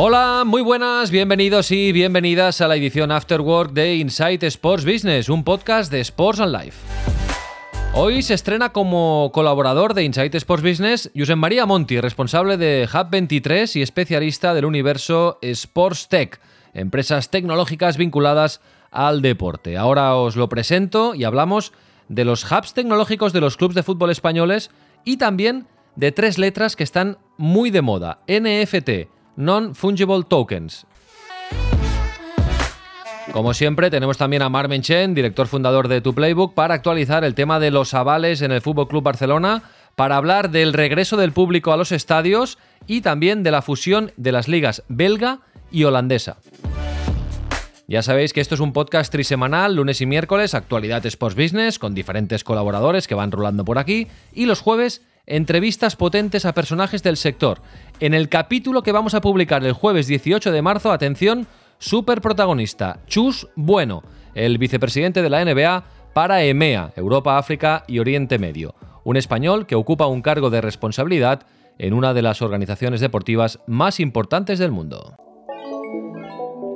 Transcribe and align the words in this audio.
Hola, 0.00 0.44
muy 0.46 0.62
buenas, 0.62 1.10
bienvenidos 1.10 1.72
y 1.72 1.90
bienvenidas 1.90 2.60
a 2.60 2.68
la 2.68 2.76
edición 2.76 3.10
Afterwork 3.10 3.72
de 3.72 3.96
Insight 3.96 4.44
Sports 4.44 4.84
Business, 4.84 5.28
un 5.28 5.42
podcast 5.42 5.90
de 5.90 5.98
Sports 5.98 6.38
and 6.38 6.56
Life. 6.56 6.78
Hoy 7.94 8.22
se 8.22 8.34
estrena 8.34 8.68
como 8.68 9.32
colaborador 9.34 9.94
de 9.94 10.04
Insight 10.04 10.36
Sports 10.36 10.62
Business 10.62 11.10
Josep 11.16 11.36
María 11.36 11.66
Monti, 11.66 12.00
responsable 12.00 12.56
de 12.56 12.88
Hub23 12.88 13.74
y 13.74 13.82
especialista 13.82 14.54
del 14.54 14.66
universo 14.66 15.40
Sports 15.42 16.06
Tech, 16.06 16.40
empresas 16.74 17.28
tecnológicas 17.30 17.96
vinculadas 17.96 18.60
al 18.92 19.20
deporte. 19.20 19.76
Ahora 19.76 20.14
os 20.14 20.36
lo 20.36 20.48
presento 20.48 21.16
y 21.16 21.24
hablamos 21.24 21.72
de 22.08 22.24
los 22.24 22.44
hubs 22.44 22.72
tecnológicos 22.72 23.32
de 23.32 23.40
los 23.40 23.56
clubes 23.56 23.74
de 23.74 23.82
fútbol 23.82 24.10
españoles 24.10 24.70
y 25.04 25.16
también 25.16 25.66
de 25.96 26.12
tres 26.12 26.38
letras 26.38 26.76
que 26.76 26.84
están 26.84 27.18
muy 27.36 27.72
de 27.72 27.82
moda, 27.82 28.20
NFT 28.28 29.17
Non-Fungible 29.38 30.24
Tokens. 30.24 30.84
Como 33.30 33.54
siempre, 33.54 33.88
tenemos 33.88 34.18
también 34.18 34.42
a 34.42 34.48
Marmen 34.48 34.82
Chen, 34.82 35.14
director 35.14 35.46
fundador 35.46 35.86
de 35.86 36.00
Tu 36.00 36.12
Playbook, 36.12 36.54
para 36.54 36.74
actualizar 36.74 37.22
el 37.22 37.36
tema 37.36 37.60
de 37.60 37.70
los 37.70 37.94
avales 37.94 38.42
en 38.42 38.50
el 38.50 38.60
Fútbol 38.60 38.88
Club 38.88 39.04
Barcelona, 39.04 39.62
para 39.94 40.16
hablar 40.16 40.50
del 40.50 40.72
regreso 40.72 41.16
del 41.16 41.30
público 41.30 41.72
a 41.72 41.76
los 41.76 41.92
estadios 41.92 42.58
y 42.88 43.00
también 43.00 43.44
de 43.44 43.52
la 43.52 43.62
fusión 43.62 44.10
de 44.16 44.32
las 44.32 44.48
ligas 44.48 44.82
belga 44.88 45.38
y 45.70 45.84
holandesa. 45.84 46.38
Ya 47.86 48.02
sabéis 48.02 48.32
que 48.32 48.40
esto 48.40 48.56
es 48.56 48.60
un 48.60 48.72
podcast 48.72 49.12
trisemanal, 49.12 49.76
lunes 49.76 50.00
y 50.00 50.06
miércoles, 50.06 50.54
actualidad 50.54 51.06
Sports 51.06 51.36
Business, 51.36 51.78
con 51.78 51.94
diferentes 51.94 52.42
colaboradores 52.42 53.06
que 53.06 53.14
van 53.14 53.30
rolando 53.30 53.64
por 53.64 53.78
aquí, 53.78 54.08
y 54.32 54.46
los 54.46 54.60
jueves 54.60 55.02
entrevistas 55.28 55.94
potentes 55.94 56.44
a 56.44 56.54
personajes 56.54 57.02
del 57.02 57.16
sector. 57.16 57.60
En 58.00 58.14
el 58.14 58.28
capítulo 58.28 58.82
que 58.82 58.92
vamos 58.92 59.14
a 59.14 59.20
publicar 59.20 59.64
el 59.64 59.72
jueves 59.72 60.06
18 60.06 60.50
de 60.50 60.62
marzo, 60.62 60.90
atención, 60.90 61.46
super 61.78 62.20
protagonista, 62.20 63.00
Chus 63.06 63.48
Bueno, 63.54 64.02
el 64.34 64.58
vicepresidente 64.58 65.22
de 65.22 65.30
la 65.30 65.44
NBA 65.44 65.84
para 66.14 66.42
EMEA, 66.42 66.92
Europa, 66.96 67.38
África 67.38 67.84
y 67.86 67.98
Oriente 67.98 68.38
Medio, 68.38 68.74
un 69.04 69.16
español 69.16 69.66
que 69.66 69.76
ocupa 69.76 70.06
un 70.06 70.22
cargo 70.22 70.50
de 70.50 70.60
responsabilidad 70.60 71.42
en 71.78 71.94
una 71.94 72.14
de 72.14 72.22
las 72.22 72.42
organizaciones 72.42 73.00
deportivas 73.00 73.60
más 73.66 74.00
importantes 74.00 74.58
del 74.58 74.72
mundo. 74.72 75.14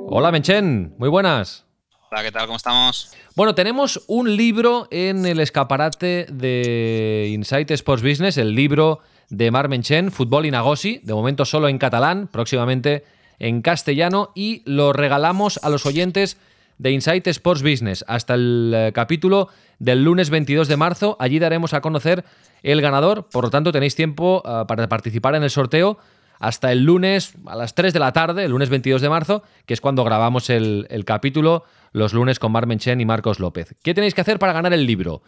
Hola 0.07 0.31
Menchen, 0.31 0.95
muy 0.97 1.09
buenas. 1.09 1.65
Hola, 2.13 2.21
¿qué 2.21 2.31
tal? 2.31 2.45
¿Cómo 2.45 2.57
estamos? 2.57 3.11
Bueno, 3.35 3.55
tenemos 3.55 4.03
un 4.05 4.37
libro 4.37 4.87
en 4.91 5.25
el 5.25 5.39
escaparate 5.39 6.27
de 6.31 7.31
Insight 7.33 7.71
Sports 7.71 8.03
Business, 8.03 8.37
el 8.37 8.53
libro 8.53 8.99
de 9.31 9.49
Marmen 9.49 9.81
Chen, 9.81 10.11
Fútbol 10.11 10.45
y 10.45 10.51
Nagosi, 10.51 10.99
de 11.01 11.15
momento 11.15 11.43
solo 11.43 11.69
en 11.69 11.79
catalán, 11.79 12.29
próximamente 12.31 13.03
en 13.39 13.63
castellano, 13.63 14.29
y 14.35 14.61
lo 14.65 14.93
regalamos 14.93 15.59
a 15.63 15.71
los 15.71 15.87
oyentes 15.87 16.37
de 16.77 16.91
Insight 16.91 17.25
Sports 17.25 17.63
Business 17.63 18.05
hasta 18.07 18.35
el 18.35 18.71
eh, 18.75 18.91
capítulo 18.93 19.49
del 19.79 20.03
lunes 20.03 20.29
22 20.29 20.67
de 20.67 20.77
marzo. 20.77 21.17
Allí 21.19 21.39
daremos 21.39 21.73
a 21.73 21.81
conocer 21.81 22.23
el 22.61 22.79
ganador, 22.79 23.27
por 23.27 23.45
lo 23.45 23.49
tanto 23.49 23.71
tenéis 23.71 23.95
tiempo 23.95 24.43
uh, 24.45 24.67
para 24.67 24.87
participar 24.87 25.33
en 25.33 25.41
el 25.41 25.49
sorteo 25.49 25.97
hasta 26.43 26.73
el 26.73 26.83
lunes 26.83 27.35
a 27.45 27.55
las 27.55 27.73
3 27.73 27.93
de 27.93 27.99
la 27.99 28.11
tarde, 28.11 28.43
el 28.43 28.51
lunes 28.51 28.69
22 28.69 29.01
de 29.01 29.07
marzo, 29.07 29.43
que 29.65 29.73
es 29.73 29.79
cuando 29.79 30.03
grabamos 30.03 30.49
el, 30.49 31.03
capítulo 31.05 31.63
los 31.93 32.11
lunes 32.11 32.37
con 32.37 32.51
Marmen 32.51 32.79
Chen 32.79 32.99
y 32.99 33.05
Marcos 33.05 33.39
López. 33.39 33.75
¿Qué 33.81 33.93
tenéis 33.93 34.13
que 34.13 34.19
hacer 34.19 34.39
para 34.39 34.51
ganar 34.51 34.73
el 34.73 34.85
libro? 34.85 35.21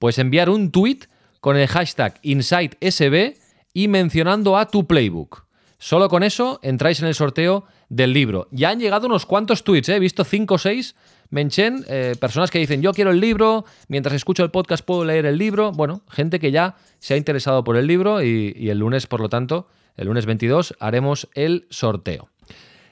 Pues 0.00 0.18
enviar 0.18 0.50
un 0.50 0.72
tweet 0.72 1.02
con 1.38 1.56
el 1.56 1.68
hashtag 1.68 2.18
InsightSB 2.20 3.36
y 3.74 3.86
mencionando 3.86 4.58
a 4.58 4.66
tu 4.66 4.88
playbook. 4.88 5.44
Solo 5.78 6.08
con 6.08 6.24
eso 6.24 6.58
entráis 6.64 6.98
en 7.00 7.06
el 7.06 7.14
sorteo 7.14 7.64
del 7.88 8.12
libro. 8.12 8.48
Ya 8.50 8.70
han 8.70 8.80
llegado 8.80 9.06
unos 9.06 9.24
cuantos 9.24 9.62
tweets, 9.62 9.90
¿eh? 9.90 9.96
he 9.96 10.00
visto 10.00 10.24
5 10.24 10.52
o 10.54 10.58
6. 10.58 10.96
Menchen, 11.30 11.84
eh, 11.88 12.16
personas 12.18 12.50
que 12.50 12.58
dicen 12.58 12.82
yo 12.82 12.92
quiero 12.92 13.12
el 13.12 13.20
libro, 13.20 13.64
mientras 13.86 14.16
escucho 14.16 14.42
el 14.42 14.50
podcast 14.50 14.84
puedo 14.84 15.04
leer 15.04 15.26
el 15.26 15.38
libro. 15.38 15.70
Bueno, 15.70 16.02
gente 16.10 16.40
que 16.40 16.50
ya 16.50 16.74
se 16.98 17.14
ha 17.14 17.16
interesado 17.16 17.62
por 17.62 17.76
el 17.76 17.86
libro 17.86 18.20
y, 18.20 18.52
y 18.56 18.70
el 18.70 18.80
lunes, 18.80 19.06
por 19.06 19.20
lo 19.20 19.28
tanto, 19.28 19.68
el 19.96 20.06
lunes 20.06 20.26
22, 20.26 20.74
haremos 20.80 21.28
el 21.34 21.66
sorteo. 21.70 22.28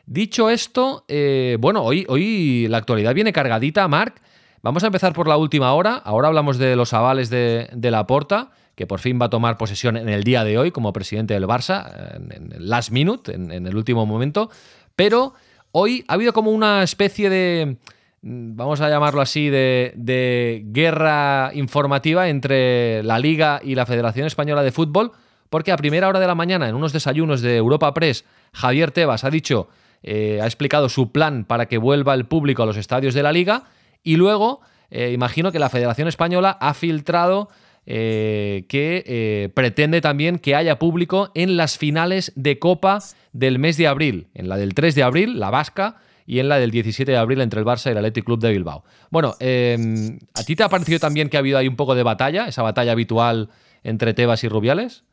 Dicho 0.07 0.51
esto, 0.51 1.05
eh, 1.09 1.57
bueno, 1.61 1.83
hoy, 1.83 2.05
hoy 2.09 2.69
la 2.69 2.79
actualidad 2.79 3.15
viene 3.15 3.33
cargadita, 3.33 3.89
Marc. 3.89 4.21
Vamos 4.63 4.83
a 4.83 4.87
empezar 4.87 5.13
por 5.13 5.29
la 5.29 5.37
última 5.37 5.73
hora. 5.73 5.95
Ahora 5.95 6.29
hablamos 6.29 6.59
de 6.59 6.77
los 6.77 6.93
avales 6.93 7.31
de, 7.31 7.69
de 7.73 7.91
la 7.91 8.07
Porta, 8.07 8.51
que 8.75 8.87
por 8.87 9.01
fin 9.01 9.19
va 9.21 9.27
a 9.27 9.31
tomar 9.31 9.57
posesión 9.57 9.97
en 9.97 10.09
el 10.09 10.25
día 10.25 10.45
de 10.45 10.59
hoy 10.59 10.71
como 10.71 10.93
presidente 10.93 11.35
del 11.35 11.45
Barça, 11.45 12.17
en, 12.17 12.53
el 12.53 12.69
last 12.69 12.91
minute, 12.91 13.35
en, 13.35 13.51
en 13.51 13.67
el 13.67 13.77
último 13.77 14.05
momento. 14.05 14.51
Pero 14.97 15.35
hoy 15.73 16.05
ha 16.09 16.15
habido 16.15 16.33
como 16.33 16.51
una 16.51 16.83
especie 16.83 17.31
de, 17.31 17.79
vamos 18.23 18.81
a 18.81 18.89
llamarlo 18.89 19.21
así, 19.21 19.51
de, 19.51 19.93
de, 19.97 20.63
guerra 20.67 21.51
informativa 21.55 22.29
entre 22.29 23.03
la 23.03 23.19
Liga 23.19 23.61
y 23.63 23.75
la 23.75 23.85
Federación 23.85 24.27
Española 24.27 24.63
de 24.63 24.73
Fútbol, 24.73 25.13
porque 25.55 25.71
a 25.71 25.77
primera 25.77 26.09
hora 26.09 26.19
de 26.19 26.27
la 26.27 26.35
mañana, 26.35 26.69
en 26.69 26.75
unos 26.75 26.93
desayunos 26.93 27.41
de 27.41 27.57
Europa 27.57 27.95
Press, 27.95 28.25
Javier 28.53 28.91
Tebas 28.91 29.23
ha 29.23 29.31
dicho 29.31 29.69
eh, 30.03 30.41
ha 30.43 30.47
explicado 30.47 30.89
su 30.89 31.13
plan 31.13 31.45
para 31.45 31.67
que 31.67 31.79
vuelva 31.79 32.15
el 32.15 32.25
público 32.25 32.65
a 32.65 32.67
los 32.67 32.77
estadios 32.77 33.15
de 33.15 33.23
la 33.23 33.31
liga 33.31 33.63
y 34.03 34.17
luego 34.17 34.63
eh, 34.91 35.13
imagino 35.15 35.53
que 35.53 35.61
la 35.61 35.71
Federación 35.71 36.09
Española 36.09 36.59
ha 36.61 36.75
filtrado 36.75 37.51
eh, 37.87 38.65
que 38.69 39.53
pretende 39.55 40.01
también 40.01 40.41
que 40.41 40.57
haya 40.57 40.81
público 40.81 41.31
en 41.37 41.57
las 41.57 41.79
finales 41.79 42.33
de 42.35 42.59
Copa 42.59 42.99
del 43.33 43.61
mes 43.61 43.77
de 43.77 43.87
abril, 43.87 44.27
en 44.35 44.49
la 44.49 44.57
del 44.57 44.75
3 44.75 44.97
de 44.97 45.05
abril, 45.05 45.39
la 45.39 45.51
vasca, 45.51 45.99
y 46.27 46.41
en 46.41 46.49
la 46.49 46.59
del 46.59 46.73
17 46.73 47.13
de 47.13 47.17
abril 47.17 47.41
entre 47.41 47.61
el 47.61 47.67
Barça 47.67 47.87
y 47.87 47.91
el 47.91 47.99
Athletic 47.99 48.25
Club 48.25 48.41
de 48.41 48.51
Bilbao. 48.51 48.83
Bueno, 49.11 49.37
eh, 49.39 50.19
¿a 50.35 50.43
ti 50.43 50.57
te 50.57 50.65
ha 50.65 50.69
parecido 50.69 50.99
también 50.99 51.29
que 51.29 51.37
ha 51.37 51.41
habido 51.41 51.59
ahí 51.59 51.69
un 51.69 51.77
poco 51.77 51.95
de 51.95 52.03
batalla, 52.03 52.49
esa 52.49 52.63
batalla 52.63 52.91
habitual 52.91 53.51
entre 53.85 54.15
Tebas 54.15 54.43
y 54.43 54.49
Rubiales? 54.49 55.05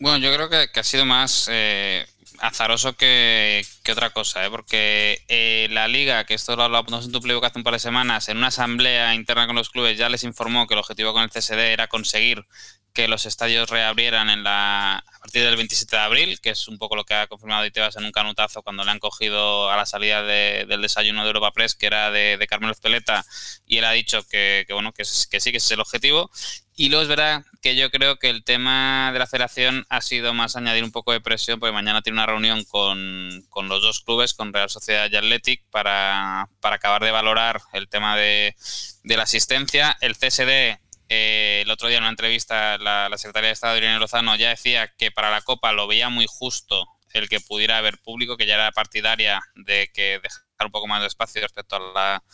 Bueno, 0.00 0.18
yo 0.18 0.32
creo 0.32 0.48
que, 0.48 0.78
ha 0.78 0.84
sido 0.84 1.04
más 1.04 1.48
eh, 1.50 2.06
azaroso 2.38 2.92
que, 2.92 3.64
que, 3.82 3.92
otra 3.92 4.10
cosa, 4.10 4.46
¿eh? 4.46 4.50
porque 4.50 5.24
eh, 5.26 5.66
la 5.72 5.88
liga, 5.88 6.24
que 6.24 6.34
esto 6.34 6.54
lo 6.54 6.62
hablamos 6.62 7.06
en 7.06 7.12
tu 7.12 7.20
playbook 7.20 7.44
hace 7.44 7.58
un 7.58 7.64
par 7.64 7.72
de 7.72 7.80
semanas, 7.80 8.28
en 8.28 8.36
una 8.36 8.46
asamblea 8.48 9.14
interna 9.14 9.46
con 9.46 9.56
los 9.56 9.70
clubes 9.70 9.98
ya 9.98 10.08
les 10.08 10.22
informó 10.22 10.68
que 10.68 10.74
el 10.74 10.80
objetivo 10.80 11.12
con 11.12 11.24
el 11.24 11.30
CSD 11.30 11.72
era 11.72 11.88
conseguir 11.88 12.46
que 12.92 13.08
los 13.08 13.26
estadios 13.26 13.70
reabrieran 13.70 14.28
en 14.28 14.42
la, 14.42 14.96
a 14.96 15.18
partir 15.20 15.44
del 15.44 15.56
27 15.56 15.94
de 15.94 16.02
abril, 16.02 16.40
que 16.40 16.50
es 16.50 16.68
un 16.68 16.78
poco 16.78 16.96
lo 16.96 17.04
que 17.04 17.14
ha 17.14 17.26
confirmado 17.26 17.64
Itebas 17.64 17.96
en 17.96 18.04
un 18.04 18.12
canutazo 18.12 18.62
cuando 18.62 18.84
le 18.84 18.90
han 18.90 18.98
cogido 18.98 19.70
a 19.70 19.76
la 19.76 19.86
salida 19.86 20.22
de, 20.22 20.66
del 20.68 20.82
desayuno 20.82 21.22
de 21.22 21.28
Europa 21.28 21.52
Press, 21.52 21.74
que 21.74 21.86
era 21.86 22.10
de, 22.10 22.36
de 22.38 22.46
Carmelo 22.46 22.72
Espeleta, 22.72 23.24
y 23.66 23.78
él 23.78 23.84
ha 23.84 23.92
dicho 23.92 24.26
que, 24.28 24.64
que 24.66 24.72
bueno, 24.72 24.92
que, 24.92 25.04
que, 25.30 25.40
sí, 25.40 25.50
que 25.50 25.58
ese 25.58 25.66
es 25.66 25.70
el 25.70 25.80
objetivo. 25.80 26.30
Y 26.74 26.90
luego 26.90 27.02
es 27.02 27.08
verdad 27.08 27.44
que 27.60 27.74
yo 27.74 27.90
creo 27.90 28.20
que 28.20 28.30
el 28.30 28.44
tema 28.44 29.10
de 29.12 29.18
la 29.18 29.26
federación 29.26 29.84
ha 29.88 30.00
sido 30.00 30.32
más 30.32 30.54
añadir 30.54 30.84
un 30.84 30.92
poco 30.92 31.12
de 31.12 31.20
presión, 31.20 31.58
porque 31.58 31.72
mañana 31.72 32.02
tiene 32.02 32.18
una 32.18 32.26
reunión 32.26 32.62
con, 32.64 33.44
con 33.48 33.68
los 33.68 33.82
dos 33.82 34.00
clubes, 34.00 34.32
con 34.32 34.52
Real 34.52 34.70
Sociedad 34.70 35.08
y 35.10 35.16
Athletic, 35.16 35.64
para, 35.70 36.48
para 36.60 36.76
acabar 36.76 37.02
de 37.02 37.10
valorar 37.10 37.60
el 37.72 37.88
tema 37.88 38.16
de, 38.16 38.54
de 39.02 39.16
la 39.16 39.24
asistencia. 39.24 39.98
El 40.00 40.16
CSD 40.16 40.78
eh, 41.08 41.62
el 41.64 41.70
otro 41.70 41.88
día 41.88 41.98
en 41.98 42.04
una 42.04 42.10
entrevista 42.10 42.76
la, 42.78 43.10
secretaria 43.16 43.48
de 43.48 43.52
Estado, 43.54 43.76
Irene 43.76 43.98
Lozano, 43.98 44.36
ya 44.36 44.50
decía 44.50 44.92
que 44.98 45.10
para 45.10 45.30
la 45.30 45.42
Copa 45.42 45.72
lo 45.72 45.86
veía 45.86 46.08
muy 46.08 46.26
justo 46.28 46.86
el 47.14 47.28
que 47.28 47.40
pudiera 47.40 47.78
haber 47.78 47.98
público, 47.98 48.36
que 48.36 48.46
ya 48.46 48.54
era 48.54 48.72
partidaria 48.72 49.40
de 49.54 49.90
que 49.94 50.20
dejar 50.22 50.66
un 50.66 50.70
poco 50.70 50.86
más 50.86 51.00
de 51.00 51.06
espacio 51.06 51.40
respecto 51.40 51.76
a 51.76 51.80
la, 51.80 52.24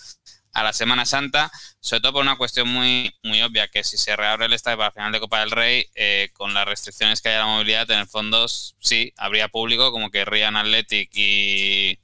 a 0.52 0.62
la 0.64 0.72
Semana 0.72 1.06
Santa, 1.06 1.50
sobre 1.78 2.00
todo 2.00 2.14
por 2.14 2.22
una 2.22 2.36
cuestión 2.36 2.68
muy, 2.68 3.14
muy 3.22 3.40
obvia, 3.42 3.68
que 3.68 3.84
si 3.84 3.96
se 3.96 4.16
reabre 4.16 4.46
el 4.46 4.52
estadio 4.52 4.78
para 4.78 4.88
la 4.88 4.92
final 4.92 5.12
de 5.12 5.20
Copa 5.20 5.40
del 5.40 5.52
Rey, 5.52 5.86
eh, 5.94 6.30
con 6.32 6.54
las 6.54 6.66
restricciones 6.66 7.22
que 7.22 7.28
hay 7.28 7.36
a 7.36 7.40
la 7.40 7.46
movilidad, 7.46 7.88
en 7.92 8.00
el 8.00 8.08
fondo 8.08 8.48
sí, 8.48 9.12
habría 9.16 9.48
público, 9.48 9.92
como 9.92 10.10
que 10.10 10.24
Rian 10.24 10.56
Athletic 10.56 11.10
y 11.14 11.98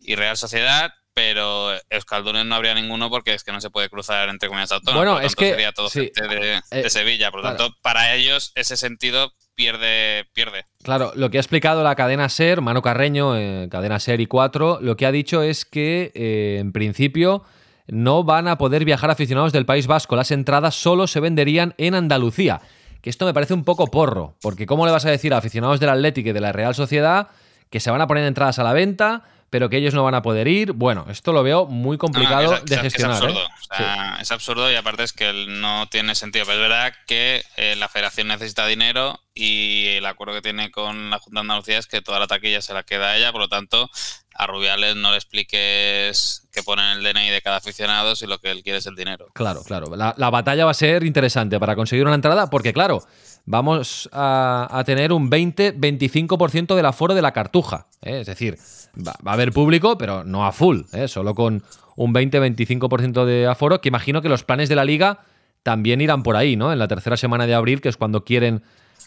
Real 0.00 0.38
Sociedad, 0.38 0.94
pero 1.14 1.70
Euskaldunes 1.90 2.44
no 2.44 2.56
habría 2.56 2.74
ninguno 2.74 3.08
porque 3.08 3.34
es 3.34 3.44
que 3.44 3.52
no 3.52 3.60
se 3.60 3.70
puede 3.70 3.88
cruzar 3.88 4.28
entre 4.28 4.48
comunidades 4.48 4.72
autónomas. 4.72 5.00
Bueno, 5.00 5.12
por 5.12 5.22
lo 5.22 5.26
es 5.26 5.34
tanto, 5.34 5.44
que 5.44 5.50
sería 5.50 5.72
todo 5.72 5.88
sí, 5.88 6.00
gente 6.00 6.28
de, 6.28 6.60
de 6.70 6.86
eh, 6.86 6.90
Sevilla. 6.90 7.30
Por 7.30 7.40
lo 7.40 7.42
claro. 7.42 7.56
tanto, 7.56 7.76
para 7.82 8.14
ellos 8.14 8.52
ese 8.56 8.76
sentido 8.76 9.32
pierde, 9.54 10.26
pierde. 10.34 10.64
Claro, 10.82 11.12
lo 11.14 11.30
que 11.30 11.38
ha 11.38 11.40
explicado 11.40 11.82
la 11.84 11.94
cadena 11.94 12.28
SER, 12.28 12.60
Mano 12.60 12.82
Carreño, 12.82 13.36
eh, 13.36 13.68
cadena 13.70 14.00
SER 14.00 14.20
y 14.20 14.26
4, 14.26 14.80
lo 14.82 14.96
que 14.96 15.06
ha 15.06 15.12
dicho 15.12 15.42
es 15.42 15.64
que 15.64 16.10
eh, 16.14 16.58
en 16.58 16.72
principio 16.72 17.44
no 17.86 18.24
van 18.24 18.48
a 18.48 18.58
poder 18.58 18.84
viajar 18.84 19.10
aficionados 19.10 19.52
del 19.52 19.66
País 19.66 19.86
Vasco. 19.86 20.16
Las 20.16 20.30
entradas 20.32 20.74
solo 20.74 21.06
se 21.06 21.20
venderían 21.20 21.74
en 21.78 21.94
Andalucía. 21.94 22.60
Que 23.00 23.10
esto 23.10 23.26
me 23.26 23.34
parece 23.34 23.52
un 23.52 23.64
poco 23.64 23.86
porro, 23.86 24.34
porque 24.40 24.66
¿cómo 24.66 24.86
le 24.86 24.92
vas 24.92 25.04
a 25.04 25.10
decir 25.10 25.34
a 25.34 25.38
aficionados 25.38 25.78
del 25.78 25.90
Atlético 25.90 26.30
y 26.30 26.32
de 26.32 26.40
la 26.40 26.52
Real 26.52 26.74
Sociedad 26.74 27.28
que 27.68 27.80
se 27.80 27.90
van 27.90 28.00
a 28.00 28.06
poner 28.06 28.24
entradas 28.24 28.58
a 28.58 28.64
la 28.64 28.72
venta, 28.72 29.24
pero 29.50 29.68
que 29.68 29.76
ellos 29.76 29.94
no 29.94 30.04
van 30.04 30.14
a 30.14 30.22
poder 30.22 30.48
ir? 30.48 30.72
Bueno, 30.72 31.06
esto 31.08 31.32
lo 31.32 31.42
veo 31.42 31.66
muy 31.66 31.98
complicado 31.98 32.60
de 32.64 32.78
gestionar. 32.78 33.16
Es 33.16 33.22
absurdo. 33.22 33.46
¿eh? 33.78 34.12
es 34.20 34.32
absurdo 34.32 34.72
y 34.72 34.74
aparte 34.74 35.02
es 35.02 35.12
que 35.12 35.32
no 35.48 35.86
tiene 35.88 36.14
sentido. 36.14 36.44
Pero 36.46 36.56
es 36.58 36.68
verdad 36.68 36.94
que 37.06 37.44
eh, 37.56 37.76
la 37.76 37.88
federación 37.88 38.28
necesita 38.28 38.66
dinero 38.66 39.20
y 39.34 39.86
el 39.96 40.06
acuerdo 40.06 40.34
que 40.34 40.42
tiene 40.42 40.70
con 40.70 41.10
la 41.10 41.18
Junta 41.18 41.38
de 41.38 41.40
Andalucía 41.40 41.78
es 41.78 41.86
que 41.86 42.02
toda 42.02 42.20
la 42.20 42.26
taquilla 42.26 42.62
se 42.62 42.74
la 42.74 42.82
queda 42.82 43.10
a 43.10 43.16
ella, 43.16 43.32
por 43.32 43.40
lo 43.40 43.48
tanto 43.48 43.90
a 44.34 44.46
Rubiales 44.46 44.96
no 44.96 45.10
le 45.10 45.16
expliques 45.16 46.46
que 46.52 46.62
ponen 46.62 46.98
el 46.98 47.04
DNI 47.04 47.30
de 47.30 47.40
cada 47.42 47.56
aficionado 47.56 48.16
si 48.16 48.26
lo 48.26 48.38
que 48.38 48.50
él 48.50 48.62
quiere 48.62 48.78
es 48.78 48.86
el 48.86 48.96
dinero. 48.96 49.28
Claro, 49.32 49.62
claro. 49.62 49.94
La, 49.96 50.30
batalla 50.30 50.64
va 50.64 50.72
a 50.72 50.74
ser 50.74 51.04
interesante 51.04 51.58
para 51.58 51.76
conseguir 51.76 52.04
una 52.04 52.14
entrada 52.14 52.50
porque, 52.50 52.72
claro, 52.72 53.02
vamos 53.44 54.08
a, 54.12 54.82
tener 54.86 55.12
un 55.12 55.30
20-25% 55.30 56.74
del 56.74 56.86
aforo 56.86 57.14
de 57.14 57.22
la 57.22 57.32
cartuja. 57.32 57.86
¿eh? 58.02 58.20
Es 58.20 58.26
decir, 58.26 58.58
va, 58.96 59.14
a 59.24 59.32
haber 59.32 59.52
público, 59.52 59.96
pero 59.98 60.24
no 60.24 60.46
a 60.46 60.52
full, 60.52 60.82
¿eh? 60.92 61.08
solo 61.08 61.34
con 61.34 61.62
un 61.96 62.14
20-25% 62.14 63.24
de 63.24 63.46
aforo, 63.46 63.80
que 63.80 63.88
imagino 63.88 64.20
que 64.20 64.28
los 64.28 64.42
planes 64.42 64.68
de 64.68 64.76
la 64.76 64.84
liga 64.84 65.20
también 65.62 66.00
irán 66.00 66.22
por 66.22 66.36
ahí, 66.36 66.56
¿no? 66.56 66.72
En 66.72 66.78
la 66.78 66.88
tercera 66.88 67.16
semana 67.16 67.46
de 67.46 67.54
abril, 67.54 67.80
que 67.80 67.88
es 67.88 67.96
cuando 67.96 68.24
quieren 68.24 68.62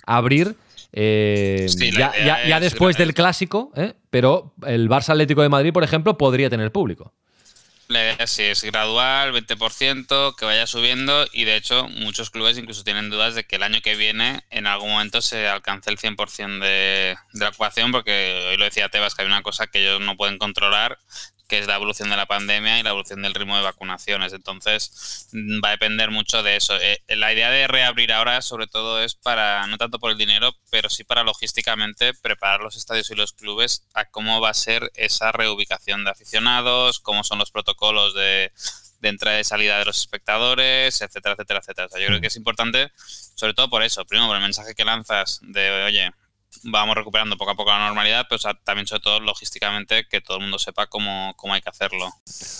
abrir 0.06 0.56
eh, 0.94 1.68
ya, 1.98 2.60
después 2.60 2.98
del 2.98 3.13
clásico, 3.13 3.72
¿eh? 3.75 3.94
pero 4.10 4.54
el 4.66 4.89
Barça 4.89 5.10
Atlético 5.10 5.42
de 5.42 5.50
Madrid, 5.50 5.74
por 5.74 5.84
ejemplo, 5.84 6.18
podría 6.18 6.50
tener 6.50 6.72
público. 6.72 7.13
Sí, 8.25 8.44
es 8.44 8.63
gradual, 8.63 9.31
20%, 9.31 10.36
que 10.36 10.45
vaya 10.45 10.68
subiendo 10.68 11.25
y 11.31 11.45
de 11.45 11.56
hecho 11.56 11.88
muchos 11.88 12.30
clubes 12.30 12.57
incluso 12.57 12.84
tienen 12.84 13.10
dudas 13.10 13.34
de 13.34 13.45
que 13.45 13.56
el 13.56 13.63
año 13.63 13.80
que 13.81 13.95
viene 13.95 14.44
en 14.50 14.68
algún 14.68 14.92
momento 14.92 15.22
se 15.22 15.48
alcance 15.48 15.89
el 15.89 15.98
100% 15.98 16.60
de, 16.60 17.16
de 17.31 17.39
la 17.39 17.50
ocupación 17.50 17.94
porque 17.94 18.50
hoy 18.50 18.57
lo 18.57 18.66
decía 18.66 18.89
Tebas 18.89 19.16
que 19.16 19.22
hay 19.22 19.28
una 19.28 19.42
cosa 19.42 19.68
que 19.68 19.80
ellos 19.80 20.01
no 20.01 20.18
pueden 20.18 20.38
controlar 20.38 20.98
que 21.47 21.59
es 21.59 21.67
la 21.67 21.75
evolución 21.75 22.09
de 22.09 22.17
la 22.17 22.25
pandemia 22.25 22.79
y 22.79 22.83
la 22.83 22.89
evolución 22.89 23.21
del 23.21 23.33
ritmo 23.33 23.57
de 23.57 23.63
vacunaciones. 23.63 24.33
Entonces, 24.33 25.27
mm, 25.31 25.63
va 25.63 25.69
a 25.69 25.71
depender 25.71 26.11
mucho 26.11 26.44
de 26.44 26.55
eso. 26.57 26.75
Eh, 26.79 27.01
la 27.07 27.33
idea 27.33 27.49
de 27.49 27.67
reabrir 27.67 28.13
ahora, 28.13 28.41
sobre 28.41 28.67
todo, 28.67 29.01
es 29.01 29.15
para, 29.15 29.65
no 29.67 29.77
tanto 29.77 29.99
por 29.99 30.11
el 30.11 30.17
dinero, 30.17 30.55
pero 30.69 30.89
sí 30.89 31.03
para 31.03 31.23
logísticamente 31.23 32.13
preparar 32.13 32.61
los 32.61 32.75
estadios 32.75 33.09
y 33.11 33.15
los 33.15 33.33
clubes 33.33 33.88
a 33.94 34.05
cómo 34.05 34.41
va 34.41 34.49
a 34.49 34.53
ser 34.53 34.91
esa 34.95 35.31
reubicación 35.31 36.03
de 36.03 36.11
aficionados, 36.11 36.99
cómo 36.99 37.23
son 37.23 37.39
los 37.39 37.51
protocolos 37.51 38.13
de, 38.13 38.51
de 39.00 39.09
entrada 39.09 39.39
y 39.39 39.43
salida 39.43 39.79
de 39.79 39.85
los 39.85 39.97
espectadores, 39.97 41.01
etcétera, 41.01 41.33
etcétera, 41.33 41.59
etcétera. 41.59 41.88
yo 41.91 42.07
creo 42.07 42.17
mm. 42.17 42.21
que 42.21 42.27
es 42.27 42.35
importante, 42.35 42.91
sobre 43.35 43.53
todo 43.53 43.69
por 43.69 43.83
eso, 43.83 44.05
primero 44.05 44.27
por 44.27 44.35
el 44.35 44.41
mensaje 44.41 44.75
que 44.75 44.85
lanzas 44.85 45.39
de, 45.43 45.83
oye, 45.83 46.11
vamos 46.63 46.95
recuperando 46.95 47.38
poco 47.38 47.51
a 47.51 47.55
poco 47.55 47.71
la 47.71 47.88
normalidad, 47.88 48.25
pero 48.29 48.41
también 48.63 48.88
sobre 48.88 49.01
todo 49.01 49.19
logísticamente 49.19 50.05
que 50.09 50.21
todo 50.21 50.38
el 50.38 50.44
mundo 50.44 50.59
sepa 50.59 50.88
cómo, 50.88 51.35
hay 51.51 51.61
que 51.61 51.69
hacerlo. 51.69 52.09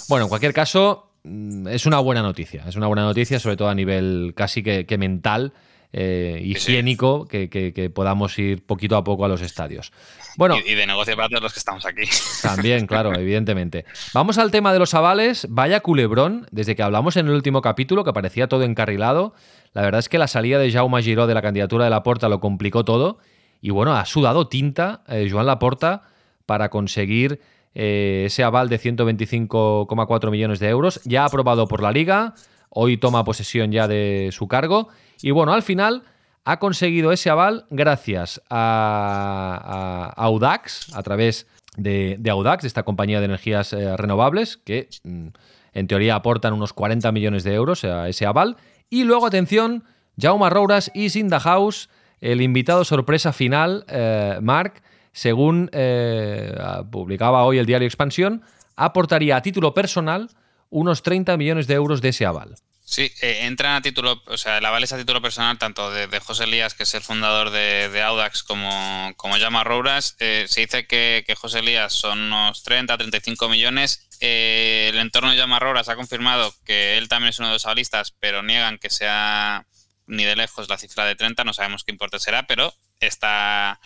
Bueno, 0.10 0.26
en 0.26 0.30
cualquier 0.30 0.54
caso, 0.54 1.12
mm, 1.24 1.68
es 1.68 1.86
una 1.86 2.00
buena 2.00 2.22
noticia, 2.22 2.64
es 2.68 2.76
una 2.76 2.88
buena 2.88 3.04
noticia, 3.04 3.40
sobre 3.40 3.58
todo 3.58 3.70
a 3.70 3.76
nivel 3.76 4.34
casi 4.36 4.64
que, 4.64 4.98
mental. 4.98 5.54
Eh, 5.94 6.42
higiénico 6.44 7.26
Que, 7.30 7.92
podamos 7.96 8.38
ir 8.38 8.66
poquito 8.66 8.98
a 8.98 9.06
poco 9.06 9.24
a 9.24 9.30
los 9.30 9.42
estadios. 9.42 9.94
Bueno, 10.36 10.58
y, 10.64 10.76
de 10.76 10.86
negocio 10.86 11.16
para 11.16 11.30
todos 11.30 11.42
los 11.42 11.54
que 11.54 11.60
estamos 11.60 11.86
aquí. 11.86 12.04
También, 12.42 12.86
claro, 12.88 13.18
evidentemente. 13.18 13.86
Vamos 14.14 14.38
al 14.38 14.52
tema 14.52 14.74
de 14.74 14.80
los 14.80 14.94
avales. 14.94 15.48
Vaya 15.50 15.80
culebrón, 15.80 16.46
desde 16.52 16.76
que 16.76 16.84
hablamos 16.84 17.16
en 17.16 17.28
el 17.28 17.34
último 17.34 17.62
capítulo, 17.62 18.04
que 18.04 18.12
parecía 18.12 18.48
todo 18.48 18.64
encarrilado. 18.64 19.34
La 19.74 19.82
verdad 19.82 20.00
es 20.00 20.10
que 20.10 20.18
la 20.18 20.28
salida 20.28 20.60
de 20.60 20.72
Jaume 20.72 21.02
Giró 21.02 21.26
de 21.26 21.34
la 21.34 21.42
candidatura 21.42 21.86
de 21.86 21.90
la 21.90 22.04
Porta 22.04 22.28
lo 22.28 22.42
complicó 22.42 22.84
todo 22.84 23.20
y 23.62 23.70
bueno, 23.72 23.94
ha 23.96 24.06
sudado 24.06 24.48
tinta 24.48 25.04
eh, 25.08 25.28
Joan 25.30 25.46
Laporta 25.46 26.04
para 26.46 26.70
conseguir 26.70 27.42
eh, 27.76 28.24
ese 28.26 28.44
aval 28.44 28.70
de 28.70 28.80
125,4 28.80 30.32
millones 30.32 30.60
de 30.60 30.70
euros, 30.70 31.02
ya 31.04 31.26
aprobado 31.26 31.68
por 31.68 31.82
la 31.82 31.92
liga, 31.92 32.34
hoy 32.70 32.98
toma 32.98 33.24
posesión 33.24 33.72
ya 33.72 33.88
de 33.88 34.30
su 34.32 34.48
cargo 34.48 34.90
y 35.22 35.32
bueno, 35.32 35.54
al 35.54 35.64
final 35.64 36.04
ha 36.46 36.60
conseguido 36.60 37.12
ese 37.12 37.30
aval 37.30 37.66
gracias 37.70 38.42
a, 38.50 40.14
Audax, 40.16 40.96
a 40.96 41.04
través 41.04 41.46
de, 41.76 42.18
Audax, 42.30 42.62
de 42.62 42.68
esta 42.70 42.84
compañía 42.84 43.20
de 43.20 43.26
energías 43.26 43.74
eh, 43.74 43.98
renovables, 43.98 44.56
que 44.56 44.88
mm, 45.04 45.28
en 45.74 45.88
teoría 45.88 46.16
aportan 46.16 46.54
unos 46.54 46.72
40 46.72 47.12
millones 47.12 47.44
de 47.44 47.54
euros 47.54 47.84
a 47.84 48.08
ese 48.08 48.26
aval. 48.26 48.56
Y 48.90 49.04
luego, 49.04 49.28
atención, 49.28 49.84
Jaume 50.18 50.50
Rouras 50.50 50.90
y 50.94 51.10
Sinda 51.10 51.42
House 51.42 51.90
el 52.22 52.42
invitado 52.42 52.84
sorpresa 52.84 53.34
final, 53.34 53.86
eh, 53.88 54.38
Mark, 54.42 54.82
según 55.12 55.70
eh, 55.74 56.56
publicaba 56.92 57.44
hoy 57.44 57.58
el 57.58 57.66
diario 57.66 57.88
Expansión, 57.88 58.44
aportaría 58.76 59.38
a 59.38 59.42
título 59.42 59.74
personal 59.74 60.30
unos 60.70 61.02
30 61.04 61.38
millones 61.38 61.68
de 61.68 61.76
euros 61.76 62.02
de 62.02 62.10
ese 62.10 62.26
aval. 62.26 62.56
Sí, 62.84 63.12
eh, 63.22 63.40
entran 63.42 63.76
a 63.76 63.82
título, 63.82 64.24
o 64.28 64.38
sea, 64.38 64.60
el 64.60 64.66
aval 64.66 64.84
es 64.84 64.94
a 64.94 64.98
título 64.98 65.22
personal 65.22 65.58
tanto 65.58 65.92
de, 65.92 66.08
José 66.22 66.46
Elías, 66.46 66.74
que 66.74 66.84
es 66.84 66.94
el 66.94 67.02
fundador 67.02 67.50
de, 67.50 68.02
Audax, 68.02 68.44
como, 68.44 69.12
como 69.18 69.38
llama 69.38 69.66
Rouras. 69.66 70.16
se 70.18 70.62
dice 70.62 70.88
que, 70.88 71.26
José 71.38 71.60
Elías 71.60 71.94
son 71.94 72.20
unos 72.20 72.64
30, 72.64 72.98
35 72.98 73.50
millones. 73.50 74.08
el 74.22 74.98
entorno 74.98 75.32
de 75.32 75.38
llama 75.38 75.60
Rouras 75.60 75.90
ha 75.90 75.98
confirmado 75.98 76.54
que 76.66 76.98
él 76.98 77.10
también 77.10 77.32
es 77.32 77.40
uno 77.40 77.50
de 77.50 77.56
los 77.56 77.66
avalistas, 77.66 78.14
pero 78.22 78.42
niegan 78.42 78.78
que 78.78 78.90
sea 78.90 79.66
ni 80.08 80.24
de 80.24 80.36
lejos 80.36 80.70
la 80.70 80.78
cifra 80.78 81.06
de 81.06 81.16
30, 81.16 81.44
no 81.44 81.54
sabemos 81.54 81.84
qué 81.84 81.92
importe 81.92 82.20
será, 82.20 82.48
pero 82.48 82.74
está, 83.00 83.80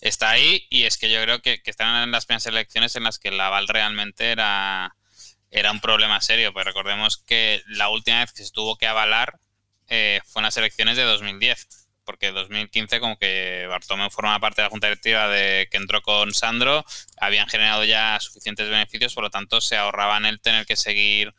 está 0.00 0.30
ahí 0.30 0.66
y 0.70 0.84
es 0.84 0.98
que 0.98 1.10
yo 1.10 1.22
creo 1.22 1.40
que, 1.40 1.60
están 1.64 2.02
en 2.02 2.10
las 2.10 2.26
primeras 2.26 2.46
elecciones 2.46 2.96
en 2.96 3.04
las 3.04 3.18
que 3.18 3.28
el 3.28 3.40
aval 3.40 3.68
realmente 3.68 4.30
era, 4.30 4.96
era 5.50 5.70
un 5.72 5.80
problema 5.80 6.20
serio, 6.20 6.52
pero 6.52 6.64
recordemos 6.64 7.18
que 7.18 7.62
la 7.66 7.88
última 7.88 8.20
vez 8.20 8.32
que 8.32 8.44
se 8.44 8.50
tuvo 8.50 8.76
que 8.76 8.86
avalar 8.86 9.38
eh, 9.88 10.20
fue 10.26 10.40
en 10.40 10.44
las 10.44 10.56
elecciones 10.56 10.96
de 10.96 11.04
2010 11.04 11.88
porque 12.08 12.28
en 12.28 12.34
2015 12.36 13.00
como 13.00 13.18
que 13.18 13.66
Bartomeu 13.68 14.08
forma 14.08 14.40
parte 14.40 14.62
de 14.62 14.66
la 14.66 14.70
junta 14.70 14.86
directiva 14.86 15.28
de 15.28 15.68
que 15.70 15.76
entró 15.76 16.00
con 16.00 16.32
Sandro, 16.32 16.82
habían 17.18 17.46
generado 17.48 17.84
ya 17.84 18.18
suficientes 18.18 18.70
beneficios, 18.70 19.12
por 19.12 19.24
lo 19.24 19.30
tanto 19.30 19.60
se 19.60 19.76
ahorraban 19.76 20.24
el 20.24 20.40
tener 20.40 20.64
que 20.64 20.74
seguir 20.74 21.34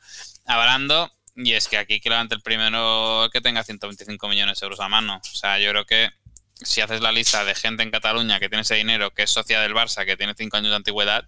avalando 0.46 1.12
y 1.42 1.54
es 1.54 1.68
que 1.68 1.78
aquí 1.78 2.00
que 2.00 2.10
levante 2.10 2.36
el 2.36 2.42
primero 2.42 3.30
que 3.32 3.40
tenga 3.40 3.64
125 3.64 4.28
millones 4.28 4.60
de 4.60 4.66
euros 4.66 4.80
a 4.82 4.90
mano. 4.90 5.22
O 5.24 5.36
sea, 5.36 5.58
yo 5.58 5.70
creo 5.72 5.86
que 5.86 6.10
si 6.62 6.82
haces 6.82 7.00
la 7.00 7.14
lista 7.14 7.46
de 7.46 7.56
gente 7.56 7.82
en 7.82 7.92
Cataluña 7.92 8.40
que 8.40 8.50
tiene 8.50 8.64
ese 8.64 8.76
dinero, 8.76 9.12
que 9.12 9.24
es 9.24 9.30
socia 9.30 9.62
del 9.62 9.74
Barça, 9.74 10.06
que 10.06 10.18
tiene 10.18 10.34
5 10.38 10.58
años 10.58 10.72
de 10.72 10.76
antigüedad, 10.76 11.26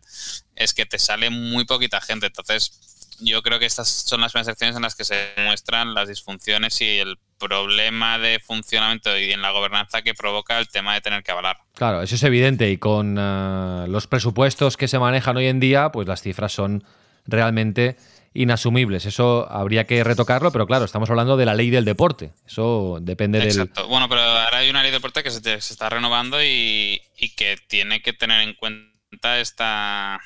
es 0.56 0.74
que 0.74 0.86
te 0.86 1.00
sale 1.00 1.30
muy 1.30 1.64
poquita 1.64 2.02
gente. 2.02 2.26
Entonces, 2.26 3.18
yo 3.22 3.42
creo 3.42 3.58
que 3.58 3.66
estas 3.66 3.88
son 3.88 4.20
las 4.20 4.34
primeras 4.34 4.48
secciones 4.48 4.76
en 4.76 4.82
las 4.82 4.96
que 4.96 5.06
se 5.06 5.30
muestran 5.38 5.94
las 5.94 6.10
disfunciones 6.10 6.82
y 6.82 7.00
el 7.00 7.18
problema 7.38 8.20
de 8.20 8.40
funcionamiento 8.40 9.18
y 9.18 9.32
en 9.32 9.42
la 9.42 9.52
gobernanza 9.52 10.02
que 10.02 10.14
provoca 10.14 10.60
el 10.60 10.68
tema 10.68 10.94
de 10.94 11.02
tener 11.02 11.24
que 11.24 11.32
avalar. 11.32 11.58
Claro, 11.74 12.02
eso 12.02 12.16
es 12.16 12.24
evidente 12.24 12.70
y 12.70 12.78
con 12.78 13.18
eh, 13.18 13.86
los 13.88 14.08
presupuestos 14.08 14.76
que 14.76 14.90
se 14.90 15.00
manejan 15.00 15.38
hoy 15.38 15.48
en 15.48 15.62
día, 15.62 15.92
pues 15.92 16.08
las 16.08 16.22
cifras 16.22 16.52
son 16.52 16.84
realmente 17.26 17.98
inasumibles. 18.34 19.06
Eso 19.06 19.50
habría 19.52 19.86
que 19.86 20.04
retocarlo, 20.04 20.52
pero 20.52 20.66
claro, 20.66 20.86
estamos 20.86 21.10
hablando 21.10 21.38
de 21.38 21.46
la 21.46 21.54
ley 21.54 21.70
del 21.70 21.86
deporte. 21.86 22.32
Eso 22.46 23.00
depende 23.02 23.44
Exacto. 23.44 23.88
Bueno, 23.88 24.08
pero 24.08 24.22
ahora 24.22 24.60
hay 24.60 24.70
una 24.70 24.82
ley 24.82 24.92
del 24.92 25.00
deporte 25.00 25.24
que 25.24 25.32
se, 25.32 25.54
está 25.54 25.90
renovando 25.90 26.42
y, 26.44 27.02
que 27.36 27.58
tiene 27.68 28.02
que 28.02 28.14
tener 28.14 28.48
en 28.48 28.54
cuenta 28.54 29.40
esta, 29.40 30.20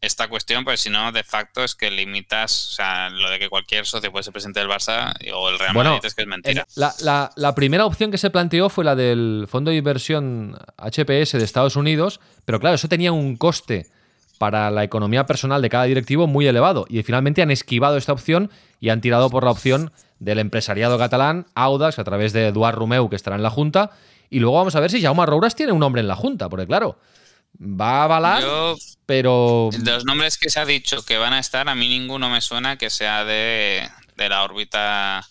esta 0.00 0.28
cuestión, 0.28 0.64
porque 0.64 0.78
si 0.78 0.88
no, 0.88 1.12
de 1.12 1.24
facto 1.24 1.62
es 1.62 1.74
que 1.74 1.90
limitas, 1.90 2.70
o 2.70 2.74
sea, 2.76 3.10
lo 3.10 3.28
de 3.28 3.38
que 3.38 3.50
cualquier 3.50 3.84
socio 3.84 4.10
puede 4.10 4.22
ser 4.22 4.32
presidente 4.32 4.60
del 4.60 4.70
Barça 4.70 5.12
o 5.34 5.50
el 5.50 5.58
Real 5.58 5.74
Madrid 5.74 6.00
es 6.04 6.14
que 6.14 6.22
es 6.22 6.28
mentira. 6.28 6.66
La, 6.76 7.30
la, 7.36 7.54
primera 7.54 7.84
opción 7.84 8.10
que 8.10 8.18
se 8.18 8.30
planteó 8.30 8.70
fue 8.70 8.84
la 8.84 8.96
del 8.96 9.46
Fondo 9.48 9.70
de 9.70 9.76
Inversión 9.76 10.56
HPS 10.78 11.32
de 11.32 11.44
Estados 11.44 11.76
Unidos, 11.76 12.20
pero 12.46 12.60
claro, 12.60 12.76
eso 12.76 12.88
tenía 12.88 13.12
un 13.12 13.36
coste 13.36 13.90
para 14.42 14.72
la 14.72 14.82
economía 14.82 15.24
personal 15.24 15.62
de 15.62 15.70
cada 15.70 15.84
directivo 15.84 16.26
muy 16.26 16.48
elevado. 16.48 16.84
Y 16.88 17.00
finalmente 17.04 17.42
han 17.42 17.52
esquivado 17.52 17.96
esta 17.96 18.12
opción 18.12 18.50
y 18.80 18.88
han 18.88 19.00
tirado 19.00 19.30
por 19.30 19.44
la 19.44 19.52
opción 19.52 19.92
del 20.18 20.40
empresariado 20.40 20.98
catalán, 20.98 21.46
Audax, 21.54 22.00
a 22.00 22.02
través 22.02 22.32
de 22.32 22.48
Eduard 22.48 22.74
Rumeu, 22.74 23.08
que 23.08 23.14
estará 23.14 23.36
en 23.36 23.44
la 23.44 23.50
Junta. 23.50 23.92
Y 24.30 24.40
luego 24.40 24.56
vamos 24.56 24.74
a 24.74 24.80
ver 24.80 24.90
si 24.90 25.00
Jaume 25.00 25.24
Rouras 25.26 25.54
tiene 25.54 25.70
un 25.70 25.78
nombre 25.78 26.00
en 26.00 26.08
la 26.08 26.16
Junta, 26.16 26.48
porque 26.48 26.66
claro, 26.66 26.98
va 27.56 28.00
a 28.00 28.02
avalar, 28.02 28.42
pero... 29.06 29.68
De 29.78 29.92
los 29.92 30.04
nombres 30.04 30.36
que 30.38 30.50
se 30.50 30.58
ha 30.58 30.64
dicho 30.64 31.04
que 31.04 31.18
van 31.18 31.34
a 31.34 31.38
estar, 31.38 31.68
a 31.68 31.76
mí 31.76 31.88
ninguno 31.88 32.28
me 32.28 32.40
suena 32.40 32.76
que 32.76 32.90
sea 32.90 33.24
de, 33.24 33.88
de 34.16 34.28
la 34.28 34.42
órbita 34.42 35.24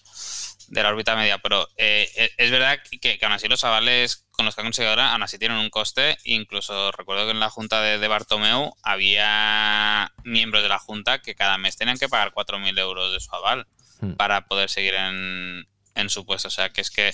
de 0.70 0.84
la 0.84 0.88
órbita 0.88 1.18
media, 1.18 1.38
pero 1.40 1.68
eh, 1.76 2.32
es 2.38 2.50
verdad 2.50 2.80
que, 2.90 3.18
que 3.18 3.26
aún 3.26 3.34
así 3.34 3.50
los 3.50 3.66
avales 3.66 4.26
con 4.42 4.46
los 4.46 4.56
que 4.56 4.62
han 4.62 4.66
conseguido 4.66 4.90
ahora, 4.90 5.14
aún 5.14 5.24
así 5.24 5.38
tienen 5.38 5.58
un 5.58 5.70
coste. 5.70 6.18
Incluso 6.26 6.92
recuerdo 6.92 7.26
que 7.26 7.32
en 7.32 7.40
la 7.40 7.50
junta 7.50 7.82
de, 7.82 7.98
de 7.98 8.08
Bartomeu 8.08 8.76
había 8.84 10.12
miembros 10.24 10.64
de 10.64 10.70
la 10.70 10.80
junta 10.80 11.22
que 11.22 11.36
cada 11.36 11.58
mes 11.58 11.78
tenían 11.78 11.98
que 11.98 12.10
pagar 12.10 12.32
4.000 12.34 12.78
euros 12.80 13.14
de 13.14 13.20
su 13.20 13.34
aval 13.34 13.68
Hmm. 14.02 14.14
para 14.14 14.48
poder 14.48 14.70
seguir 14.70 14.96
en, 14.96 15.68
en 15.96 16.10
su 16.10 16.26
puesto. 16.26 16.48
O 16.48 16.52
sea, 16.52 16.70
que 16.70 16.82
es 16.82 16.90
que 16.90 17.14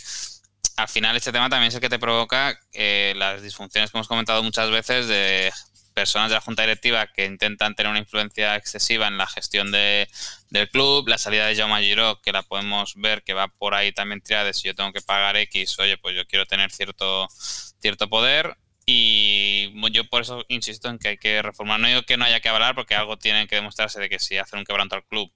al 0.77 0.87
final 0.87 1.15
este 1.17 1.31
tema 1.31 1.49
también 1.49 1.67
es 1.67 1.75
el 1.75 1.81
que 1.81 1.89
te 1.89 1.99
provoca 1.99 2.57
eh, 2.71 3.13
las 3.17 3.41
disfunciones 3.41 3.91
que 3.91 3.97
hemos 3.97 4.07
comentado 4.07 4.41
muchas 4.41 4.69
veces 4.71 5.07
de 5.07 5.51
personas 5.97 6.29
de 6.29 6.35
la 6.35 6.41
junta 6.41 6.61
directiva 6.61 7.07
que 7.07 7.25
intentan 7.25 7.73
tener 7.73 7.89
una 7.89 7.97
influencia 7.97 8.55
excesiva 8.55 9.07
en 9.07 9.17
la 9.17 9.25
gestión 9.25 9.71
de, 9.71 10.07
del 10.51 10.69
club, 10.69 11.07
la 11.07 11.17
salida 11.17 11.47
de 11.47 11.55
Jaume 11.55 11.81
Giró, 11.81 12.21
que 12.21 12.31
la 12.31 12.43
podemos 12.43 12.93
ver 12.97 13.23
que 13.23 13.33
va 13.33 13.47
por 13.47 13.73
ahí 13.73 13.91
también 13.91 14.21
tirada 14.21 14.53
si 14.53 14.67
yo 14.67 14.75
tengo 14.75 14.93
que 14.93 15.01
pagar 15.01 15.37
X, 15.37 15.79
oye, 15.79 15.97
pues 15.97 16.15
yo 16.15 16.27
quiero 16.27 16.45
tener 16.45 16.69
cierto, 16.69 17.27
cierto 17.81 18.07
poder. 18.09 18.57
Y 18.85 19.73
yo 19.91 20.07
por 20.07 20.21
eso 20.21 20.45
insisto 20.49 20.87
en 20.87 20.99
que 20.99 21.07
hay 21.07 21.17
que 21.17 21.41
reformar. 21.41 21.79
No 21.79 21.87
digo 21.87 22.03
que 22.03 22.15
no 22.15 22.25
haya 22.25 22.41
que 22.41 22.49
hablar, 22.49 22.75
porque 22.75 22.93
algo 22.93 23.17
tiene 23.17 23.47
que 23.47 23.55
demostrarse 23.55 23.99
de 23.99 24.07
que 24.07 24.19
si 24.19 24.37
hacen 24.37 24.59
un 24.59 24.65
quebranto 24.65 24.93
al 24.95 25.03
club 25.03 25.33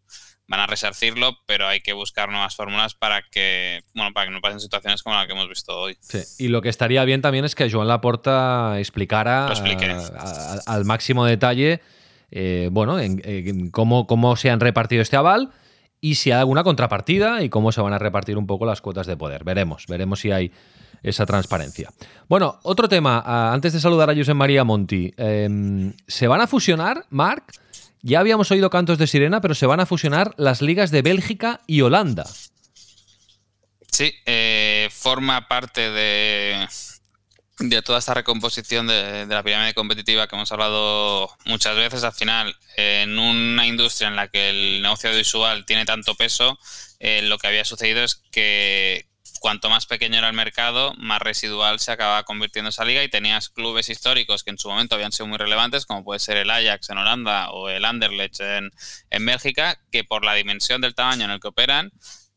van 0.52 0.60
a 0.60 0.68
resarcirlo, 0.68 1.38
pero 1.46 1.66
hay 1.68 1.80
que 1.80 1.94
buscar 1.94 2.30
nuevas 2.30 2.56
fórmulas 2.56 2.94
para 2.94 3.24
que, 3.32 3.84
bueno, 3.96 4.12
para 4.14 4.28
que 4.28 4.34
no 4.34 4.42
pasen 4.42 4.60
situaciones 4.60 5.02
como 5.02 5.16
la 5.16 5.26
que 5.26 5.32
hemos 5.34 5.48
visto 5.48 5.76
hoy. 5.80 5.98
Sí. 6.02 6.20
Y 6.40 6.50
lo 6.50 6.62
que 6.62 6.68
estaría 6.70 7.04
bien 7.06 7.22
también 7.22 7.46
es 7.46 7.56
que 7.56 7.72
Joan 7.72 7.88
Laporta 7.88 8.76
explicara 8.78 9.48
a- 9.48 9.52
a- 9.54 10.60
al 10.74 10.86
máximo 10.86 11.26
detalle 11.26 11.82
eh, 12.32 12.70
bueno, 12.72 13.00
en, 13.00 13.22
en 13.26 13.72
cómo, 13.72 14.08
cómo 14.08 14.36
se 14.36 14.50
han 14.50 14.60
repartido 14.60 15.02
este 15.02 15.18
aval 15.18 15.50
y 16.00 16.16
si 16.16 16.32
hay 16.32 16.40
alguna 16.40 16.64
contrapartida 16.64 17.44
y 17.44 17.50
cómo 17.50 17.72
se 17.72 17.82
van 17.82 17.94
a 17.94 18.00
repartir 18.00 18.38
un 18.38 18.48
poco 18.48 18.66
las 18.66 18.82
cuotas 18.82 19.06
de 19.08 19.18
poder. 19.18 19.44
Veremos, 19.44 19.86
veremos 19.88 20.20
si 20.22 20.32
hay 20.32 20.52
esa 21.04 21.26
transparencia. 21.26 21.90
Bueno, 22.30 22.60
otro 22.64 22.88
tema, 22.88 23.22
antes 23.54 23.74
de 23.74 23.80
saludar 23.80 24.10
a 24.10 24.16
Josep 24.16 24.36
María 24.36 24.64
Monti, 24.64 25.14
em, 25.18 25.94
¿se 26.08 26.28
van 26.28 26.42
a 26.42 26.48
fusionar, 26.48 27.06
Marc? 27.10 27.52
Ya 28.02 28.20
habíamos 28.20 28.50
oído 28.52 28.70
cantos 28.70 28.98
de 28.98 29.08
sirena, 29.08 29.42
pero 29.42 29.56
se 29.56 29.66
van 29.66 29.80
a 29.80 29.86
fusionar 29.86 30.34
las 30.38 30.62
ligas 30.62 30.92
de 30.92 31.02
Bélgica 31.02 31.62
y 31.68 31.82
Holanda. 31.82 32.26
Sí, 33.92 34.14
eh, 34.26 34.90
forma 34.92 35.48
parte 35.48 35.92
de, 35.92 36.68
de 37.60 37.82
toda 37.82 38.00
esta 38.00 38.14
recomposición 38.14 38.88
de, 38.88 39.26
la 39.28 39.44
pirámide 39.44 39.74
competitiva 39.74 40.28
que 40.28 40.36
hemos 40.36 40.52
hablado 40.52 41.30
muchas 41.46 41.76
veces. 41.76 42.04
Al 42.04 42.14
final, 42.14 42.56
en 42.78 43.20
una 43.20 43.68
industria 43.68 44.08
en 44.08 44.16
la 44.16 44.30
que 44.30 44.50
el 44.50 44.82
negocio 44.82 45.10
audiovisual 45.10 45.66
tiene 45.66 45.86
tanto 45.86 46.16
peso, 46.16 46.58
eh, 47.00 47.22
lo 47.24 47.38
que 47.38 47.48
había 47.48 47.66
sucedido 47.66 48.04
es 48.04 48.16
que 48.32 49.11
cuanto 49.42 49.72
más 49.72 49.88
pequeño 49.88 50.20
era 50.20 50.28
el 50.28 50.36
mercado, 50.36 50.94
más 50.98 51.20
residual 51.20 51.80
se 51.80 51.92
acababa 51.92 52.24
convirtiendo 52.24 52.70
esa 52.70 52.86
liga 52.86 53.04
y 53.04 53.10
tenías 53.10 53.50
clubes 53.50 53.90
históricos 53.90 54.44
que 54.44 54.52
en 54.52 54.60
su 54.60 54.70
momento 54.70 54.94
habían 54.94 55.12
sido 55.12 55.26
muy 55.26 55.40
relevantes, 55.40 55.88
como 55.88 56.04
puede 56.04 56.20
ser 56.20 56.38
el 56.38 56.52
Ajax 56.52 56.92
en 56.92 57.00
Holanda 57.00 57.50
o 57.50 57.68
el 57.68 57.84
Anderlecht 57.84 58.40
en, 58.40 58.70
en 59.10 59.26
Bélgica, 59.26 59.82
que 59.92 60.04
por 60.04 60.24
la 60.24 60.36
dimensión 60.36 60.80
del 60.80 60.94
tamaño 60.94 61.26
en 61.26 61.32
el 61.32 61.40
que 61.40 61.48
operan, 61.48 61.92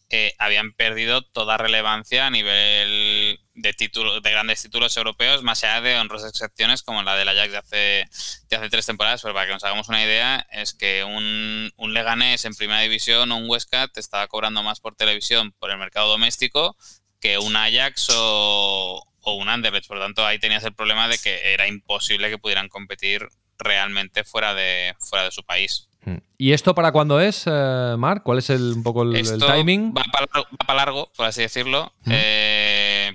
eh, 0.09 0.35
habían 0.39 0.73
perdido 0.73 1.23
toda 1.23 1.59
relevancia 1.59 2.27
a 2.27 2.31
nivel 2.31 3.24
de 3.55 3.73
títulos, 3.73 4.23
de 4.23 4.31
grandes 4.31 4.63
títulos 4.63 4.97
europeos, 4.97 5.43
más 5.43 5.63
allá 5.65 5.81
de 5.81 5.97
honrosas 5.99 6.31
excepciones 6.31 6.83
como 6.83 7.03
la 7.03 7.17
del 7.17 7.29
Ajax 7.29 7.53
de 7.53 7.59
hace, 7.59 8.09
de 8.49 8.57
hace 8.57 8.71
tres 8.71 8.87
temporadas. 8.87 9.23
Pero 9.23 9.35
para 9.35 9.47
que 9.47 9.53
nos 9.53 9.65
hagamos 9.65 9.89
una 9.89 10.03
idea, 10.03 10.47
es 10.51 10.75
que 10.75 11.05
un, 11.05 11.73
un 11.77 11.95
Leganés 11.95 12.45
en 12.45 12.55
primera 12.55 12.81
división 12.81 13.31
o 13.33 13.37
un 13.37 13.49
Huesca 13.49 13.89
te 13.89 14.01
estaba 14.01 14.27
cobrando 14.27 14.63
más 14.63 14.81
por 14.81 14.97
televisión 14.97 15.53
por 15.59 15.71
el 15.71 15.79
mercado 15.79 16.09
doméstico 16.09 16.77
que 17.21 17.39
un 17.39 17.57
Ajax 17.57 18.11
o, 18.15 19.03
o 19.21 19.35
un 19.35 19.49
Anderlecht. 19.49 19.89
Por 19.89 19.99
lo 19.99 20.05
tanto, 20.05 20.27
ahí 20.27 20.39
tenías 20.39 20.65
el 20.65 20.75
problema 20.75 21.09
de 21.09 21.19
que 21.19 21.55
era 21.55 21.67
imposible 21.67 22.29
que 22.31 22.39
pudieran 22.39 22.69
competir 22.69 23.29
realmente 23.59 24.25
fuera 24.25 24.55
de, 24.55 24.95
fuera 24.99 25.25
de 25.25 25.31
su 25.31 25.43
país. 25.45 25.89
Mm. 26.05 26.17
¿Y 26.37 26.53
esto 26.53 26.75
para 26.75 26.93
cuándo 26.93 27.21
es, 27.21 27.45
eh, 27.47 27.95
Marc? 27.97 28.23
¿Cuál 28.23 28.39
es 28.39 28.51
el, 28.51 28.75
un 28.75 28.83
poco 28.83 29.05
el, 29.05 29.39
timing? 29.39 29.95
Va 29.97 30.05
para, 30.13 30.27
va 30.27 30.67
para 30.67 30.77
largo, 30.77 31.11
por 31.17 31.27
así 31.27 31.43
decirlo, 31.43 31.93
Ujú. 32.03 32.11
eh, 32.13 32.74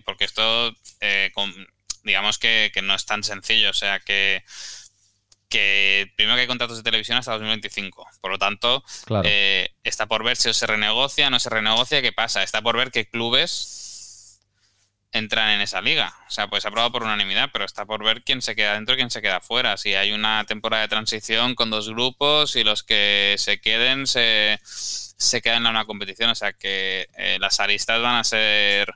porque 0.10 0.26
esto, 0.26 0.76
eh, 1.02 1.32
con- 1.34 1.68
digamos 2.04 2.38
que, 2.40 2.72
que 2.74 2.82
no 2.82 2.96
es 2.96 3.06
tan 3.06 3.24
sencillo. 3.24 3.70
O 3.70 3.74
sea, 3.74 4.00
que, 4.00 4.44
que 5.50 6.12
primero 6.16 6.36
que 6.36 6.42
hay 6.42 6.48
contratos 6.48 6.78
de 6.78 6.84
televisión 6.84 7.18
hasta 7.18 7.32
2025. 7.34 8.08
Por 8.22 8.32
lo 8.32 8.38
tanto, 8.38 8.84
Claro. 9.06 9.28
eh, 9.28 9.70
está 9.84 10.06
por 10.06 10.24
ver 10.24 10.38
si 10.38 10.54
se 10.54 10.68
renegocia, 10.68 11.30
no 11.30 11.40
se 11.40 11.50
renegocia, 11.50 12.02
qué 12.02 12.12
pasa. 12.12 12.44
Está 12.44 12.62
por 12.62 12.78
ver 12.78 12.92
qué 12.92 13.08
clubes 13.08 14.40
entran 15.12 15.50
en 15.50 15.62
esa 15.62 15.82
liga. 15.82 16.16
O 16.28 16.32
sea, 16.32 16.48
pues 16.50 16.62
se 16.62 16.68
ha 16.68 16.70
aprobado 16.70 16.92
por 16.92 17.02
unanimidad, 17.04 17.50
pero 17.52 17.66
está 17.66 17.84
por 17.86 18.04
ver 18.04 18.24
quién 18.24 18.44
se 18.44 18.56
queda 18.56 18.74
dentro 18.76 18.94
y 18.94 18.98
quién 18.98 19.10
se 19.10 19.24
queda 19.24 19.42
fuera. 19.42 19.76
Si 19.78 19.96
hay 19.96 20.12
una 20.12 20.44
temporada 20.46 20.84
de 20.84 20.88
transición 20.88 21.56
con 21.56 21.72
dos 21.72 21.90
grupos 21.90 22.56
y 22.56 22.64
los 22.64 22.84
que 22.84 23.34
se 23.40 23.60
queden 23.60 24.06
se, 24.06 24.60
se 24.64 25.42
quedan 25.42 25.64
en 25.66 25.72
una 25.72 25.86
competición. 25.86 26.30
O 26.30 26.36
sea 26.36 26.54
que 26.54 27.10
eh, 27.18 27.38
las 27.40 27.60
aristas 27.60 28.00
van 28.04 28.18
a 28.18 28.24
ser 28.24 28.94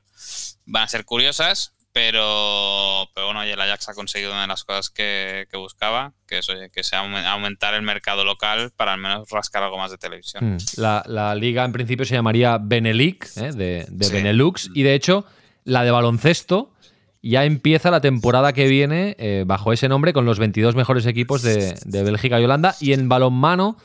van 0.66 0.84
a 0.84 0.88
ser 0.88 1.06
curiosas, 1.06 1.74
pero, 1.92 3.08
pero 3.14 3.28
bueno, 3.28 3.46
y 3.46 3.50
el 3.50 3.60
Ajax 3.62 3.90
ha 3.90 3.94
conseguido 3.94 4.32
una 4.32 4.42
de 4.44 4.48
las 4.48 4.64
cosas 4.64 4.90
que, 4.90 5.46
que 5.52 5.58
buscaba, 5.58 6.14
que 6.28 6.40
es 6.40 6.50
oye, 6.50 6.70
que 6.72 6.84
sea 6.84 7.04
aumen- 7.04 7.26
aumentar 7.26 7.74
el 7.74 7.82
mercado 7.82 8.26
local 8.26 8.72
para 8.76 8.94
al 8.94 9.00
menos 9.00 9.30
rascar 9.30 9.64
algo 9.64 9.78
más 9.78 9.92
de 9.92 9.98
televisión. 9.98 10.56
Mm. 10.56 10.58
La, 10.78 11.04
la 11.08 11.36
liga 11.36 11.64
en 11.66 11.72
principio 11.72 12.06
se 12.06 12.16
llamaría 12.16 12.58
Benelic, 12.60 13.26
¿eh? 13.38 13.52
de, 13.54 13.86
de 13.90 14.06
Sí. 14.06 14.14
Benelux, 14.14 14.70
y 14.74 14.84
de 14.84 14.94
hecho 14.96 15.26
la 15.66 15.84
de 15.84 15.92
baloncesto 15.92 16.74
ya 17.22 17.46
empieza 17.46 17.90
la 17.92 18.02
temporada 18.02 18.52
que 18.54 18.68
viene 18.68 19.16
eh, 19.20 19.44
bajo 19.48 19.72
ese 19.72 19.88
nombre 19.88 20.12
con 20.14 20.26
los 20.26 20.40
22 20.40 20.76
mejores 20.76 21.06
equipos 21.06 21.42
de, 21.42 21.76
de 21.86 22.04
Bélgica 22.04 22.40
y 22.40 22.44
Holanda, 22.44 22.76
y 22.80 22.94
en 22.94 23.08
balonmano 23.08 23.78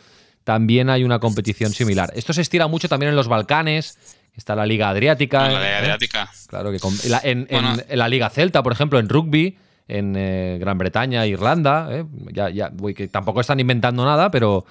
también 0.45 0.89
hay 0.89 1.05
una 1.05 1.19
competición 1.21 1.73
similar. 1.73 2.11
Esto 2.17 2.33
se 2.33 2.41
estira 2.41 2.67
mucho 2.69 2.89
también 2.89 3.11
en 3.11 3.17
los 3.17 3.29
Balcanes, 3.29 3.99
está 4.39 4.57
la 4.57 4.65
Liga 4.65 4.89
Adriática. 4.89 5.47
En 5.49 5.53
la 5.53 5.59
Liga 5.61 5.71
¿eh? 5.73 5.77
Adriática. 5.77 6.31
Claro 6.47 6.71
que 6.73 6.79
con- 6.79 6.95
en, 7.05 7.11
la- 7.11 7.21
en- 7.23 7.41
en- 7.41 7.47
Bueno. 7.51 7.77
en 7.87 7.99
la 7.99 8.09
Liga 8.09 8.31
Celta, 8.31 8.63
por 8.63 8.73
ejemplo, 8.73 8.99
en 8.99 9.11
rugby, 9.11 9.59
en 9.87 10.15
eh, 10.17 10.57
Gran 10.59 10.79
Bretaña, 10.79 11.27
Irlanda, 11.27 11.89
¿eh? 11.91 12.05
ya, 12.33 12.49
ya, 12.49 12.71
uy, 12.81 12.95
que 12.95 13.09
tampoco 13.09 13.41
están 13.43 13.61
inventando 13.61 14.05
nada, 14.07 14.31
pero 14.31 14.65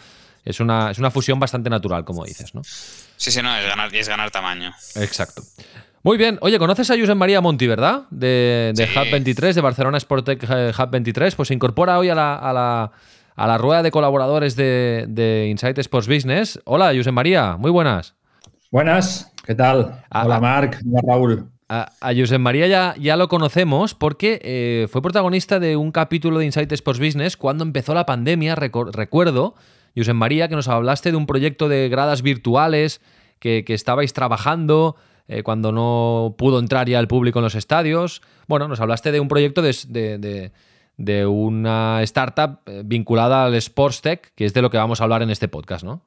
es 0.46 0.60
una, 0.60 0.90
es 0.92 0.98
una 0.98 1.12
fusión 1.12 1.40
bastante 1.40 1.70
natural, 1.70 2.06
como 2.06 2.24
dices, 2.26 2.56
¿no? 2.56 2.62
Sí, 2.64 3.30
sí, 3.32 3.42
no, 3.42 3.56
es 3.56 3.66
ganar, 3.68 3.94
y 3.94 3.98
es 4.00 4.08
ganar 4.10 4.32
tamaño. 4.32 4.72
Exacto. 4.96 5.44
Muy 6.04 6.18
bien. 6.18 6.38
Oye, 6.42 6.58
¿conoces 6.60 6.90
a 6.92 6.98
Josep 6.98 7.16
María 7.18 7.42
Monti, 7.42 7.68
verdad? 7.68 8.04
De, 8.12 8.72
de 8.76 8.88
Sí. 8.88 8.94
Hub 8.98 9.12
23, 9.12 9.56
de 9.56 9.62
Barcelona 9.62 10.00
Sportec 10.00 10.42
eh, 10.50 10.72
Hub 10.78 10.90
23. 10.90 11.36
Pues 11.36 11.48
se 11.50 11.54
incorpora 11.54 11.98
hoy 12.00 12.08
a 12.10 12.16
la, 12.16 12.36
a 12.36 12.54
la, 12.54 12.92
a 13.36 13.48
la 13.48 13.58
rueda 13.58 13.84
de 13.84 13.92
colaboradores 13.92 14.56
de, 14.56 15.06
de 15.10 15.48
Insight 15.50 15.78
Sports 15.80 16.08
Business. 16.08 16.62
Hola, 16.64 16.94
Josep 16.96 17.12
María. 17.12 17.58
Muy 17.58 17.72
buenas. 17.72 18.14
Buenas, 18.72 19.32
¿qué 19.48 19.56
tal? 19.56 20.04
Ah, 20.10 20.25
Hola 20.25 20.36
ah. 20.36 20.39
Marc, 20.42 20.82
hola 20.86 21.01
Raúl. 21.08 21.50
A, 21.70 21.92
a 22.00 22.13
Josep 22.16 22.39
María 22.39 22.68
ya, 22.68 22.96
ya 23.00 23.18
lo 23.18 23.27
conocemos 23.27 23.94
porque 23.94 24.39
eh, 24.44 24.88
fue 24.89 25.01
protagonista 25.01 25.60
de 25.60 25.75
un 25.75 25.92
capítulo 25.92 26.39
de 26.39 26.46
Insight 26.46 26.72
Sports 26.72 27.00
Business 27.00 27.36
cuando 27.36 27.63
empezó 27.63 27.94
la 27.94 28.06
pandemia. 28.06 28.56
Recuerdo, 28.56 29.56
Josep 29.96 30.16
María, 30.16 30.48
que 30.48 30.56
nos 30.56 30.68
hablaste 30.70 31.12
de 31.12 31.18
un 31.18 31.25
proyecto 31.25 31.68
de 31.68 31.89
gradas 31.89 32.22
virtuales 32.22 33.01
que, 33.39 33.66
que 33.66 33.74
estabais 33.74 34.13
trabajando 34.13 34.96
eh, 35.27 35.44
cuando 35.44 35.74
no 35.74 36.36
pudo 36.38 36.60
entrar 36.60 36.88
ya 36.88 37.00
el 37.00 37.08
público 37.10 37.39
en 37.39 37.44
los 37.44 37.56
estadios. 37.56 38.22
Bueno, 38.48 38.68
nos 38.70 38.80
hablaste 38.80 39.12
de 39.12 39.20
un 39.20 39.27
proyecto 39.27 39.62
de, 39.62 39.75
de- 39.89 40.18
de- 40.18 40.51
de 41.00 41.27
una 41.27 42.01
startup 42.04 42.62
eh, 42.66 42.82
vinculada 42.84 43.46
al 43.46 43.54
Sports 43.56 44.01
Tech, 44.01 44.32
que 44.36 44.46
es 44.46 44.54
de 44.56 44.63
lo 44.63 44.72
que 44.72 44.77
vamos 44.77 45.00
a 45.00 45.04
hablar 45.04 45.22
en 45.22 45.30
este 45.30 45.48
podcast, 45.48 45.84
¿no? 45.86 46.01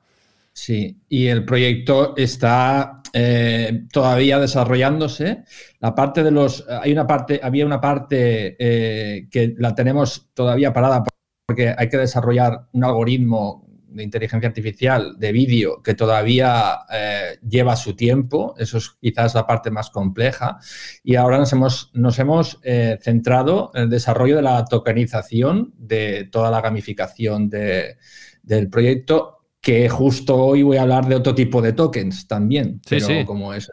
Sí, 0.52 1.00
y 1.08 1.26
el 1.28 1.44
proyecto 1.44 2.14
está 2.16 3.02
eh, 3.12 3.84
todavía 3.92 4.38
desarrollándose. 4.38 5.44
La 5.78 5.94
parte 5.94 6.22
de 6.22 6.30
los, 6.32 6.66
hay 6.68 6.92
una 6.92 7.06
parte, 7.06 7.40
había 7.42 7.64
una 7.64 7.80
parte 7.80 8.56
eh, 8.58 9.28
que 9.30 9.54
la 9.58 9.74
tenemos 9.74 10.30
todavía 10.34 10.72
parada 10.72 11.04
porque 11.46 11.74
hay 11.76 11.88
que 11.88 11.96
desarrollar 11.98 12.66
un 12.72 12.84
algoritmo 12.84 13.66
de 13.88 14.04
inteligencia 14.04 14.48
artificial 14.48 15.18
de 15.18 15.32
vídeo 15.32 15.82
que 15.82 15.94
todavía 15.94 16.80
eh, 16.92 17.38
lleva 17.48 17.74
su 17.74 17.96
tiempo. 17.96 18.54
Eso 18.58 18.78
es 18.78 18.90
quizás 19.00 19.34
la 19.34 19.46
parte 19.46 19.70
más 19.70 19.90
compleja. 19.90 20.58
Y 21.02 21.16
ahora 21.16 21.38
nos 21.38 21.52
hemos, 21.52 21.90
nos 21.94 22.18
hemos 22.18 22.60
eh, 22.62 22.98
centrado 23.02 23.70
en 23.74 23.84
el 23.84 23.90
desarrollo 23.90 24.36
de 24.36 24.42
la 24.42 24.64
tokenización 24.64 25.74
de 25.78 26.28
toda 26.30 26.50
la 26.50 26.60
gamificación 26.60 27.48
de- 27.48 27.96
del 28.42 28.68
proyecto 28.70 29.38
que 29.60 29.88
justo 29.88 30.36
hoy 30.36 30.62
voy 30.62 30.76
a 30.78 30.82
hablar 30.82 31.06
de 31.06 31.14
otro 31.16 31.34
tipo 31.34 31.60
de 31.60 31.72
tokens 31.72 32.26
también, 32.26 32.80
Sí, 32.86 32.96
pero 32.96 33.06
sí. 33.06 33.24
como 33.24 33.52
es 33.54 33.70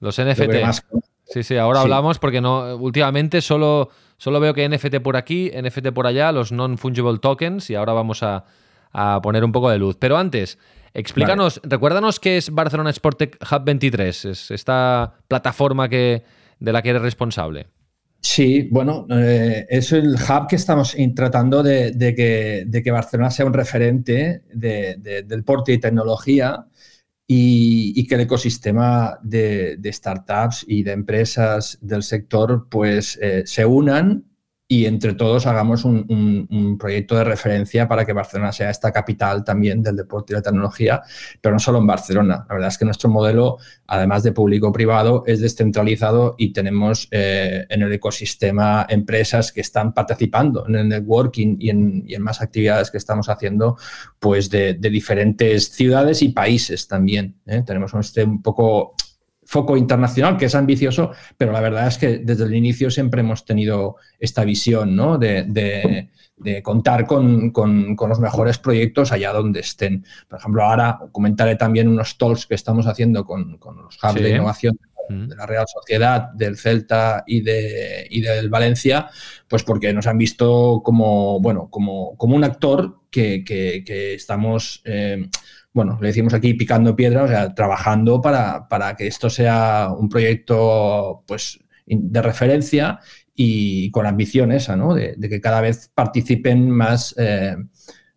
Los 0.00 0.18
NFT. 0.18 0.62
más- 0.62 0.84
Sí, 1.24 1.44
sí, 1.44 1.56
ahora 1.56 1.78
Sí. 1.78 1.84
hablamos 1.84 2.18
porque 2.18 2.40
no 2.40 2.74
últimamente 2.76 3.40
solo, 3.40 3.90
solo 4.16 4.40
veo 4.40 4.52
que 4.52 4.64
NFT 4.68 4.98
por 5.00 5.16
aquí, 5.16 5.50
NFT 5.54 5.92
por 5.92 6.06
allá, 6.08 6.32
los 6.32 6.50
non-fungible 6.50 7.18
tokens, 7.18 7.70
y 7.70 7.76
ahora 7.76 7.92
vamos 7.92 8.22
a, 8.24 8.44
a 8.92 9.20
poner 9.22 9.44
un 9.44 9.52
poco 9.52 9.70
de 9.70 9.78
luz. 9.78 9.96
Pero 9.96 10.16
antes, 10.16 10.58
explícanos, 10.92 11.60
recuérdanos 11.62 12.18
qué 12.18 12.36
es 12.36 12.50
Barcelona 12.52 12.90
Sport 12.90 13.18
Tech 13.18 13.38
Hub 13.48 13.62
23, 13.64 14.24
es 14.24 14.50
esta 14.50 15.14
plataforma 15.28 15.88
que, 15.88 16.24
de 16.58 16.72
la 16.72 16.82
que 16.82 16.90
eres 16.90 17.02
responsable. 17.02 17.68
Sí, 18.22 18.68
bueno, 18.70 19.06
eh, 19.10 19.66
es 19.68 19.92
el 19.92 20.14
hub 20.14 20.46
que 20.46 20.56
estamos 20.56 20.94
tratando 21.14 21.62
de, 21.62 21.94
que, 22.14 22.90
Barcelona 22.90 23.30
sea 23.30 23.46
un 23.46 23.54
referente 23.54 24.42
de, 24.52 25.24
del 25.26 25.42
porte 25.42 25.72
y 25.72 25.78
tecnología 25.78 26.66
y, 27.26 28.06
que 28.06 28.16
el 28.16 28.22
ecosistema 28.22 29.18
de, 29.22 29.78
startups 29.86 30.64
y 30.68 30.82
de 30.82 30.92
empresas 30.92 31.78
del 31.80 32.02
sector 32.02 32.68
pues 32.68 33.18
eh, 33.22 33.44
se 33.46 33.64
unan 33.64 34.29
y 34.72 34.86
entre 34.86 35.14
todos 35.14 35.48
hagamos 35.48 35.84
un, 35.84 36.76
proyecto 36.78 37.16
de 37.16 37.24
referencia 37.24 37.88
para 37.88 38.06
que 38.06 38.12
Barcelona 38.12 38.52
sea 38.52 38.70
esta 38.70 38.92
capital 38.92 39.42
también 39.42 39.82
del 39.82 39.96
deporte 39.96 40.32
y 40.32 40.36
la 40.36 40.42
tecnología, 40.42 41.02
pero 41.40 41.52
no 41.52 41.58
solo 41.58 41.78
en 41.78 41.88
Barcelona. 41.88 42.46
La 42.48 42.54
verdad 42.54 42.68
es 42.68 42.78
que 42.78 42.84
nuestro 42.84 43.10
modelo, 43.10 43.58
además 43.88 44.22
de 44.22 44.30
público-privado, 44.30 45.24
es 45.26 45.40
descentralizado 45.40 46.36
y 46.38 46.52
tenemos 46.52 47.08
eh, 47.10 47.66
en 47.68 47.82
el 47.82 47.92
ecosistema 47.92 48.86
empresas 48.88 49.50
que 49.50 49.60
están 49.60 49.92
participando 49.92 50.64
en 50.68 50.76
el 50.76 50.88
networking 50.88 51.56
y 51.58 51.70
en, 51.70 52.22
más 52.22 52.40
actividades 52.40 52.92
que 52.92 52.98
estamos 52.98 53.28
haciendo 53.28 53.76
pues 54.20 54.50
de, 54.50 54.74
diferentes 54.74 55.70
ciudades 55.70 56.22
y 56.22 56.28
países 56.28 56.86
también. 56.86 57.40
¿eh? 57.44 57.64
Tenemos 57.66 57.92
este 57.94 58.22
un 58.22 58.40
poco 58.40 58.94
foco 59.50 59.76
internacional, 59.76 60.36
que 60.36 60.44
es 60.44 60.54
ambicioso, 60.54 61.10
pero 61.36 61.50
la 61.50 61.60
verdad 61.60 61.88
es 61.88 61.98
que 61.98 62.18
desde 62.18 62.44
el 62.44 62.54
inicio 62.54 62.88
siempre 62.88 63.22
hemos 63.22 63.44
tenido 63.44 63.96
esta 64.20 64.44
visión 64.44 64.94
¿no? 64.94 65.18
de, 65.18 66.08
contar 66.62 67.04
con, 67.04 67.52
los 67.52 68.20
mejores 68.20 68.58
proyectos 68.58 69.10
allá 69.10 69.32
donde 69.32 69.58
estén. 69.58 70.06
Por 70.28 70.38
ejemplo, 70.38 70.62
ahora 70.62 71.00
comentaré 71.10 71.56
también 71.56 71.88
unos 71.88 72.16
talks 72.16 72.46
que 72.46 72.54
estamos 72.54 72.86
haciendo 72.86 73.24
con, 73.24 73.58
los 73.60 73.98
hubs 74.00 74.22
de 74.22 74.30
innovación 74.30 74.78
mm. 75.08 75.26
de 75.26 75.34
la 75.34 75.46
Real 75.46 75.66
Sociedad, 75.66 76.30
del 76.32 76.56
Celta 76.56 77.24
y, 77.26 77.40
de, 77.40 78.06
del 78.08 78.50
Valencia, 78.50 79.08
pues 79.48 79.64
porque 79.64 79.92
nos 79.92 80.06
han 80.06 80.16
visto 80.16 80.80
como, 80.84 81.40
bueno, 81.40 81.66
como, 81.70 82.16
como 82.16 82.36
un 82.36 82.44
actor 82.44 83.00
que, 83.10 84.14
estamos... 84.14 84.80
Eh, 84.84 85.28
bueno, 85.72 85.98
le 86.00 86.08
decimos 86.08 86.34
aquí 86.34 86.54
picando 86.54 86.96
piedra, 86.96 87.24
o 87.24 87.28
sea, 87.28 87.54
trabajando 87.54 88.20
para, 88.20 88.66
que 88.96 89.06
esto 89.06 89.30
sea 89.30 89.90
un 89.96 90.08
proyecto 90.08 91.22
pues, 91.26 91.60
de 91.86 92.22
referencia 92.22 92.98
y 93.34 93.90
con 93.90 94.06
ambición 94.06 94.52
esa, 94.52 94.76
¿no? 94.76 94.94
De, 94.94 95.16
que 95.20 95.40
cada 95.40 95.60
vez 95.60 95.90
participen 95.94 96.68
más, 96.70 97.14
eh, 97.18 97.56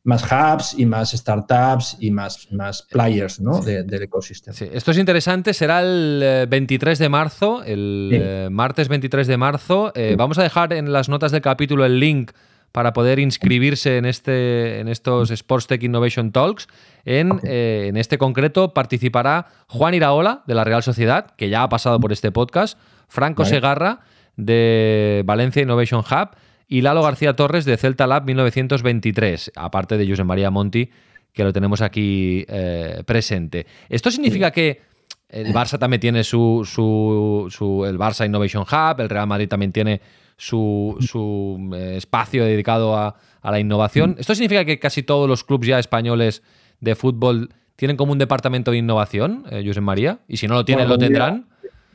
más 0.04 0.24
hubs 0.24 0.78
y 0.78 0.86
más 0.88 1.12
startups 1.12 1.98
y 2.00 2.10
más, 2.10 2.52
más 2.52 2.82
players 2.82 3.40
¿no? 3.40 3.62
del 3.62 4.02
ecosistema. 4.02 4.56
Sí, 4.56 4.68
esto 4.74 4.92
es 4.92 4.98
interesante, 4.98 5.54
será 5.54 5.82
el 5.82 6.48
23 6.50 7.00
eh, 7.00 7.04
de 7.04 7.10
marzo, 7.10 7.64
el 7.64 8.10
eh, 8.12 8.50
martes 8.52 8.88
23 8.90 9.28
de 9.28 9.38
marzo. 9.38 9.94
Vamos 10.18 10.40
a 10.40 10.44
dejar 10.44 10.74
en 10.74 10.92
las 10.92 11.08
notas 11.08 11.32
del 11.32 11.42
capítulo 11.42 11.86
el 11.86 12.00
link 12.00 12.32
para 12.74 12.92
poder 12.92 13.20
inscribirse 13.20 13.98
en, 13.98 14.06
este, 14.06 14.80
en 14.80 14.88
estos 14.88 15.30
Sports 15.30 15.68
Tech 15.68 15.82
Innovation 15.84 16.32
Talks. 16.32 16.68
En, 17.06 17.40
eh, 17.44 17.86
en, 17.88 17.98
este 17.98 18.18
concreto 18.18 18.74
participará 18.74 19.46
Juan 19.68 19.94
Iraola, 19.94 20.44
de 20.48 20.56
la 20.56 20.64
Real 20.64 20.82
Sociedad, 20.82 21.28
que 21.38 21.50
ya 21.50 21.62
ha 21.62 21.70
pasado 21.70 22.00
por 22.00 22.12
este 22.12 22.32
podcast, 22.32 22.80
Franco 23.08 23.46
Segarra, 23.46 24.00
de 24.38 25.22
Valencia 25.24 25.62
Innovation 25.62 26.00
Hub, 26.00 26.36
y 26.68 26.82
Lalo 26.82 27.04
García 27.04 27.36
Torres, 27.36 27.66
de 27.66 27.78
Celta 27.78 28.08
Lab 28.08 28.26
1923, 28.26 29.52
aparte 29.56 29.96
de 29.96 30.10
José 30.10 30.24
María 30.24 30.50
Monti, 30.50 30.90
que 31.32 31.44
lo 31.44 31.54
tenemos 31.54 31.80
aquí 31.82 32.44
eh, 32.48 33.04
presente. 33.06 33.68
¿Esto 33.88 34.10
significa 34.10 34.50
que 34.50 34.82
el 35.30 35.54
Barça 35.54 35.78
también 35.78 36.00
tiene 36.00 36.24
su, 36.24 36.64
su, 36.66 37.48
su, 37.52 37.86
el 37.86 38.00
Barça 38.00 38.26
Innovation 38.26 38.64
Hub, 38.64 39.00
el 39.00 39.10
Real 39.10 39.28
Madrid 39.28 39.48
también 39.48 39.72
tiene 39.72 40.02
su, 40.38 41.70
eh, 41.76 41.96
espacio 41.98 42.46
dedicado 42.46 42.98
a, 42.98 43.16
la 43.44 43.60
innovación. 43.60 44.12
Mm. 44.12 44.20
¿Esto 44.20 44.36
significa 44.36 44.66
que 44.66 44.80
casi 44.80 45.04
todos 45.04 45.28
los 45.28 45.44
clubes 45.44 45.68
ya 45.68 45.80
españoles 45.80 46.44
de 46.80 46.96
fútbol 46.96 47.50
tienen 47.76 47.98
como 47.98 48.14
un 48.14 48.18
departamento 48.18 48.72
de 48.72 48.78
innovación, 48.78 49.46
eh, 49.52 49.64
José 49.66 49.82
María? 49.82 50.20
Y 50.28 50.38
si 50.38 50.48
no 50.48 50.54
lo 50.56 50.66
tienen, 50.66 50.88
¿lo 50.88 50.98
tendrán? 50.98 51.48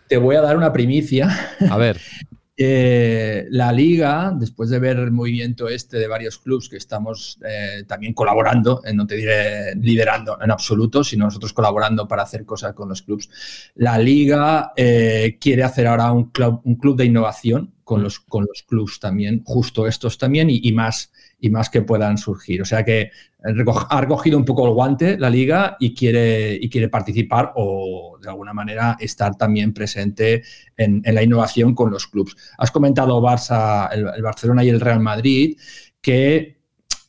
Te 0.08 0.18
voy 0.18 0.36
a 0.36 0.42
dar 0.42 0.56
una 0.56 0.72
primicia. 0.72 1.28
A 1.70 1.76
ver. 1.76 2.00
Eh, 2.60 3.46
la 3.50 3.72
liga, 3.72 4.32
después 4.34 4.68
de 4.68 4.80
ver 4.80 4.96
el 4.98 5.12
movimiento 5.12 5.68
este 5.68 5.96
de 5.96 6.08
varios 6.08 6.38
clubes 6.38 6.68
que 6.68 6.76
estamos 6.76 7.38
también 7.86 8.14
colaborando, 8.14 8.82
no 8.94 9.06
te 9.06 9.14
diré 9.14 9.76
liderando 9.76 10.36
en 10.42 10.50
absoluto, 10.50 11.04
sino 11.04 11.26
nosotros 11.26 11.52
colaborando 11.52 12.08
para 12.08 12.24
hacer 12.24 12.44
cosas 12.44 12.74
con 12.74 12.88
los 12.88 13.02
clubes, 13.02 13.30
la 13.76 13.96
liga 13.96 14.72
quiere 14.74 15.62
hacer 15.62 15.86
ahora 15.86 16.10
un 16.10 16.30
club, 16.30 16.60
un 16.64 16.74
club 16.74 16.96
de 16.96 17.04
innovación 17.04 17.72
con 17.88 18.02
los, 18.02 18.20
con 18.20 18.44
los 18.46 18.64
clubs 18.64 19.00
también, 19.00 19.42
justo 19.46 19.86
estos 19.86 20.18
también 20.18 20.48
y, 20.50 20.72
más, 20.72 21.10
y 21.40 21.50
más 21.50 21.70
que 21.70 21.82
puedan 21.82 22.18
surgir. 22.18 22.62
O 22.62 22.64
sea 22.64 22.84
que 22.84 23.10
ha 23.42 24.00
recogido 24.00 24.36
un 24.36 24.44
poco 24.44 24.66
el 24.66 24.74
guante 24.74 25.16
la 25.18 25.30
liga 25.30 25.76
y 25.78 25.94
quiere, 25.94 26.58
y 26.60 26.68
quiere 26.68 26.88
participar 26.88 27.52
o 27.54 28.18
de 28.20 28.28
alguna 28.28 28.52
manera 28.52 28.96
estar 28.98 29.36
también 29.36 29.72
presente 29.72 30.42
en, 30.76 31.02
la 31.04 31.22
innovación 31.22 31.74
con 31.74 31.90
los 31.90 32.06
clubs. 32.08 32.36
Has 32.58 32.70
comentado 32.70 33.20
Barça, 33.20 33.88
el, 33.92 34.22
Barcelona 34.22 34.64
y 34.64 34.68
el 34.70 34.80
Real 34.80 35.00
Madrid, 35.00 35.56
que 36.00 36.58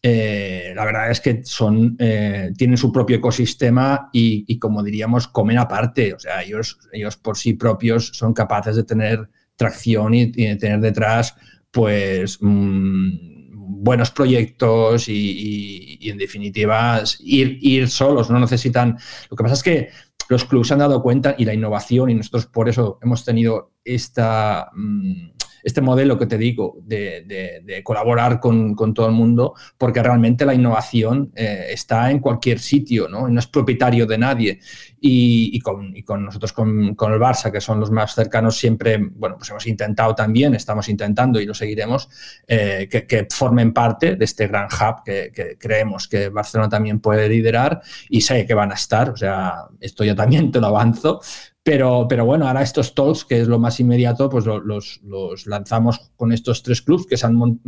eh, 0.01 0.71
la 0.75 0.85
verdad 0.85 1.11
es 1.11 1.19
que 1.19 1.41
son, 1.43 1.95
eh, 1.99 2.51
tienen 2.55 2.77
su 2.77 2.91
propio 2.91 3.17
ecosistema 3.17 4.09
y, 4.13 4.57
como 4.59 4.83
diríamos, 4.83 5.27
comen 5.27 5.57
aparte. 5.57 6.13
O 6.13 6.19
sea, 6.19 6.43
ellos, 6.43 6.77
ellos 6.93 7.17
por 7.17 7.37
sí 7.37 7.53
propios 7.53 8.11
son 8.13 8.33
capaces 8.33 8.75
de 8.75 8.83
tener 8.83 9.29
tracción 9.55 10.13
y, 10.13 10.31
tener 10.31 10.79
detrás, 10.79 11.35
pues, 11.71 12.37
mm, 12.39 13.38
buenos 13.69 14.09
proyectos 14.09 15.07
y, 15.07 15.99
en 16.01 16.17
definitiva 16.17 17.01
ir, 17.19 17.59
ir 17.61 17.87
solos, 17.87 18.29
no 18.29 18.39
necesitan... 18.39 18.97
Lo 19.29 19.37
que 19.37 19.43
pasa 19.43 19.53
es 19.53 19.63
que 19.63 19.89
los 20.27 20.45
clubes 20.45 20.71
han 20.71 20.79
dado 20.79 21.01
cuenta 21.01 21.35
y 21.37 21.45
la 21.45 21.53
innovación 21.53 22.09
y 22.09 22.15
nosotros 22.15 22.47
por 22.47 22.67
eso 22.67 22.99
hemos 23.01 23.23
tenido 23.23 23.73
esta... 23.83 24.69
Mm, 24.73 25.29
este 25.63 25.81
modelo 25.81 26.17
que 26.17 26.25
te 26.25 26.37
digo 26.37 26.77
de, 26.83 27.81
colaborar 27.83 28.39
con, 28.39 28.75
todo 28.93 29.07
el 29.07 29.13
mundo, 29.13 29.53
porque 29.77 30.01
realmente 30.01 30.45
la 30.45 30.53
innovación 30.53 31.31
eh, 31.35 31.67
está 31.71 32.11
en 32.11 32.19
cualquier 32.19 32.59
sitio, 32.59 33.07
¿no? 33.07 33.27
no 33.27 33.39
es 33.39 33.47
propietario 33.47 34.05
de 34.05 34.17
nadie. 34.17 34.59
Y, 35.01 35.59
con, 35.61 36.25
nosotros, 36.25 36.51
con, 36.51 36.69
el 36.89 37.19
Barça, 37.19 37.51
que 37.51 37.61
son 37.61 37.79
los 37.79 37.89
más 37.89 38.13
cercanos, 38.13 38.57
siempre, 38.57 38.97
bueno, 38.97 39.37
pues 39.37 39.49
hemos 39.49 39.65
intentado 39.67 40.13
también, 40.13 40.55
estamos 40.55 40.89
intentando 40.89 41.39
y 41.39 41.45
lo 41.45 41.53
seguiremos, 41.53 42.09
eh, 42.47 42.87
que, 42.89 43.27
formen 43.29 43.73
parte 43.73 44.15
de 44.15 44.25
este 44.25 44.47
gran 44.47 44.65
hub 44.65 45.03
que, 45.05 45.31
que, 45.33 45.57
creemos 45.57 46.07
que 46.07 46.29
Barcelona 46.29 46.69
también 46.69 46.99
puede 46.99 47.29
liderar 47.29 47.81
y 48.09 48.21
sé 48.21 48.45
que 48.45 48.53
van 48.53 48.71
a 48.71 48.75
estar, 48.75 49.09
o 49.09 49.17
sea, 49.17 49.65
esto 49.79 50.03
yo 50.03 50.15
también 50.15 50.51
te 50.51 50.59
lo 50.59 50.67
avanzo, 50.67 51.21
pero, 51.69 52.07
pero 52.09 52.25
bueno, 52.25 52.47
ahora 52.47 52.63
estos 52.63 52.95
talks, 52.95 53.25
que 53.25 53.41
es 53.41 53.47
lo 53.47 53.59
más 53.59 53.79
inmediato, 53.79 54.27
pues 54.27 54.43
los, 54.47 55.01
lanzamos 55.45 56.11
con 56.15 56.31
estos 56.31 56.63
tres 56.63 56.81
clubs 56.81 57.05
que 57.05 57.15
se 57.15 57.27
han, 57.27 57.61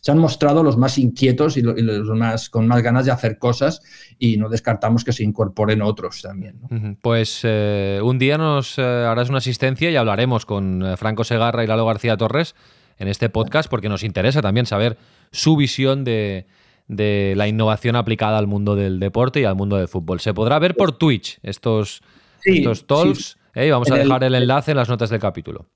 se 0.00 0.12
han 0.12 0.18
mostrado 0.18 0.62
los 0.62 0.76
más 0.76 0.98
inquietos 0.98 1.56
y, 1.56 1.62
los 1.62 2.16
más 2.16 2.48
con 2.48 2.68
más 2.68 2.80
ganas 2.80 3.06
de 3.06 3.10
hacer 3.10 3.38
cosas 3.38 3.82
y 4.20 4.36
no 4.36 4.48
descartamos 4.48 5.02
que 5.02 5.12
se 5.12 5.24
incorporen 5.24 5.82
otros 5.82 6.22
también. 6.22 6.60
Pues 7.02 7.40
eh, 7.42 8.00
un 8.04 8.20
día 8.20 8.38
nos 8.38 8.78
eh, 8.78 8.82
harás 8.82 9.30
una 9.30 9.38
asistencia 9.38 9.90
y 9.90 9.96
hablaremos 9.96 10.46
con 10.46 10.84
eh, 10.86 10.96
Franco 10.96 11.24
Segarra 11.24 11.64
y 11.64 11.66
Lalo 11.66 11.86
García 11.86 12.16
Torres 12.16 12.54
en 12.98 13.08
este 13.08 13.30
podcast 13.30 13.68
porque 13.68 13.88
nos 13.88 14.04
interesa 14.04 14.42
también 14.42 14.66
saber 14.66 14.96
su 15.32 15.56
visión 15.56 16.04
de, 16.04 16.46
la 16.86 17.48
innovación 17.48 17.96
aplicada 17.96 18.38
al 18.38 18.46
mundo 18.46 18.76
del 18.76 19.00
deporte 19.00 19.40
y 19.40 19.44
al 19.44 19.56
mundo 19.56 19.76
del 19.76 19.88
fútbol. 19.88 20.20
Se 20.20 20.34
podrá 20.34 20.60
ver 20.60 20.76
por 20.76 20.92
Twitch 20.92 21.40
estos 21.42 22.00
estos 22.44 22.86
talks. 22.86 23.39
¿Eh? 23.54 23.70
vamos 23.70 23.90
a 23.90 23.96
dejar 23.96 24.24
el, 24.24 24.34
enlace 24.34 24.72
en 24.72 24.76
las 24.76 24.88
notas 24.88 25.10
del 25.10 25.20
capítulo. 25.20 25.68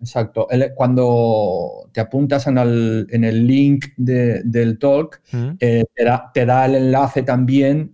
Exacto. 0.00 0.48
cuando 0.74 1.88
te 1.92 2.00
apuntas 2.00 2.48
en 2.48 2.58
el, 2.58 3.46
link 3.46 3.86
del 3.96 4.78
talk, 4.78 5.20
eh, 5.60 5.84
te, 6.34 6.44
da, 6.44 6.66
el 6.66 6.74
enlace 6.74 7.22
también 7.22 7.92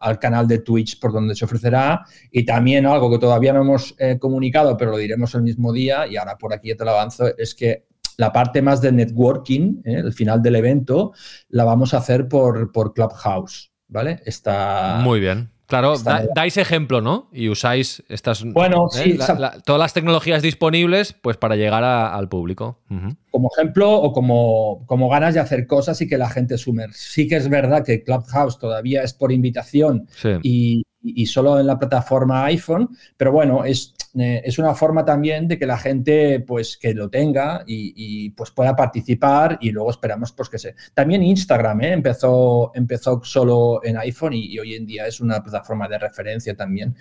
al 0.00 0.18
canal 0.18 0.48
de 0.48 0.58
Twitch 0.58 0.98
por 0.98 1.12
donde 1.12 1.34
se 1.34 1.44
ofrecerá 1.44 2.04
y 2.32 2.44
también 2.44 2.86
algo 2.86 3.10
que 3.10 3.18
todavía 3.18 3.52
no 3.52 3.62
hemos 3.62 3.94
eh, 3.98 4.18
comunicado, 4.18 4.76
pero 4.76 4.90
lo 4.90 4.96
diremos 4.96 5.34
el 5.34 5.42
mismo 5.42 5.72
día 5.72 6.06
y 6.08 6.16
ahora 6.16 6.36
por 6.36 6.52
aquí 6.52 6.68
ya 6.68 6.76
te 6.76 6.84
lo 6.84 6.90
avanzo, 6.90 7.26
es 7.38 7.54
que 7.54 7.86
la 8.16 8.32
parte 8.32 8.60
más 8.60 8.82
de 8.82 8.92
networking, 8.92 9.80
el 9.84 10.12
final 10.12 10.42
del 10.42 10.56
evento, 10.56 11.12
la 11.48 11.64
vamos 11.64 11.94
a 11.94 11.98
hacer 11.98 12.28
por, 12.28 12.70
por 12.70 12.92
Clubhouse, 12.92 13.72
¿vale? 13.88 14.20
Está... 14.26 15.00
Muy 15.02 15.20
bien. 15.20 15.50
Claro, 15.70 15.94
dais 16.34 16.56
ejemplo, 16.56 17.00
¿no? 17.00 17.28
Y 17.32 17.48
usáis 17.48 18.02
estas. 18.08 18.42
Bueno, 18.44 18.88
¿eh? 18.98 19.16
todas 19.64 19.78
las 19.78 19.94
tecnologías 19.94 20.42
disponibles, 20.42 21.12
pues 21.12 21.36
para 21.36 21.54
llegar 21.54 21.84
al 21.84 22.28
público. 22.28 22.80
Como 23.30 23.48
ejemplo 23.56 23.92
o 23.94 24.12
como, 24.12 24.84
como 24.86 25.08
ganas 25.08 25.34
de 25.34 25.40
hacer 25.40 25.68
cosas 25.68 26.00
y 26.00 26.08
que 26.08 26.18
la 26.18 26.28
gente 26.28 26.58
sume. 26.58 26.86
Sí 26.92 27.28
que 27.28 27.36
es 27.36 27.48
verdad 27.48 27.84
que 27.84 28.02
Clubhouse 28.02 28.58
todavía 28.58 29.04
es 29.04 29.14
por 29.14 29.30
invitación 29.30 30.08
y, 30.42 30.82
y, 31.02 31.26
solo 31.26 31.58
en 31.58 31.66
la 31.66 31.78
plataforma 31.78 32.44
iPhone, 32.46 32.90
pero 33.16 33.32
bueno, 33.32 33.64
es, 33.64 33.94
eh, 34.18 34.42
es, 34.44 34.58
una 34.58 34.74
forma 34.74 35.04
también 35.04 35.48
de 35.48 35.58
que 35.58 35.66
la 35.66 35.78
gente 35.78 36.40
pues 36.40 36.76
que 36.76 36.92
lo 36.94 37.08
tenga 37.08 37.62
y, 37.66 38.30
pues 38.30 38.50
pueda 38.50 38.74
participar 38.76 39.58
y 39.60 39.70
luego 39.70 39.90
esperamos 39.90 40.32
pues 40.32 40.48
que 40.48 40.58
se... 40.58 40.74
También 40.94 41.22
Instagram 41.22 41.80
¿eh? 41.82 41.92
empezó, 41.92 42.72
empezó 42.74 43.20
solo 43.24 43.80
en 43.84 43.96
iPhone 43.98 44.34
y, 44.34 44.58
hoy 44.58 44.74
en 44.74 44.86
día 44.86 45.06
es 45.06 45.20
una 45.20 45.42
plataforma 45.42 45.88
de 45.88 45.98
referencia 45.98 46.54
también 46.54 46.94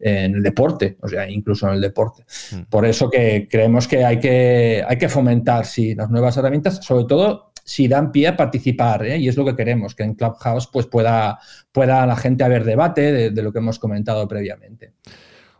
en 0.00 0.34
el 0.34 0.42
deporte, 0.42 0.96
o 1.00 1.08
sea, 1.08 1.28
incluso 1.28 1.68
en 1.68 1.74
el 1.74 1.80
deporte. 1.80 2.24
Mm. 2.52 2.62
Por 2.68 2.84
eso 2.84 3.08
que 3.08 3.48
creemos 3.50 3.88
que 3.88 4.04
hay 4.04 4.20
que, 4.20 4.84
hay 4.86 4.98
que 4.98 5.08
fomentar, 5.08 5.64
sí, 5.66 5.94
las 5.94 6.10
nuevas 6.10 6.36
herramientas, 6.36 6.84
sobre 6.84 7.04
todo 7.04 7.45
si 7.66 7.88
dan 7.88 8.12
pie 8.12 8.28
a 8.28 8.36
participar, 8.36 9.04
¿eh? 9.04 9.18
y 9.18 9.26
es 9.26 9.36
lo 9.36 9.44
que 9.44 9.56
queremos, 9.56 9.96
que 9.96 10.04
en 10.04 10.14
Clubhouse 10.14 10.68
pues, 10.68 10.86
pueda, 10.86 11.40
pueda 11.72 12.06
la 12.06 12.14
gente 12.14 12.44
haber 12.44 12.62
debate 12.64 13.30
de, 13.32 13.42
lo 13.42 13.52
que 13.52 13.58
hemos 13.58 13.80
comentado 13.80 14.28
previamente. 14.28 14.92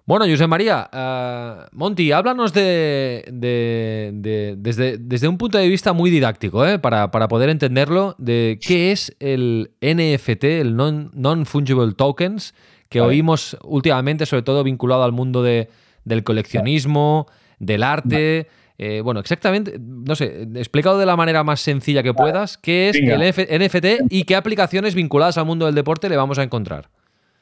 Bueno, 0.05 0.25
José 0.25 0.47
María, 0.47 0.89
uh, 0.93 1.77
Monty, 1.77 2.13
háblanos 2.13 2.53
de, 2.53 3.25
desde, 3.33 4.99
desde, 4.99 5.27
un 5.27 5.37
punto 5.37 5.59
de 5.59 5.67
vista 5.69 5.93
muy 5.93 6.11
didáctico, 6.11 6.65
¿eh? 6.65 6.79
para, 6.79 7.11
poder 7.11 7.49
entenderlo, 7.49 8.15
de 8.19 8.61
qué 8.65 8.93
es 8.93 9.17
el 9.19 9.73
NFT, 9.81 10.45
el 10.45 10.77
Non-Fungible 10.77 11.93
Tokens, 11.95 12.55
que 12.89 13.01
oímos 13.01 13.57
últimamente, 13.65 14.27
sobre 14.27 14.45
todo 14.45 14.63
vinculado 14.63 15.03
al 15.03 15.11
mundo 15.11 15.43
de, 15.43 15.71
del 16.05 16.23
coleccionismo, 16.23 17.27
del 17.59 17.83
arte. 17.83 18.47
Eh, 18.79 19.01
bueno, 19.03 19.21
exactamente, 19.21 19.79
no 19.79 20.15
sé, 20.15 20.43
explicado 20.55 20.99
de 20.99 21.07
la 21.07 21.17
manera 21.17 21.43
más 21.43 21.61
sencilla 21.61 22.03
que 22.03 22.13
puedas, 22.13 22.59
qué 22.59 22.91
es 22.91 22.97
el 22.97 23.65
NFT 23.65 24.11
y 24.11 24.25
qué 24.25 24.37
aplicaciones 24.37 24.95
vinculadas 24.95 25.39
al 25.39 25.47
mundo 25.47 25.67
del 25.67 25.75
deporte 25.75 26.09
le 26.09 26.17
vamos 26.17 26.39
a 26.39 26.43
encontrar. 26.43 26.91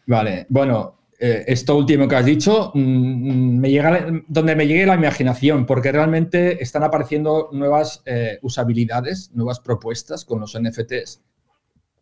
Vale, 0.06 0.46
bueno, 0.48 0.98
eh, 1.18 1.44
esto 1.46 1.76
último 1.76 2.06
que 2.06 2.16
has 2.16 2.24
dicho, 2.24 2.70
mm, 2.74 3.58
me 3.58 3.70
llega, 3.70 4.06
donde 4.28 4.54
me 4.54 4.66
llegue 4.66 4.86
la 4.86 4.94
imaginación, 4.94 5.66
porque 5.66 5.90
realmente 5.90 6.62
están 6.62 6.84
apareciendo 6.84 7.48
nuevas 7.52 8.02
eh, 8.06 8.38
usabilidades, 8.42 9.30
nuevas 9.34 9.60
propuestas 9.60 10.24
con 10.24 10.40
los 10.40 10.56
NFTs 10.58 11.22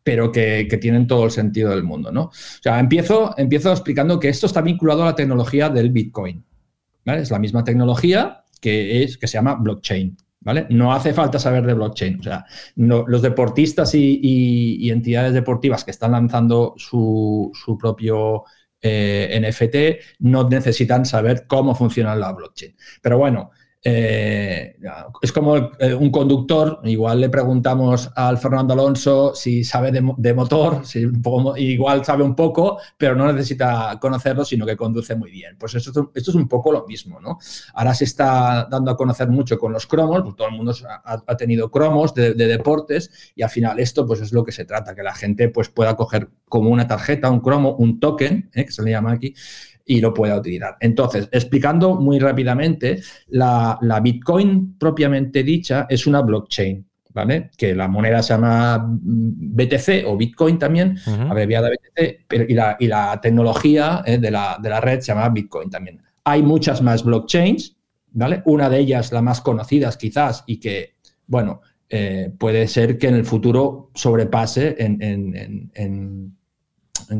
pero 0.03 0.33
que, 0.33 0.66
tienen 0.81 1.07
todo 1.07 1.25
el 1.25 1.31
sentido 1.31 1.71
del 1.71 1.85
mundo, 1.85 2.11
¿no? 2.11 2.25
O 2.25 2.33
sea, 2.33 2.81
empiezo, 2.81 3.35
empiezo 3.38 3.71
explicando 3.71 4.18
que 4.18 4.29
esto 4.29 4.47
está 4.47 4.61
vinculado 4.61 5.03
a 5.03 5.07
la 5.07 5.14
tecnología 5.14 5.68
del 5.68 5.90
Bitcoin. 5.90 6.45
Es 7.05 7.31
la 7.31 7.38
misma 7.38 7.64
tecnología, 7.64 8.41
que, 8.62 9.03
es, 9.03 9.18
que 9.18 9.27
se 9.27 9.35
llama 9.35 9.57
blockchain. 9.57 10.16
¿Vale? 10.44 10.66
No 10.70 10.92
hace 10.92 11.12
falta 11.12 11.38
saber 11.38 11.64
de 11.64 11.75
blockchain. 11.75 12.18
O 12.18 12.22
sea, 12.22 12.44
los 12.75 13.22
deportistas 13.22 13.94
y, 13.94 14.90
entidades 14.90 15.35
deportivas 15.35 15.85
que 15.85 15.92
están 15.92 16.12
lanzando 16.12 16.75
su, 16.77 17.53
propio 17.79 18.42
eh, 18.81 19.40
NFT 19.40 20.18
no 20.20 20.48
necesitan 20.48 21.07
saber 21.07 21.46
cómo 21.46 21.77
funciona 21.77 22.16
la 22.16 22.33
blockchain. 22.33 22.75
Pero 23.01 23.18
bueno, 23.18 23.51
eh, 23.85 24.77
es 25.21 25.33
como 25.33 25.57
eh, 25.57 25.92
un 25.92 26.11
conductor, 26.11 26.81
igual 26.85 27.21
le 27.21 27.29
preguntamos 27.29 28.11
al 28.14 28.38
Fernando 28.38 28.75
Alonso 28.75 29.35
si 29.35 29.64
sabe 29.64 29.90
de, 29.90 30.35
motor, 30.35 30.83
igual 31.57 32.05
sabe 32.05 32.23
un 32.23 32.37
poco, 32.37 32.79
pero 32.97 33.16
no 33.16 33.33
necesita 33.33 33.99
conocerlo, 34.01 34.45
sino 34.45 34.64
que 34.64 34.77
conduce 34.77 35.16
muy 35.16 35.33
bien. 35.33 35.57
Pues 35.59 35.75
esto, 35.75 36.12
esto 36.14 36.31
es 36.31 36.35
un 36.37 36.47
poco 36.47 36.71
lo 36.71 36.87
mismo, 36.87 37.21
¿no? 37.21 37.38
Ahora 37.75 37.92
se 37.95 38.05
está 38.05 38.68
dando 38.71 38.92
a 38.92 38.97
conocer 38.97 39.29
mucho 39.29 39.59
con 39.59 39.73
los 39.73 39.87
cromos, 39.87 40.23
pues 40.23 40.37
todo 40.37 40.49
el 40.49 40.55
mundo 40.55 40.73
ha, 41.05 41.37
tenido 41.37 41.71
cromos 41.71 42.14
de, 42.14 42.35
deportes 42.35 43.33
y 43.35 43.42
al 43.42 43.51
final 43.51 43.81
esto 43.81 44.07
pues 44.07 44.21
es 44.21 44.33
lo 44.33 44.45
que 44.45 44.53
se 44.53 44.64
trata, 44.64 44.95
que 44.95 45.03
la 45.03 45.14
gente 45.14 45.49
pues 45.49 45.68
pueda 45.68 45.97
coger 45.97 46.29
como 46.49 46.71
una 46.71 46.87
tarjeta, 46.87 47.31
un 47.31 47.40
cromo, 47.40 47.75
un 47.75 47.99
token, 47.99 48.51
¿eh? 48.55 48.64
que 48.64 48.73
se 48.73 48.83
le 48.83 48.90
llama 48.92 49.12
aquí, 49.12 49.35
y 49.85 50.01
lo 50.01 50.12
pueda 50.14 50.37
utilizar. 50.37 50.77
Entonces, 50.81 51.29
explicando 51.33 51.97
muy 51.97 52.18
rápidamente, 52.18 53.01
la, 53.29 53.79
Bitcoin 54.03 54.77
propiamente 54.79 55.42
dicha 55.42 55.87
es 55.88 56.07
una 56.07 56.23
blockchain. 56.23 56.87
¿Vale? 57.14 57.51
Que 57.59 57.75
la 57.75 57.88
moneda 57.88 58.23
se 58.23 58.33
llama 58.33 58.83
BTC 58.88 60.07
o 60.07 60.16
Bitcoin 60.16 60.59
también, 60.59 60.97
abreviada 61.29 61.68
BTC, 61.68 62.25
pero, 62.27 62.45
y, 62.49 62.55
la, 62.55 62.75
y 62.81 62.87
la 62.87 63.21
tecnología 63.21 64.03
eh, 64.07 64.16
de, 64.16 64.31
la, 64.31 64.57
de, 64.59 64.71
la, 64.71 64.81
red 64.81 65.01
se 65.01 65.09
llama 65.09 65.29
Bitcoin 65.29 65.68
también. 65.68 66.01
Hay 66.25 66.42
muchas 66.42 66.81
más 66.81 67.05
blockchains, 67.05 67.77
¿vale? 68.12 68.40
Una 68.47 68.71
de 68.71 68.79
ellas, 68.79 69.12
la 69.12 69.21
más 69.21 69.42
conocidas 69.42 69.99
quizás, 69.99 70.42
y 70.47 70.59
que, 70.59 70.95
bueno, 71.27 71.61
eh, 71.90 72.33
puede 72.38 72.66
ser 72.66 72.97
que 72.97 73.09
en 73.09 73.16
el 73.16 73.27
futuro 73.27 73.90
sobrepase 73.92 74.77
en, 74.79 75.03
en, 75.03 75.37
en 75.37 75.62
en 75.75 76.37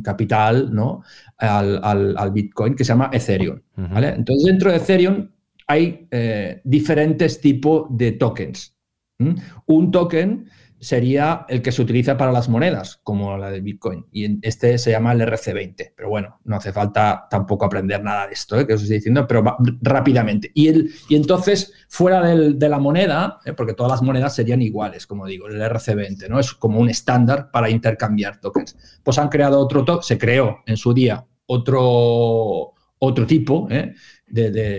capital 0.03 0.75
¿no? 0.75 1.03
al, 1.39 2.31
Bitcoin 2.33 2.75
que 2.75 2.85
se 2.85 2.93
llama 2.93 3.11
Ethereum. 3.13 3.61
¿vale? 3.77 4.09
Entonces, 4.09 4.45
dentro 4.47 4.71
de 4.71 4.77
Ethereum 4.77 5.29
hay 5.67 6.07
eh, 6.11 6.61
diferentes 6.65 7.41
tipos 7.41 7.87
de 7.91 8.13
tokens. 8.13 8.77
Un 9.67 9.91
token 9.93 10.47
sería 10.83 11.47
el 11.49 11.63
que 11.63 11.71
se 11.71 11.81
utiliza 11.81 12.17
para 12.17 12.33
las 12.33 12.49
monedas, 12.49 13.01
como 13.05 13.39
la 13.39 13.53
del 13.53 13.63
Bitcoin. 13.63 14.05
Y 14.11 14.45
este 14.47 14.77
se 14.79 14.91
llama 14.91 15.13
el 15.13 15.21
RC20. 15.21 15.93
Pero 15.97 16.09
bueno, 16.09 16.41
no 16.45 16.57
hace 16.57 16.73
falta 16.73 17.29
tampoco 17.31 17.65
aprender 17.65 18.03
nada 18.03 18.27
de 18.27 18.33
esto, 18.33 18.59
¿eh? 18.59 18.67
que 18.67 18.75
os 18.75 18.83
estoy 18.83 18.97
diciendo, 18.97 19.25
pero 19.29 19.57
rápidamente. 19.81 20.51
Y, 20.55 20.69
el, 20.69 20.91
y 21.09 21.15
entonces, 21.15 21.73
fuera 21.89 22.21
de 22.27 22.69
la 22.69 22.81
moneda, 22.81 23.39
¿eh? 23.45 23.53
porque 23.53 23.75
todas 23.75 23.93
las 23.93 24.03
monedas 24.03 24.35
serían 24.35 24.61
iguales, 24.61 25.07
como 25.07 25.27
digo, 25.27 25.47
el 25.47 25.63
RC20, 25.63 26.29
¿no? 26.29 26.41
Es 26.41 26.53
como 26.53 26.81
un 26.81 26.91
estándar 26.91 27.53
para 27.53 27.71
intercambiar 27.71 28.41
tokens. 28.41 28.77
Pues 29.05 29.19
han 29.19 29.29
creado 29.29 29.61
otro 29.61 29.85
token, 29.85 30.03
se 30.03 30.19
creó 30.19 30.59
en 30.67 30.77
su 30.77 30.93
día 30.93 31.25
otro, 31.47 32.73
otro 33.05 33.27
tipo, 33.27 33.67
¿eh? 33.69 33.95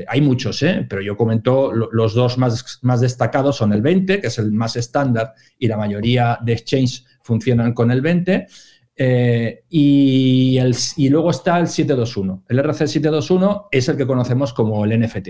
hay 0.08 0.22
muchos, 0.22 0.64
¿eh? 0.64 0.86
pero 0.90 1.02
yo 1.02 1.18
comento 1.18 1.74
los 1.74 2.14
dos 2.14 2.38
más, 2.38 2.80
más 2.82 3.02
destacados 3.02 3.58
son 3.58 3.74
el 3.74 3.82
20, 3.82 4.22
que 4.22 4.28
es 4.28 4.40
el 4.40 4.54
más 4.54 4.78
estándar 4.78 5.34
y 5.60 5.68
la 5.68 5.76
mayoría 5.76 6.40
de 6.42 6.54
exchanges 6.54 7.06
funcionan 7.22 7.74
con 7.74 7.92
el 7.92 8.02
20. 8.02 8.48
Eh, 8.96 9.64
y, 9.70 10.58
el, 10.58 10.74
y 10.96 11.10
luego 11.10 11.32
está 11.32 11.60
el 11.60 11.68
721. 11.68 12.46
El 12.48 12.60
RC721 12.60 13.68
es 13.72 13.90
el 13.90 13.98
que 13.98 14.08
conocemos 14.08 14.54
como 14.54 14.86
el 14.86 15.02
NFT, 15.02 15.30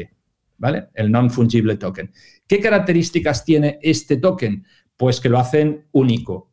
¿vale? 0.60 0.90
El 0.94 1.12
Non-Fungible 1.12 1.78
Token. 1.78 2.12
¿Qué 2.46 2.60
características 2.60 3.44
tiene 3.44 3.80
este 3.82 4.18
token? 4.18 4.66
Pues 4.96 5.20
que 5.20 5.30
lo 5.30 5.40
hacen 5.40 5.88
único, 5.94 6.52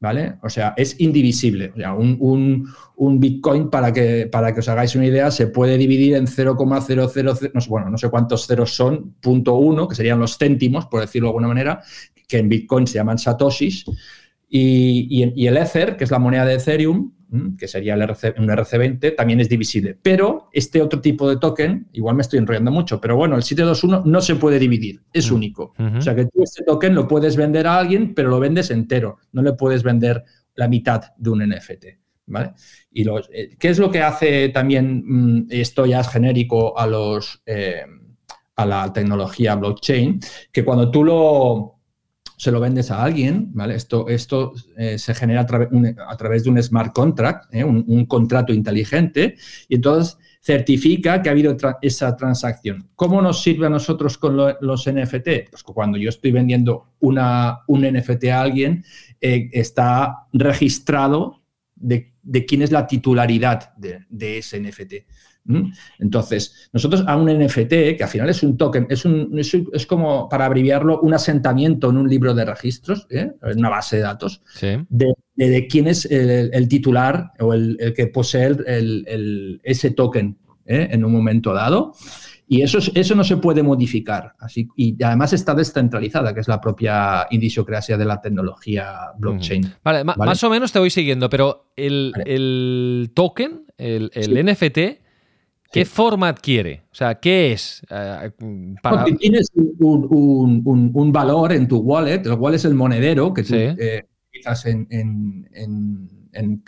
¿vale? 0.00 0.38
O 0.42 0.48
sea, 0.48 0.74
es 0.76 1.00
indivisible. 1.00 1.72
O 1.74 1.76
sea, 1.76 1.94
un, 1.94 3.20
Bitcoin, 3.20 3.70
para 3.70 3.92
que, 3.92 4.28
para 4.30 4.52
que 4.52 4.60
os 4.60 4.68
hagáis 4.68 4.94
una 4.94 5.06
idea, 5.06 5.30
se 5.30 5.48
puede 5.48 5.78
dividir 5.78 6.14
en 6.14 6.26
0,000, 6.26 6.96
no 6.96 7.60
sé, 7.60 7.68
bueno, 7.68 7.90
no 7.90 7.98
sé 7.98 8.08
cuántos 8.08 8.46
ceros 8.46 8.74
son, 8.74 9.14
punto 9.20 9.54
uno, 9.54 9.88
que 9.88 9.94
serían 9.94 10.18
los 10.18 10.38
céntimos, 10.38 10.86
por 10.86 11.00
decirlo 11.00 11.28
de 11.28 11.30
alguna 11.30 11.48
manera, 11.48 11.82
que 12.28 12.38
en 12.38 12.48
Bitcoin 12.48 12.86
se 12.86 12.94
llaman 12.94 13.18
satoshis, 13.18 13.84
y, 14.48 15.32
y 15.34 15.46
el 15.46 15.56
Ether, 15.56 15.96
que 15.96 16.04
es 16.04 16.10
la 16.10 16.18
moneda 16.18 16.44
de 16.44 16.54
Ethereum, 16.54 17.12
que 17.58 17.66
sería 17.66 17.94
el 17.94 18.02
RC, 18.02 18.34
un 18.38 18.48
RC20, 18.48 19.16
también 19.16 19.40
es 19.40 19.48
divisible. 19.48 19.98
Pero 20.00 20.48
este 20.52 20.80
otro 20.80 21.00
tipo 21.00 21.28
de 21.28 21.38
token, 21.38 21.88
igual 21.92 22.16
me 22.16 22.22
estoy 22.22 22.38
enrollando 22.38 22.70
mucho, 22.70 23.00
pero 23.00 23.16
bueno, 23.16 23.36
el 23.36 23.42
721 23.42 24.02
no 24.04 24.20
se 24.20 24.36
puede 24.36 24.58
dividir, 24.58 25.02
es 25.12 25.30
único. 25.30 25.74
O 25.78 26.00
sea 26.00 26.14
que 26.14 26.26
tú 26.26 26.42
este 26.42 26.64
token 26.64 26.94
lo 26.94 27.08
puedes 27.08 27.36
vender 27.36 27.66
a 27.66 27.78
alguien, 27.78 28.14
pero 28.14 28.28
lo 28.28 28.40
vendes 28.40 28.70
entero, 28.70 29.18
no 29.32 29.42
le 29.42 29.54
puedes 29.54 29.82
vender 29.82 30.22
la 30.54 30.68
mitad 30.68 31.02
de 31.16 31.30
un 31.30 31.48
NFT. 31.48 31.84
¿Vale? 32.28 32.54
Y 32.90 33.04
los, 33.04 33.28
eh, 33.32 33.54
¿qué 33.56 33.68
es 33.68 33.78
lo 33.78 33.88
que 33.88 34.02
hace 34.02 34.48
también, 34.48 35.04
mm, 35.06 35.46
esto 35.50 35.86
ya 35.86 36.00
es 36.00 36.08
genérico 36.08 36.76
a 36.78 36.86
los... 36.86 37.42
Eh, 37.46 37.82
a 38.56 38.64
la 38.64 38.90
tecnología 38.90 39.54
blockchain, 39.54 40.18
que 40.50 40.64
cuando 40.64 40.90
tú 40.90 41.04
lo, 41.04 41.75
se 42.36 42.50
lo 42.50 42.60
vendes 42.60 42.90
a 42.90 43.02
alguien, 43.02 43.50
¿vale? 43.52 43.74
Esto, 43.74 44.08
esto 44.08 44.52
eh, 44.76 44.98
se 44.98 45.14
genera 45.14 45.40
a, 45.40 46.16
través 46.16 46.44
de 46.44 46.50
un 46.50 46.62
smart 46.62 46.92
contract, 46.94 47.54
¿eh? 47.54 47.64
un, 47.64 48.06
contrato 48.06 48.52
inteligente, 48.52 49.36
y 49.68 49.76
entonces 49.76 50.18
certifica 50.42 51.22
que 51.22 51.28
ha 51.28 51.32
habido 51.32 51.56
esa 51.82 52.14
transacción. 52.14 52.88
¿Cómo 52.94 53.20
nos 53.22 53.42
sirve 53.42 53.66
a 53.66 53.70
nosotros 53.70 54.18
con 54.18 54.36
los 54.36 54.86
NFT? 54.86 55.50
Pues 55.50 55.62
cuando 55.64 55.98
yo 55.98 56.08
estoy 56.08 56.30
vendiendo 56.30 56.92
una, 57.00 57.60
un 57.66 57.82
NFT 57.82 58.26
a 58.26 58.42
alguien, 58.42 58.84
eh, 59.20 59.48
está 59.52 60.26
registrado 60.32 61.42
de, 61.74 62.12
quién 62.46 62.62
es 62.62 62.70
la 62.70 62.86
titularidad 62.86 63.74
de, 63.76 64.04
de 64.08 64.38
ese 64.38 64.60
NFT. 64.60 64.94
Entonces, 65.98 66.68
nosotros 66.72 67.04
a 67.06 67.16
un 67.16 67.26
NFT, 67.26 67.96
que 67.96 67.98
al 68.02 68.08
final 68.08 68.28
es 68.28 68.42
un 68.42 68.56
token, 68.56 68.86
es, 68.90 69.04
un, 69.04 69.38
es, 69.38 69.86
como, 69.86 70.28
para 70.28 70.46
abreviarlo, 70.46 71.00
un 71.00 71.14
asentamiento 71.14 71.90
en 71.90 71.98
un 71.98 72.08
libro 72.08 72.34
de 72.34 72.44
registros, 72.44 73.06
¿eh? 73.10 73.32
en 73.42 73.58
una 73.58 73.70
base 73.70 73.96
de 73.96 74.02
datos, 74.02 74.42
de, 74.88 75.66
quién 75.68 75.88
es 75.88 76.06
el, 76.06 76.68
titular 76.68 77.32
o 77.38 77.54
el, 77.54 77.92
que 77.94 78.06
posee 78.08 78.56
ese 79.62 79.90
token 79.90 80.38
¿eh? 80.66 80.88
en 80.90 81.04
un 81.04 81.12
momento 81.12 81.52
dado. 81.52 81.92
Y 82.48 82.62
eso, 82.62 82.78
eso 82.94 83.14
no 83.16 83.24
se 83.24 83.38
puede 83.38 83.62
modificar. 83.62 84.34
Así, 84.38 84.68
y 84.76 85.02
además 85.02 85.32
está 85.32 85.52
descentralizada, 85.54 86.32
que 86.32 86.40
es 86.40 86.48
la 86.48 86.60
propia 86.60 87.26
indiciocracia 87.30 87.96
de 87.96 88.04
la 88.04 88.20
tecnología 88.20 89.10
blockchain. 89.18 89.74
Vale, 89.82 90.04
más 90.04 90.44
o 90.44 90.50
menos 90.50 90.70
te 90.70 90.78
voy 90.78 90.90
siguiendo, 90.90 91.28
pero 91.28 91.72
el, 91.74 93.10
token 93.14 93.66
el, 93.78 94.10
NFT, 94.14 94.78
¿qué 95.72 95.84
format 95.84 96.38
quiere? 96.40 96.82
O 96.90 96.94
sea, 96.94 97.14
¿qué 97.16 97.52
es? 97.52 97.82
Eh, 97.90 98.30
para... 98.82 99.04
tienes 99.04 99.50
un, 99.54 101.10
valor 101.12 101.52
en 101.52 101.68
tu 101.68 101.78
wallet, 101.78 102.22
el 102.24 102.36
cual 102.36 102.54
es 102.54 102.64
el 102.64 102.74
monedero 102.74 103.32
que 103.32 103.42
tú 103.42 103.54
eh, 103.54 104.06
utilizas 104.28 104.66
en, 104.66 104.86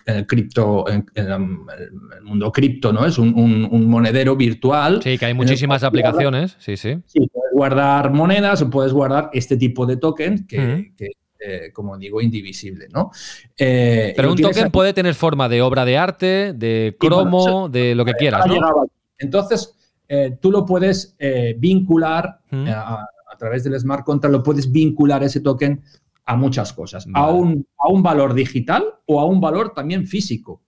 el 0.04 0.26
cripto, 0.26 0.88
en, 0.88 1.06
el 1.14 2.22
mundo 2.22 2.52
cripto, 2.52 2.92
¿no? 2.92 3.06
Es 3.06 3.18
un, 3.18 3.86
monedero 3.88 4.36
virtual. 4.36 5.00
Sí, 5.02 5.18
que 5.18 5.26
hay 5.26 5.34
muchísimas 5.34 5.82
aplicaciones. 5.82 6.56
sí, 6.58 6.76
sí. 6.76 6.98
Sí, 7.06 7.28
puedes 7.32 7.52
guardar 7.52 8.12
monedas 8.12 8.62
o 8.62 8.70
puedes 8.70 8.92
guardar 8.92 9.30
este 9.32 9.56
tipo 9.56 9.86
de 9.86 9.96
tokens 9.96 10.44
que, 10.46 10.92
eh, 11.40 11.70
como 11.72 11.96
digo, 11.96 12.20
indivisible, 12.20 12.88
¿no? 12.92 13.12
Eh, 13.56 14.12
Pero 14.16 14.32
un 14.32 14.38
token 14.38 14.70
puede 14.70 14.92
tener 14.92 15.14
forma 15.14 15.48
de 15.48 15.62
obra 15.62 15.84
de 15.84 15.96
arte, 15.96 16.52
de 16.52 16.96
cromo, 16.98 17.68
de 17.68 17.94
lo 17.94 18.04
que 18.04 18.14
quieras, 18.14 18.44
¿no? 18.46 18.88
Entonces, 19.18 19.74
eh, 20.08 20.36
tú 20.40 20.50
lo 20.50 20.64
puedes 20.66 21.16
vincular 21.56 22.40
a, 22.50 23.06
través 23.38 23.62
del 23.62 23.78
smart 23.78 24.04
contract, 24.04 24.32
lo 24.32 24.42
puedes 24.42 24.72
vincular 24.72 25.22
ese 25.22 25.40
token 25.40 25.80
a 26.24 26.34
muchas 26.34 26.72
cosas, 26.72 27.06
a, 27.14 27.30
un, 27.30 27.64
a 27.78 27.88
un 27.88 28.02
valor 28.02 28.34
digital 28.34 28.84
o 29.06 29.20
a 29.20 29.24
un 29.24 29.40
valor 29.40 29.72
también 29.74 30.06
físico. 30.06 30.62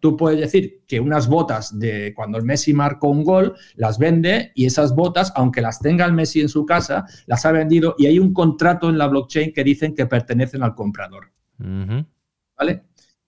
Tú 0.00 0.16
puedes 0.16 0.40
decir 0.40 0.82
que 0.86 0.98
unas 0.98 1.28
botas 1.28 1.78
de 1.78 2.12
cuando 2.14 2.38
el 2.38 2.44
Messi 2.44 2.74
marcó 2.74 3.08
un 3.08 3.22
gol, 3.22 3.54
las 3.76 3.98
vende 3.98 4.50
y 4.54 4.66
esas 4.66 4.94
botas, 4.94 5.32
aunque 5.36 5.60
las 5.60 5.78
tenga 5.78 6.04
el 6.04 6.12
Messi 6.12 6.40
en 6.40 6.48
su 6.48 6.66
casa, 6.66 7.06
las 7.26 7.46
ha 7.46 7.52
vendido 7.52 7.94
y 7.96 8.06
hay 8.06 8.18
un 8.18 8.34
contrato 8.34 8.88
en 8.88 8.98
la 8.98 9.06
blockchain 9.06 9.52
que 9.52 9.62
dicen 9.62 9.94
que 9.94 10.06
pertenecen 10.06 10.64
al 10.64 10.74
comprador. 10.74 11.30
¿Vale? 11.58 12.82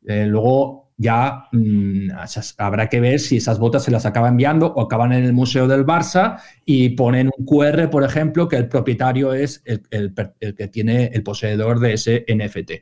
Eh, 0.05 0.27
luego 0.27 0.93
ya 0.97 1.49
mm, 1.53 2.11
habrá 2.59 2.89
que 2.89 3.01
ver 3.01 3.21
si 3.21 3.37
esas 3.37 3.61
botas 3.61 3.85
se 3.85 3.93
las 3.93 4.05
acaba 4.05 4.29
enviando 4.29 4.67
o 4.67 4.83
acaban 4.83 5.13
en 5.13 5.25
el 5.25 5.33
Museo 5.33 5.69
del 5.69 5.87
Barça 5.87 6.41
y 6.65 6.91
ponen 6.91 7.31
un 7.37 7.47
QR, 7.47 7.89
por 7.89 8.03
ejemplo, 8.03 8.49
que 8.49 8.57
el 8.57 8.69
propietario 8.69 9.33
es 9.33 9.63
el, 9.65 9.83
el 9.91 10.55
que 10.55 10.69
tiene 10.69 11.07
el 11.07 11.23
poseedor 11.23 11.79
de 11.79 11.93
ese 11.93 12.25
NFT. 12.29 12.73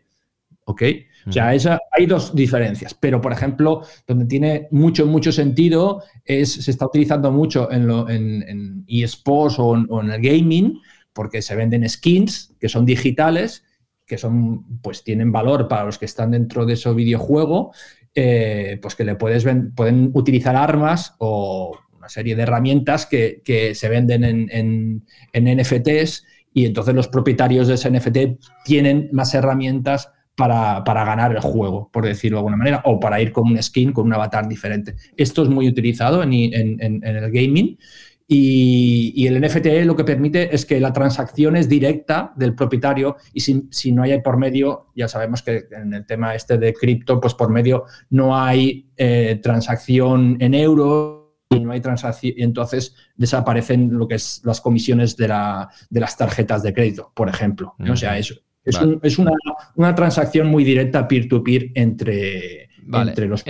¿Ok? 0.65 0.83
O 1.27 1.33
sea, 1.33 1.49
hay 1.49 2.07
dos 2.07 2.35
diferencias, 2.35 2.95
pero 2.95 3.21
por 3.21 3.33
ejemplo, 3.33 3.83
donde 4.07 4.27
tiene 4.27 4.69
mucho, 4.71 5.07
mucho 5.07 5.33
sentido 5.33 6.03
es, 6.25 6.53
se 6.53 6.71
está 6.71 6.87
utilizando 6.87 7.31
mucho 7.31 7.71
en, 7.71 7.87
lo, 7.87 8.09
en, 8.09 8.85
eSports 8.89 9.59
o, 9.59 9.77
en 9.77 10.11
el 10.11 10.21
gaming, 10.21 10.81
porque 11.13 11.43
se 11.43 11.57
venden 11.57 11.89
skins 11.89 12.55
que 12.59 12.69
son 12.69 12.87
digitales, 12.87 13.65
que 14.07 14.19
son, 14.19 14.81
pues 14.81 15.05
tienen 15.05 15.31
valor 15.31 15.69
para 15.69 15.85
los 15.85 15.99
que 15.99 16.07
están 16.07 16.31
dentro 16.31 16.65
de 16.65 16.75
ese 16.75 16.93
videojuego, 16.93 17.73
eh, 18.15 18.79
pues 18.81 18.95
que 18.95 19.05
le 19.05 19.15
puedes 19.15 19.47
pueden 19.77 20.11
utilizar 20.15 20.57
armas 20.57 21.15
o 21.19 21.79
una 21.97 22.09
serie 22.09 22.35
de 22.35 22.43
herramientas 22.43 23.07
que, 23.07 23.43
se 23.75 23.89
venden 23.89 24.25
en, 24.25 25.05
en 25.33 25.61
NFTs 25.61 26.25
y 26.53 26.67
entonces 26.67 26.95
los 26.95 27.09
propietarios 27.09 27.69
de 27.69 27.75
ese 27.75 27.91
NFT 27.91 28.43
tienen 28.65 29.09
más 29.13 29.35
herramientas 29.35 30.11
para, 30.41 31.05
ganar 31.05 31.33
el 31.33 31.41
juego, 31.41 31.91
por 31.93 32.05
decirlo 32.07 32.37
de 32.37 32.41
alguna 32.41 32.57
manera, 32.57 32.83
o 32.85 32.99
para 32.99 33.21
ir 33.21 33.33
con 33.33 33.47
un 33.47 33.63
skin, 33.63 33.93
con 33.93 34.07
un 34.07 34.15
avatar 34.15 34.49
diferente. 34.49 34.97
Esto 35.17 35.43
es 35.43 35.49
muy 35.49 35.69
utilizado 35.69 36.23
en, 36.23 36.33
el 36.33 37.31
gaming. 37.31 37.79
Y, 38.27 39.27
el 39.27 39.41
NFT 39.41 39.85
lo 39.85 39.97
que 39.97 40.05
permite 40.05 40.55
es 40.55 40.65
que 40.65 40.81
la 40.81 40.93
transacción 40.93 41.57
es 41.57 41.69
directa 41.69 42.33
del 42.37 42.55
propietario 42.55 43.17
y 43.35 43.41
si, 43.41 43.93
no 43.93 44.03
hay 44.03 44.21
por 44.23 44.39
medio, 44.39 44.87
ya 44.95 45.09
sabemos 45.09 45.43
que 45.43 45.65
en 45.73 45.93
el 45.93 46.07
tema 46.07 46.35
este 46.35 46.57
de 46.57 46.73
cripto, 46.73 47.21
pues 47.21 47.35
por 47.35 47.51
medio 47.51 47.85
no 48.09 48.37
hay 48.37 48.89
eh, 48.97 49.41
transacción 49.43 50.37
en 50.41 50.55
euros 50.55 51.19
y 51.51 51.59
no 51.61 51.73
hay 51.73 51.81
transacción, 51.81 52.35
y 52.37 52.43
entonces 52.45 52.95
desaparecen 53.17 53.99
lo 53.99 54.07
que 54.07 54.15
es 54.15 54.41
las 54.45 54.61
comisiones 54.61 55.17
de, 55.17 55.29
las 55.29 56.17
tarjetas 56.17 56.63
de 56.63 56.73
crédito, 56.73 57.13
por 57.15 57.29
ejemplo. 57.29 57.75
O 57.91 57.97
sea, 57.97 58.17
eso 58.17 58.37
es, 58.65 59.19
una, 59.19 59.95
transacción 59.95 60.49
muy 60.49 60.65
directa 60.65 61.09
peer-to-peer 61.09 61.71
entre, 61.75 62.69
entre 62.93 63.27
los, 63.27 63.43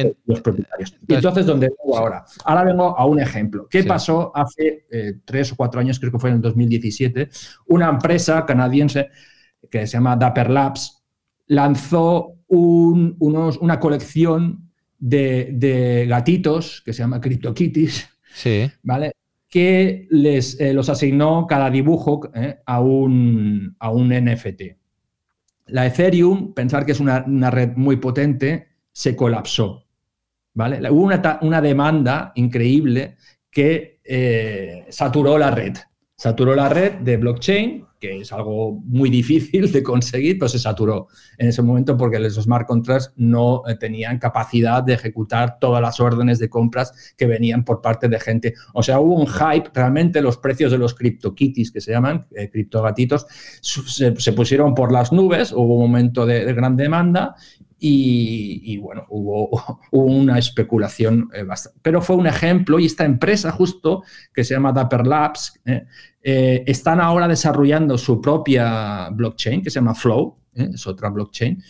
propietarios. 0.43 0.97
Y 1.07 1.15
entonces, 1.15 1.47
¿dónde 1.47 1.69
vengo 1.69 1.99
ahora? 1.99 2.25
Ahora 2.45 2.65
vengo 2.65 2.99
a 2.99 3.05
un 3.07 3.21
ejemplo. 3.21 3.67
¿Qué 3.69 3.85
pasó 3.85 4.33
hace 4.35 4.87
eh, 4.91 5.15
tres 5.25 5.53
o 5.53 5.57
cuatro 5.57 5.81
años, 5.81 5.99
creo 5.99 6.13
que 6.13 6.19
fue 6.19 6.31
en 6.31 6.37
el 6.37 6.43
2017? 6.43 7.29
Una 7.67 7.89
empresa 7.89 8.45
canadiense 8.47 9.09
que 9.71 9.87
se 9.87 9.95
llama 9.95 10.17
Dapper 10.17 10.51
Labs 10.51 11.03
lanzó 11.47 12.37
unos, 12.49 13.59
una 13.59 13.81
colección 13.81 14.71
de, 14.99 16.07
gatitos 16.09 16.83
que 16.85 16.93
se 16.93 17.03
llama 17.03 17.21
CryptoKitties, 17.21 18.09
sí. 18.33 18.71
¿vale? 18.83 19.13
que 19.49 20.07
les 20.11 20.61
eh, 20.61 20.73
los 20.73 20.89
asignó 20.89 21.47
cada 21.49 21.71
dibujo 21.71 22.31
eh, 22.35 22.61
a, 22.65 22.81
un, 22.81 23.75
a 23.81 23.91
un 23.91 24.11
NFT. 24.11 24.80
La 25.73 25.87
Ethereum, 25.87 26.53
pensar 26.55 26.85
que 26.85 26.93
es 26.93 27.01
una, 27.01 27.51
red 27.51 27.73
muy 27.77 27.97
potente, 27.97 28.69
se 28.93 29.17
colapsó. 29.17 29.85
¿vale? 30.55 30.91
Hubo 30.91 31.11
una, 31.43 31.61
demanda 31.61 32.33
increíble 32.35 33.17
que 33.51 34.01
eh, 34.05 34.87
saturó 34.91 35.39
la 35.39 35.51
red. 35.51 35.77
Saturó 36.21 36.55
la 36.55 36.69
red 36.69 36.97
de 36.97 37.17
blockchain 37.17 37.87
que 38.01 38.21
es 38.21 38.33
algo 38.33 38.81
muy 38.85 39.11
difícil 39.11 39.71
de 39.71 39.83
conseguir, 39.83 40.39
pero 40.39 40.49
se 40.49 40.59
saturó 40.59 41.09
en 41.37 41.49
ese 41.49 41.63
momento 41.63 41.97
porque 41.97 42.19
los 42.19 42.35
smart 42.35 42.67
contracts 42.67 43.13
no 43.17 43.63
eh, 43.69 43.77
tenían 43.77 44.19
capacidad 44.19 44.83
de 44.83 44.95
ejecutar 44.95 45.59
todas 45.61 45.83
las 45.83 46.01
órdenes 46.01 46.39
de 46.39 46.49
compras 46.49 47.15
que 47.17 47.27
venían 47.27 47.65
por 47.65 47.83
parte 47.83 48.09
de 48.09 48.19
gente. 48.19 48.55
O 48.73 48.83
sea, 48.83 48.99
hubo 48.99 49.15
un 49.15 49.27
hype, 49.27 49.71
realmente 49.75 50.23
los 50.23 50.39
precios 50.39 50.73
de 50.73 50.79
los 50.79 50.95
CryptoKitties, 50.95 51.71
que 51.71 51.83
se 51.83 51.93
llaman 51.93 52.27
eh, 52.35 52.49
criptogatitos, 52.49 53.27
se, 53.61 54.33
pusieron 54.33 54.75
por 54.75 54.91
las 54.91 55.13
nubes, 55.13 55.53
hubo 55.53 55.75
un 55.75 55.83
momento 55.83 56.25
de, 56.25 56.51
gran 56.55 56.77
demanda 56.77 57.37
y, 57.81 58.77
bueno, 58.79 59.07
hubo, 59.09 59.51
una 59.91 60.39
especulación 60.39 61.31
eh, 61.33 61.43
bastante. 61.43 61.79
Pero 61.83 62.03
fue 62.03 62.17
un 62.17 62.27
ejemplo 62.27 62.79
y 62.79 62.87
esta 62.87 63.05
empresa 63.05 63.51
justo 63.51 64.03
que 64.35 64.45
se 64.45 64.55
llama 64.55 64.73
Dapper 64.73 65.07
Labs, 65.07 65.61
eh, 66.23 66.65
están 66.67 67.01
ahora 67.01 67.27
desarrollando 67.27 67.97
su 67.97 68.21
propia 68.21 69.09
blockchain 69.11 69.63
que 69.63 69.71
se 69.71 69.81
llama 69.81 69.95
Flow, 69.95 70.37
¿eh? 70.55 70.69
es 70.75 70.87
otra 70.87 71.09
blockchain, 71.09 71.63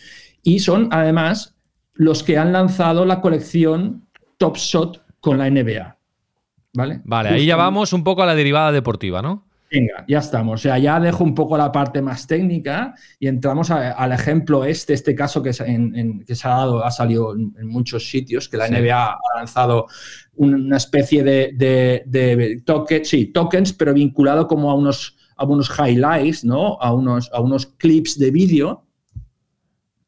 y 0.43 0.59
son 0.59 0.89
además 0.91 1.55
los 1.93 2.23
que 2.23 2.37
han 2.37 2.51
lanzado 2.51 3.05
la 3.05 3.21
colección 3.21 4.07
Top 4.37 4.57
Shot 4.57 5.05
con 5.19 5.37
la 5.37 5.49
NBA. 5.49 5.97
¿Vale? 6.73 7.01
Vale, 7.03 7.29
ahí 7.29 7.45
ya 7.45 7.55
vamos 7.55 7.93
un 7.93 8.03
poco 8.03 8.23
a 8.23 8.25
la 8.25 8.35
derivada 8.35 8.71
deportiva, 8.71 9.21
¿no? 9.21 9.45
Venga, 9.71 10.03
ya 10.05 10.19
estamos. 10.19 10.59
O 10.59 10.63
sea, 10.63 10.77
ya 10.77 10.99
dejo 10.99 11.23
un 11.23 11.33
poco 11.33 11.57
la 11.57 11.71
parte 11.71 12.01
más 12.01 12.27
técnica 12.27 12.93
y 13.17 13.27
entramos 13.27 13.71
al 13.71 14.11
ejemplo 14.11 14.65
este, 14.65 14.93
este 14.93 15.15
caso 15.15 15.41
que, 15.41 15.53
se 15.53 15.63
ha 15.63 16.49
dado, 16.49 16.83
ha 16.83 16.91
salido 16.91 17.33
en, 17.33 17.67
muchos 17.67 18.09
sitios, 18.09 18.49
que 18.49 18.57
la 18.57 18.67
NBA 18.67 19.13
ha 19.13 19.37
lanzado 19.37 19.87
una 20.35 20.75
especie 20.75 21.23
de, 21.23 21.53
de, 22.05 23.01
sí, 23.05 23.27
tokens, 23.27 23.71
pero 23.71 23.93
vinculado 23.93 24.45
como 24.45 24.69
a 24.69 24.75
unos, 24.75 25.15
a 25.37 25.45
unos 25.45 25.71
highlights, 25.79 26.43
¿no? 26.43 26.77
A 26.81 26.93
unos, 26.93 27.31
a 27.31 27.39
unos 27.39 27.65
clips 27.65 28.19
de 28.19 28.31
vídeo 28.31 28.85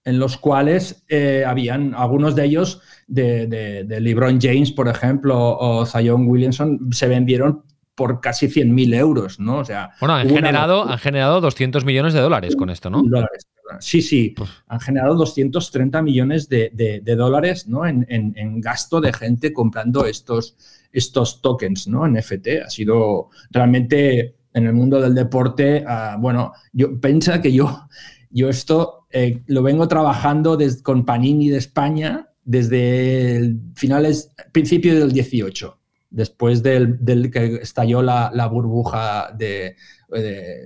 en 0.04 0.19
los 0.19 0.36
cuales 0.36 1.06
eh, 1.08 1.45
habían 1.47 1.95
algunos 1.95 2.36
de 2.36 2.43
ellos 2.43 2.82
de, 3.08 3.47
de, 3.47 4.02
LeBron 4.02 4.41
James, 4.41 4.73
por 4.73 4.89
ejemplo, 4.89 5.58
o 5.58 5.86
Zion 5.86 6.28
Williamson, 6.28 6.89
se 6.91 7.08
vendieron 7.08 7.63
por 7.95 8.21
casi 8.21 8.47
100.000 8.47 8.95
euros, 8.95 9.39
¿no? 9.39 9.60
O 9.60 9.65
sea, 9.65 9.91
bueno, 9.99 10.15
han 10.15 10.29
generado, 10.29 10.88
han 10.88 10.97
generado 10.97 11.41
200 11.41 11.86
millones 11.86 12.13
de 12.13 12.21
dólares 12.21 12.56
con 12.56 12.69
esto, 12.69 12.89
¿no? 12.89 13.03
Dólares. 13.03 13.47
Sí, 13.79 14.01
sí, 14.01 14.36
han 14.67 14.79
generado 14.79 15.15
230 15.15 16.01
millones 16.01 16.49
de, 16.49 17.01
dólares 17.17 17.67
¿no? 17.67 17.86
En, 17.86 18.62
gasto 18.62 19.01
de 19.01 19.13
gente 19.13 19.53
comprando 19.53 20.06
estos, 20.06 20.56
estos 20.91 21.41
tokens, 21.41 21.88
¿no? 21.88 22.08
NFT. 22.08 22.47
Ha 22.65 22.69
sido 22.69 23.29
realmente 23.51 24.36
en 24.53 24.65
el 24.65 24.73
mundo 24.73 25.01
del 25.01 25.15
deporte, 25.15 25.84
ah, 25.88 26.17
bueno, 26.19 26.53
yo 26.71 26.99
piensa 26.99 27.41
que 27.41 27.51
yo, 27.51 27.88
yo 28.29 28.49
esto 28.49 29.08
eh, 29.10 29.41
lo 29.47 29.63
vengo 29.63 29.88
trabajando 29.88 30.58
con 30.84 31.06
Panini 31.06 31.49
de 31.49 31.58
España 31.58 32.29
desde 32.43 33.56
finales, 33.75 34.32
principio 34.51 34.99
del 34.99 35.12
18 35.12 35.79
después 36.13 36.62
del, 36.62 36.99
que 37.32 37.56
estalló 37.56 38.02
la, 38.02 38.47
burbuja 38.49 39.32
de, 39.36 39.76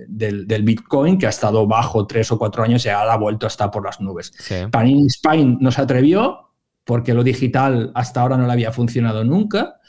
del, 0.06 0.62
Bitcoin, 0.62 1.18
que 1.18 1.26
ha 1.26 1.30
estado 1.30 1.66
bajo 1.66 2.06
tres 2.06 2.30
o 2.30 2.38
cuatro 2.38 2.62
años 2.62 2.84
y 2.84 2.90
ahora 2.90 3.14
ha 3.14 3.16
vuelto 3.16 3.46
a 3.46 3.48
estar 3.48 3.70
por 3.70 3.84
las 3.84 4.00
nubes. 4.00 4.32
Panini 4.70 5.06
Spain 5.06 5.58
no 5.60 5.72
se 5.72 5.80
atrevió 5.80 6.50
porque 6.84 7.14
lo 7.14 7.24
digital 7.24 7.90
hasta 7.94 8.20
ahora 8.20 8.36
no 8.36 8.46
le 8.46 8.52
había 8.52 8.72
funcionado 8.72 9.24
nunca. 9.24 9.80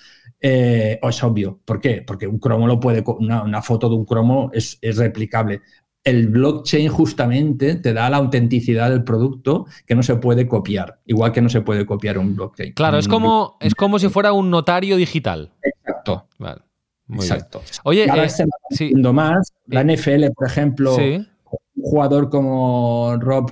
Eh, 0.41 0.97
es 1.01 1.23
obvio. 1.23 1.59
¿Por 1.65 1.81
qué? 1.81 2.03
Porque 2.07 2.25
un 2.25 2.39
cromo 2.39 2.65
lo 2.65 2.79
puede, 2.79 3.03
una, 3.05 3.61
foto 3.61 3.89
de 3.89 3.95
un 3.95 4.05
cromo 4.05 4.49
es, 4.53 4.79
replicable. 4.81 5.61
El 6.09 6.27
blockchain 6.27 6.89
justamente 6.89 7.75
te 7.75 7.93
da 7.93 8.09
la 8.09 8.17
autenticidad 8.17 8.89
del 8.89 9.03
producto 9.03 9.65
que 9.85 9.95
no 9.95 10.03
se 10.03 10.15
puede 10.15 10.47
copiar, 10.47 10.99
igual 11.05 11.31
que 11.31 11.41
no 11.41 11.49
se 11.49 11.61
puede 11.61 11.85
copiar 11.85 12.17
un 12.17 12.35
blockchain. 12.35 12.73
Claro, 12.73 12.97
es 12.97 13.07
como, 13.07 13.57
es 13.61 13.75
como 13.75 13.99
si 13.99 14.09
fuera 14.09 14.33
un 14.33 14.49
notario 14.49 14.97
digital. 14.97 15.51
Exacto. 15.61 16.27
Vale. 16.37 16.61
Exacto. 17.11 17.61
Oye, 17.85 18.05
y 18.05 18.09
ahora 18.09 18.25
eh, 18.25 18.29
se 18.29 18.43
va 18.43 18.49
sí. 18.69 18.85
haciendo 18.85 19.13
más. 19.13 19.51
La 19.67 19.83
NFL, 19.83 20.25
por 20.35 20.47
ejemplo, 20.47 20.95
Sí. 20.95 21.25
un 21.75 21.83
jugador 21.83 22.29
como 22.29 23.15
Rob 23.19 23.51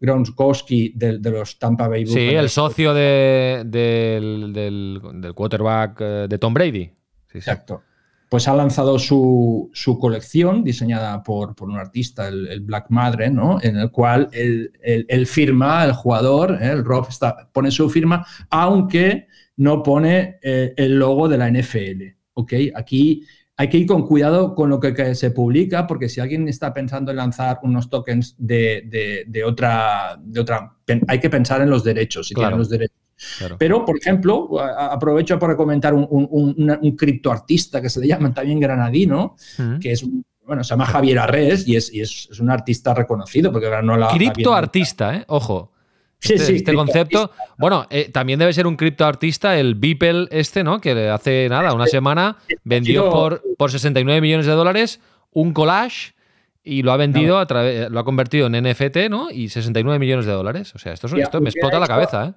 Gronkowski 0.00 0.92
de, 0.94 1.18
de 1.18 1.30
los 1.30 1.58
Tampa 1.58 1.88
Bay 1.88 2.06
Sí, 2.06 2.12
Buccaneers, 2.12 2.42
el 2.42 2.50
socio 2.50 2.94
de- 2.94 3.62
del, 3.66 4.52
del- 4.52 5.00
del 5.20 5.34
quarterback 5.34 6.00
eh, 6.00 6.26
de 6.28 6.38
Tom 6.38 6.54
Brady. 6.54 6.84
Sí, 6.86 6.92
sí. 7.32 7.38
Exacto. 7.38 7.82
Pues 8.28 8.46
ha 8.46 8.54
lanzado 8.54 8.98
su, 8.98 9.70
su 9.72 9.98
colección 9.98 10.62
diseñada 10.62 11.22
por, 11.22 11.54
por 11.54 11.68
un 11.70 11.76
artista, 11.78 12.28
el, 12.28 12.46
el 12.48 12.60
Black 12.60 12.86
Madre, 12.90 13.30
¿no? 13.30 13.58
En 13.62 13.76
el 13.76 13.90
cual 13.90 14.28
él, 14.32 14.70
él- 14.82 15.06
él 15.08 15.26
firma, 15.26 15.82
el 15.84 15.92
jugador, 15.92 16.58
¿eh? 16.60 16.68
el 16.72 16.84
Rob 16.84 17.06
está- 17.08 17.48
pone 17.52 17.70
su 17.70 17.88
firma, 17.88 18.26
aunque 18.50 19.28
no 19.56 19.82
pone 19.82 20.38
eh, 20.42 20.74
el 20.76 20.98
logo 20.98 21.28
de 21.28 21.38
la 21.38 21.48
NFL. 21.50 22.02
¿Ok? 22.34 22.52
Aquí 22.74 23.24
hay 23.56 23.68
que 23.68 23.78
ir 23.78 23.86
con 23.86 24.06
cuidado 24.06 24.54
con 24.54 24.70
lo 24.70 24.78
que, 24.78 24.94
que 24.94 25.14
se 25.16 25.30
publica, 25.32 25.86
porque 25.86 26.08
si 26.08 26.20
alguien 26.20 26.46
está 26.48 26.72
pensando 26.72 27.10
en 27.10 27.16
lanzar 27.16 27.58
unos 27.62 27.88
tokens 27.90 28.36
de, 28.38 28.82
de- 28.86 29.24
de 29.26 29.42
otra, 29.44 30.16
de 30.22 30.38
otra, 30.40 30.76
hay 31.08 31.18
que 31.18 31.30
pensar 31.30 31.62
en 31.62 31.70
los 31.70 31.82
derechos, 31.82 32.28
si 32.28 32.34
Claro. 32.34 32.50
tienen 32.50 32.58
los 32.58 32.68
derechos. 32.68 32.96
Claro. 33.38 33.56
Pero, 33.58 33.84
por 33.84 33.96
ejemplo, 33.98 34.60
a- 34.60 34.92
aprovecho 34.92 35.38
para 35.38 35.56
comentar 35.56 35.92
un, 35.94 36.06
un, 36.10 36.28
un- 36.30 36.78
un 36.80 36.96
criptoartista 36.96 37.80
que 37.82 37.90
se 37.90 38.00
le 38.00 38.06
llaman 38.08 38.32
también 38.34 38.60
granadino, 38.60 39.36
que 39.80 39.92
es, 39.92 40.02
un- 40.02 40.24
bueno, 40.44 40.62
se 40.64 40.70
llama 40.70 40.86
Javier 40.86 41.18
Arres 41.18 41.66
y 41.68 41.76
es, 41.76 41.92
y 41.92 42.00
es, 42.00 42.28
es 42.30 42.40
un 42.40 42.50
artista 42.50 42.94
reconocido 42.94 43.52
porque 43.52 43.68
ganó 43.68 43.96
la... 43.96 44.08
Criptoartista, 44.08 45.14
¿eh? 45.16 45.24
Ojo. 45.28 45.72
Sí, 46.20 46.32
este, 46.34 46.46
sí, 46.46 46.56
este 46.56 46.74
concepto. 46.74 47.30
Bueno, 47.58 47.86
eh, 47.90 48.10
también 48.12 48.38
debe 48.40 48.52
ser 48.52 48.66
un 48.66 48.76
criptoartista 48.76 49.56
el 49.58 49.76
Beeple 49.76 50.26
este, 50.32 50.64
¿no? 50.64 50.80
Que 50.80 51.08
hace 51.10 51.46
nada, 51.48 51.72
una 51.74 51.86
semana 51.86 52.36
vendió 52.64 53.04
por, 53.10 53.42
por 53.56 53.70
69 53.70 54.20
millones 54.20 54.46
de 54.46 54.52
dólares 54.52 55.00
un 55.30 55.52
collage 55.52 56.14
y 56.64 56.82
lo 56.82 56.90
ha 56.92 56.96
vendido 56.96 57.38
a 57.38 57.46
través, 57.46 57.88
lo 57.90 58.00
ha 58.00 58.04
convertido 58.04 58.48
en 58.48 58.60
NFT, 58.64 59.08
¿no? 59.08 59.30
Y 59.30 59.48
69 59.48 59.98
millones 60.00 60.26
de 60.26 60.32
dólares. 60.32 60.74
O 60.74 60.78
sea, 60.78 60.92
esto, 60.92 61.06
es- 61.06 61.12
esto 61.22 61.40
me 61.40 61.50
explota 61.50 61.78
la 61.78 61.86
cabeza, 61.86 62.26
¿eh? 62.26 62.32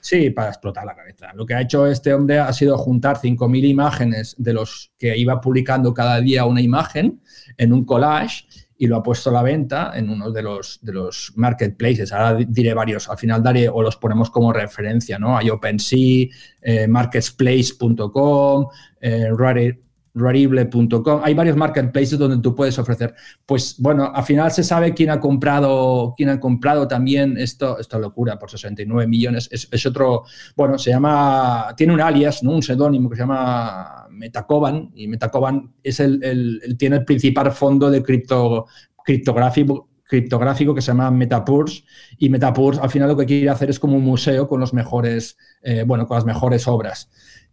Sí, 0.00 0.30
para 0.30 0.48
explotar 0.48 0.84
la 0.86 0.94
cabeza. 0.94 1.32
Lo 1.34 1.44
que 1.44 1.54
ha 1.54 1.60
hecho 1.60 1.86
este 1.86 2.14
hombre 2.14 2.38
ha 2.38 2.52
sido 2.52 2.78
juntar 2.78 3.18
5.000 3.18 3.64
imágenes 3.64 4.34
de 4.38 4.52
los 4.52 4.92
que 4.98 5.16
iba 5.18 5.40
publicando 5.40 5.92
cada 5.92 6.20
día 6.20 6.44
una 6.44 6.60
imagen 6.60 7.20
en 7.56 7.72
un 7.72 7.84
collage 7.84 8.44
y 8.80 8.86
lo 8.86 8.96
ha 8.96 9.02
puesto 9.02 9.30
a 9.30 9.32
la 9.32 9.42
venta 9.42 9.90
en 9.96 10.08
uno 10.08 10.30
de 10.30 10.40
los, 10.40 10.78
de 10.82 10.92
los 10.92 11.32
marketplaces. 11.34 12.12
Ahora 12.12 12.34
di- 12.36 12.46
diré 12.48 12.74
varios, 12.74 13.08
al 13.08 13.18
final 13.18 13.42
daré 13.42 13.68
o 13.68 13.82
los 13.82 13.96
ponemos 13.96 14.30
como 14.30 14.52
referencia, 14.52 15.18
¿no? 15.18 15.36
Hay 15.36 15.50
OpenSea, 15.50 16.28
eh, 16.62 16.86
marketplace.com, 16.86 18.68
eh, 19.00 19.30
Rari- 19.32 19.78
Rarible.com. 20.18 21.20
Hay 21.22 21.34
varios 21.34 21.56
marketplaces 21.56 22.18
donde 22.18 22.38
tú 22.38 22.54
puedes 22.54 22.78
ofrecer. 22.78 23.14
Pues 23.46 23.76
bueno, 23.78 24.10
al 24.14 24.24
final 24.24 24.50
se 24.50 24.62
sabe 24.64 24.94
quién 24.94 25.10
ha 25.10 25.20
comprado, 25.20 26.14
quién 26.16 26.28
ha 26.30 26.40
comprado 26.40 26.86
también 26.88 27.36
esto, 27.38 27.78
esta 27.78 27.98
locura 27.98 28.38
por 28.38 28.50
69 28.50 29.06
millones. 29.06 29.48
Es, 29.50 29.86
otro, 29.86 30.24
bueno, 30.56 30.78
se 30.78 30.90
llama, 30.90 31.74
tiene 31.76 31.92
un 31.94 32.00
alias, 32.00 32.42
¿no? 32.42 32.52
un 32.52 32.62
seudónimo 32.62 33.08
que 33.08 33.16
se 33.16 33.22
llama 33.22 34.06
Metacoban 34.10 34.90
y 34.94 35.06
Metacoban 35.08 35.72
es 35.82 36.00
el- 36.00 36.76
tiene 36.78 36.96
el 36.96 37.04
principal 37.04 37.52
fondo 37.52 37.90
de 37.90 38.02
cripto, 38.02 38.66
criptográfico 39.04 39.88
criptográfico 40.08 40.74
que 40.74 40.80
se 40.80 40.88
llama 40.88 41.10
Metapurs 41.10 41.84
y 42.16 42.30
Metapurs 42.30 42.78
al 42.78 42.88
final 42.88 43.08
lo 43.08 43.16
que 43.16 43.26
quiere 43.26 43.50
hacer 43.50 43.68
es 43.68 43.78
como 43.78 43.94
un 43.96 44.04
museo 44.04 44.48
con 44.48 44.58
los 44.58 44.72
mejores 44.72 45.36
eh, 45.62 45.84
bueno 45.86 46.06
con 46.06 46.14
las 46.16 46.24
mejores 46.24 46.66
obras 46.66 47.10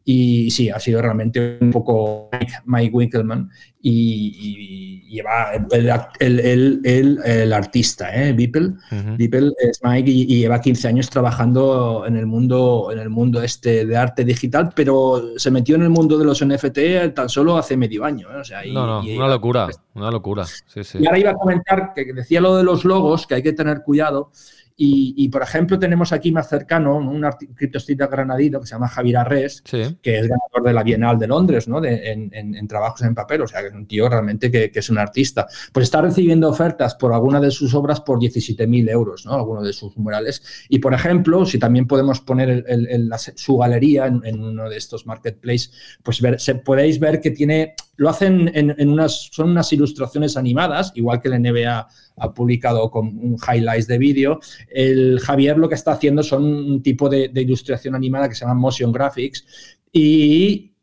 y 0.08 0.52
sí 0.52 0.70
ha 0.70 0.80
sido 0.80 1.02
realmente 1.02 1.58
un 1.60 1.72
poco 1.72 2.30
Mike, 2.32 2.54
Mike 2.66 2.92
Winkelmann 2.96 3.50
y, 3.82 5.02
y 5.10 5.10
lleva 5.16 5.54
el, 5.72 5.90
el, 6.20 6.40
el, 6.40 6.82
el, 6.84 7.20
el 7.26 7.54
artista 7.54 8.14
eh, 8.16 8.32
Beeple. 8.34 8.74
Beeple 9.18 9.52
es 9.60 9.80
Mike 9.84 10.10
y, 10.12 10.22
y 10.24 10.40
lleva 10.42 10.62
15 10.62 10.88
años 10.90 11.10
trabajando 11.10 12.04
en 12.08 12.18
el 12.18 12.28
mundo 12.28 12.90
en 12.92 13.00
el 13.00 13.10
mundo 13.10 13.42
este 13.42 13.86
de 13.88 13.98
arte 13.98 14.24
digital 14.24 14.70
pero 14.76 15.24
se 15.38 15.50
metió 15.50 15.76
en 15.76 15.82
el 15.84 15.90
mundo 15.90 16.18
de 16.20 16.26
los 16.26 16.46
NFT 16.46 17.14
tan 17.16 17.28
solo 17.28 17.58
hace 17.58 17.76
medio 17.76 18.06
año 18.06 18.28
¿eh? 18.32 18.38
o 18.42 18.44
sea, 18.44 18.64
y- 18.66 18.74
No, 18.74 18.86
no, 18.86 19.00
una 19.16 19.28
locura. 19.28 19.70
Una 19.96 20.12
locura. 20.12 20.46
Sí, 20.46 20.84
sí. 20.84 21.00
y 21.02 21.08
ahora 21.08 21.18
iba 21.20 21.32
a 21.32 21.36
comentar 21.36 21.94
que 21.96 22.14
decía 22.14 22.42
lo 22.42 22.58
de 22.58 22.64
los 22.64 22.86
logos, 22.86 23.26
que 23.26 23.36
hay 23.36 23.42
que 23.44 23.54
tener 23.54 23.82
cuidado. 23.82 24.30
Y, 24.78 25.14
y, 25.18 25.30
por 25.30 25.42
ejemplo, 25.42 25.80
tenemos 25.80 26.12
aquí 26.12 26.34
más 26.34 26.50
cercano 26.50 26.98
un 26.98 27.26
criptoartista 27.56 28.08
granadino 28.08 28.60
que 28.60 28.68
se 28.68 28.76
llama 28.76 28.90
Javier 28.90 29.18
Arres, 29.18 29.64
Sí. 29.64 29.84
que 30.02 30.20
es 30.20 30.28
ganador 30.28 30.64
de 30.66 30.74
la 30.74 30.84
Bienal 30.84 31.18
de 31.18 31.28
Londres, 31.28 31.70
¿no? 31.70 31.80
De- 31.80 32.12
en, 32.12 32.30
en- 32.34 32.56
en 32.56 32.68
trabajos 32.68 33.02
en 33.04 33.16
papel, 33.16 33.42
o 33.42 33.48
sea, 33.48 33.62
que 33.62 33.68
es 33.68 33.74
un 33.74 33.88
tío 33.88 34.10
realmente 34.10 34.52
que, 34.52 34.72
que 34.72 34.80
es 34.80 34.90
un 34.90 34.98
artista. 34.98 35.48
Pues 35.72 35.86
está 35.86 36.02
recibiendo 36.02 36.50
ofertas 36.50 36.96
por 36.96 37.14
alguna 37.14 37.40
de 37.40 37.52
sus 37.52 37.74
obras 37.74 38.02
por 38.02 38.20
17.000 38.20 38.90
euros, 38.90 39.26
¿no? 39.26 39.34
Algunos 39.34 39.64
de 39.64 39.72
sus 39.72 39.96
murales. 39.98 40.44
Y, 40.68 40.80
por 40.80 40.94
ejemplo, 40.94 41.46
si 41.46 41.58
también 41.58 41.88
podemos 41.88 42.20
poner 42.20 42.50
el- 42.50 42.66
el- 42.68 42.88
el- 42.90 43.08
la 43.08 43.18
se- 43.18 43.34
su 43.38 43.58
galería 43.58 44.08
en, 44.08 44.22
en 44.26 44.44
uno 44.44 44.70
de 44.70 44.76
estos 44.76 45.06
marketplaces, 45.08 45.72
pues 46.04 46.20
ver, 46.22 46.38
se, 46.42 46.56
podéis 46.56 47.00
ver 47.00 47.22
que 47.22 47.32
tiene, 47.32 47.76
lo 47.96 48.10
hacen 48.10 48.52
en, 48.54 48.76
en 48.78 48.90
unas, 48.90 49.30
son 49.32 49.52
unas 49.52 49.72
ilustraciones 49.72 50.36
animadas, 50.36 50.92
igual 50.96 51.22
que 51.22 51.30
el 51.30 51.36
NBA 51.42 51.88
ha 52.18 52.34
publicado 52.34 52.90
con 52.90 53.08
un 53.08 53.38
highlights 53.38 53.88
de 53.88 53.98
vídeo. 53.98 54.40
El 54.70 55.20
Javier 55.20 55.58
lo 55.58 55.70
que 55.70 55.76
está 55.76 55.92
haciendo 55.94 56.24
son 56.24 56.44
un 56.44 56.82
tipo 56.82 57.10
de, 57.10 57.30
de 57.30 57.42
ilustración 57.42 57.96
animada 57.96 58.30
que 58.30 58.36
se 58.36 58.46
llama 58.46 58.60
motion 58.60 58.92
graphics 58.92 59.46
y 59.92 60.76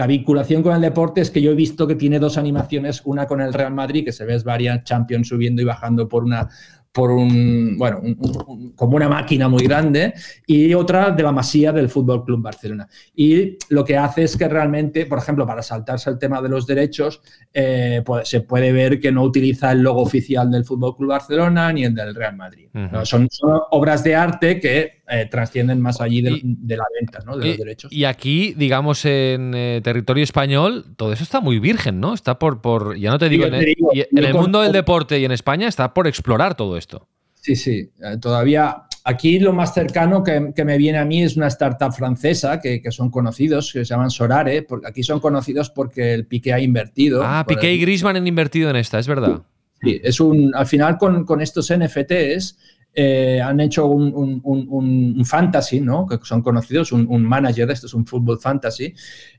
la 0.00 0.06
vinculación 0.06 0.62
con 0.62 0.74
el 0.74 0.80
deporte 0.80 1.20
es 1.20 1.30
que 1.30 1.42
yo 1.42 1.50
he 1.50 1.54
visto 1.54 1.86
que 1.86 1.94
tiene 1.94 2.18
dos 2.18 2.38
animaciones, 2.38 3.02
una 3.04 3.26
con 3.26 3.42
el 3.42 3.52
Real 3.52 3.74
Madrid, 3.74 4.02
que 4.02 4.12
se 4.12 4.24
ve 4.24 4.38
varias 4.38 4.82
Champions 4.84 5.28
subiendo 5.28 5.60
y 5.60 5.66
bajando 5.66 6.08
por 6.08 6.24
una 6.24 6.48
por 6.92 7.12
un, 7.12 7.76
bueno, 7.78 8.00
un- 8.02 8.72
como 8.74 8.96
una 8.96 9.08
máquina 9.08 9.48
muy 9.48 9.62
grande, 9.64 10.12
y 10.46 10.74
otra 10.74 11.10
de 11.12 11.22
la 11.22 11.30
masía 11.30 11.70
del 11.72 11.88
Fútbol 11.88 12.24
Club 12.24 12.42
Barcelona. 12.42 12.88
Y 13.14 13.56
lo 13.68 13.84
que 13.84 13.96
hace 13.96 14.24
es 14.24 14.36
que 14.36 14.48
realmente, 14.48 15.06
por 15.06 15.18
ejemplo, 15.18 15.46
para 15.46 15.62
saltarse 15.62 16.10
el 16.10 16.18
tema 16.18 16.42
de 16.42 16.48
los 16.48 16.66
derechos, 16.66 17.20
eh, 17.54 18.02
pues, 18.04 18.28
se 18.28 18.40
puede 18.40 18.72
ver 18.72 18.98
que 18.98 19.12
no 19.12 19.22
utiliza 19.22 19.70
el 19.70 19.82
logo 19.82 20.02
oficial 20.02 20.50
del 20.50 20.64
Fútbol 20.64 20.96
Club 20.96 21.10
Barcelona 21.10 21.72
ni 21.72 21.84
el 21.84 21.94
del 21.94 22.14
Real 22.14 22.36
Madrid. 22.36 22.68
Ujú. 22.74 22.88
¿no? 22.92 23.06
Son, 23.06 23.28
son 23.30 23.60
obras 23.70 24.02
de 24.02 24.16
arte 24.16 24.58
que 24.58 24.99
eh, 25.10 25.26
trascienden 25.30 25.80
más 25.80 26.00
allí 26.00 26.22
de, 26.22 26.30
Y- 26.30 26.40
de 26.44 26.76
la 26.76 26.84
venta, 26.98 27.18
¿no? 27.26 27.36
de 27.36 27.46
Y, 27.46 27.48
los 27.50 27.58
derechos. 27.58 27.92
y 27.92 28.04
aquí, 28.04 28.54
digamos, 28.56 29.04
en 29.04 29.52
eh, 29.54 29.80
territorio 29.82 30.22
español, 30.24 30.84
todo 30.96 31.12
eso 31.12 31.22
está 31.24 31.40
muy 31.40 31.58
virgen, 31.58 32.00
¿no? 32.00 32.14
Está 32.14 32.38
por, 32.38 32.60
por 32.60 32.96
ya 32.96 33.10
no 33.10 33.18
te 33.18 33.28
digo, 33.28 33.42
yo 33.46 33.48
en, 33.48 33.52
te 33.52 33.58
el- 33.70 33.74
digo, 33.76 33.90
en 33.92 34.24
el 34.24 34.32
con- 34.32 34.40
mundo 34.42 34.60
del 34.62 34.72
deporte 34.72 35.18
y 35.18 35.24
en 35.24 35.32
España 35.32 35.68
está 35.68 35.92
por 35.92 36.06
explorar 36.06 36.54
todo 36.54 36.76
esto. 36.76 37.08
Sí, 37.34 37.56
sí, 37.56 37.90
eh, 38.02 38.18
todavía 38.20 38.82
aquí 39.04 39.38
lo 39.40 39.54
más 39.54 39.72
cercano 39.72 40.22
que, 40.22 40.52
que 40.54 40.62
me 40.64 40.76
viene 40.76 40.98
a 40.98 41.06
mí 41.06 41.22
es 41.22 41.36
una 41.38 41.46
startup 41.46 41.90
francesa 41.92 42.60
que, 42.60 42.82
que 42.82 42.92
son 42.92 43.10
conocidos, 43.10 43.72
que 43.72 43.78
se 43.84 43.94
llaman 43.94 44.10
Sorare, 44.10 44.62
porque 44.62 44.86
aquí 44.88 45.02
son 45.02 45.20
conocidos 45.20 45.70
porque 45.70 46.12
el 46.12 46.26
Piqué 46.26 46.52
ha 46.52 46.60
invertido. 46.60 47.22
Ah, 47.24 47.44
Piqué 47.48 47.72
y 47.72 47.80
Griezmann 47.80 48.16
han 48.16 48.26
invertido 48.26 48.68
en 48.68 48.76
esta, 48.76 48.98
es 48.98 49.08
verdad. 49.08 49.40
Sí, 49.82 49.98
es 50.04 50.20
un, 50.20 50.54
al 50.54 50.66
final 50.66 50.98
con, 50.98 51.24
con 51.24 51.40
estos 51.40 51.72
NFTs 51.74 52.58
eh, 52.94 53.40
han 53.40 53.60
hecho 53.60 53.86
un, 53.86 54.12
un- 54.14 54.40
un- 54.44 55.24
fantasy, 55.24 55.80
¿no? 55.80 56.06
Que 56.06 56.18
son 56.22 56.42
conocidos, 56.42 56.92
un, 56.92 57.24
manager 57.24 57.70
esto 57.70 57.86
es 57.86 57.94
un 57.94 58.04
fútbol 58.06 58.38
fantasy, 58.40 58.92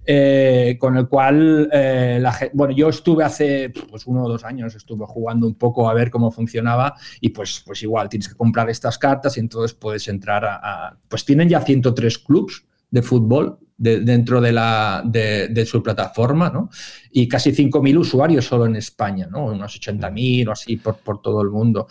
eh, 0.05 0.77
con 0.79 0.97
el 0.97 1.07
cual, 1.07 1.69
eh, 1.71 2.17
la 2.21 2.37
bueno, 2.53 2.73
yo 2.73 2.89
estuve 2.89 3.23
hace 3.23 3.69
pues, 3.89 4.07
uno 4.07 4.23
o 4.23 4.29
dos 4.29 4.43
años, 4.43 4.75
estuve 4.75 5.05
jugando 5.05 5.47
un 5.47 5.55
poco 5.55 5.89
a 5.89 5.93
ver 5.93 6.09
cómo 6.09 6.31
funcionaba 6.31 6.95
y 7.19 7.29
pues, 7.29 7.61
pues 7.65 7.83
igual 7.83 8.09
tienes 8.09 8.29
que 8.29 8.35
comprar 8.35 8.69
estas 8.69 8.97
cartas 8.97 9.37
y 9.37 9.41
entonces 9.41 9.73
puedes 9.73 10.07
entrar 10.07 10.45
a, 10.45 10.55
a- 10.87 10.97
pues 11.07 11.25
tienen 11.25 11.49
ya 11.49 11.61
103 11.61 12.17
clubs 12.19 12.65
de 12.89 13.01
fútbol 13.01 13.59
de- 13.81 13.99
dentro 14.01 14.39
de, 14.39 14.51
la, 14.51 15.01
de, 15.03 15.47
de 15.47 15.65
su 15.65 15.81
plataforma, 15.81 16.49
¿no? 16.51 16.69
Y 17.11 17.27
casi 17.27 17.51
5.000 17.51 17.97
usuarios 17.97 18.45
solo 18.45 18.65
en 18.67 18.75
España, 18.75 19.27
¿no? 19.29 19.45
Unos 19.45 19.79
80.000 19.79 20.47
o 20.47 20.51
así 20.51 20.77
por, 20.77 20.97
por 20.97 21.21
todo 21.21 21.41
el 21.41 21.49
mundo. 21.49 21.87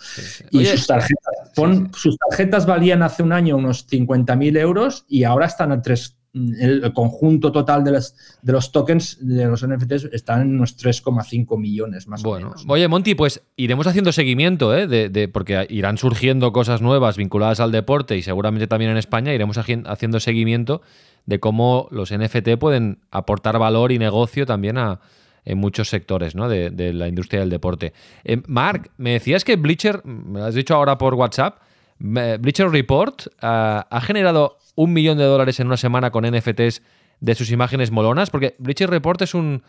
Y 0.51 0.59
Oye, 0.59 0.71
sus 0.77 0.87
tarjetas, 0.87 1.33
pon- 1.53 1.91
sus 1.93 2.17
tarjetas 2.17 2.65
valían 2.65 3.03
hace 3.03 3.23
un 3.23 3.33
año 3.33 3.57
unos 3.57 3.85
50.000 3.89 4.57
euros 4.57 5.05
y 5.09 5.25
ahora 5.25 5.47
están 5.47 5.71
a 5.73 5.81
tres. 5.81 6.15
El, 6.33 6.83
el 6.85 6.93
conjunto 6.93 7.51
total 7.51 7.83
de, 7.83 7.91
las, 7.91 8.15
de 8.41 8.53
los 8.53 8.71
tokens 8.71 9.17
de 9.19 9.45
los 9.47 9.67
NFTs 9.67 10.05
están 10.13 10.41
en 10.41 10.55
unos 10.55 10.77
3,5 10.77 11.57
millones 11.59 12.07
más 12.07 12.23
o 12.23 12.35
menos. 12.35 12.63
oye, 12.69 12.87
Monty, 12.87 13.15
pues 13.15 13.41
iremos 13.57 13.85
haciendo 13.85 14.13
seguimiento, 14.13 14.73
¿eh? 14.73 14.87
De, 14.87 15.09
de- 15.09 15.27
porque 15.27 15.65
irán 15.69 15.97
surgiendo 15.97 16.53
cosas 16.53 16.81
nuevas 16.81 17.17
vinculadas 17.17 17.59
al 17.59 17.73
deporte 17.73 18.15
y 18.15 18.21
seguramente 18.21 18.67
también 18.67 18.91
en 18.91 18.97
España 18.97 19.33
iremos 19.33 19.57
haci- 19.57 19.83
haciendo 19.85 20.21
seguimiento 20.21 20.81
de 21.25 21.39
cómo 21.41 21.89
los 21.91 22.11
NFT 22.17 22.57
pueden 22.57 22.99
aportar 23.11 23.59
valor 23.59 23.91
y 23.91 23.99
negocio 23.99 24.45
también 24.45 24.77
a, 24.77 25.01
en 25.43 25.57
muchos 25.57 25.89
sectores 25.89 26.33
¿no? 26.33 26.47
de, 26.47 26.69
de 26.69 26.93
la 26.93 27.09
industria 27.09 27.41
del 27.41 27.49
deporte. 27.49 27.91
Eh, 28.23 28.41
Mark, 28.47 28.91
me 28.97 29.11
decías 29.11 29.43
que 29.43 29.57
Bleacher, 29.57 30.05
me 30.05 30.39
lo 30.39 30.45
has 30.45 30.55
dicho 30.55 30.75
ahora 30.75 30.97
por 30.97 31.13
WhatsApp, 31.15 31.57
Bleacher 32.01 32.69
Report 32.69 33.27
ah, 33.41 33.87
ha 33.89 34.01
generado 34.01 34.57
un 34.75 34.93
millón 34.93 35.17
de 35.17 35.25
dólares 35.25 35.59
en 35.59 35.67
una 35.67 35.77
semana 35.77 36.11
con 36.11 36.25
NFTs 36.25 36.81
de 37.19 37.35
sus 37.35 37.51
imágenes 37.51 37.91
molonas, 37.91 38.29
porque 38.29 38.55
Bleacher 38.57 38.89
Report 38.89 39.21
es 39.21 39.35
un, 39.35 39.63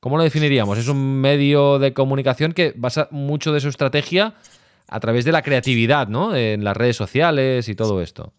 ¿cómo 0.00 0.16
lo 0.16 0.24
definiríamos? 0.24 0.78
Es 0.78 0.88
un 0.88 1.20
medio 1.20 1.78
de 1.78 1.94
comunicación 1.94 2.52
que 2.52 2.72
basa 2.76 3.08
mucho 3.12 3.52
de 3.52 3.60
su 3.60 3.68
estrategia 3.68 4.34
a 4.88 5.00
través 5.00 5.24
de 5.24 5.32
la 5.32 5.42
creatividad, 5.42 6.08
¿no? 6.08 6.34
En 6.34 6.64
las 6.64 6.76
redes 6.76 6.96
sociales 6.96 7.68
y 7.68 7.74
todo 7.74 8.02
esto. 8.02 8.32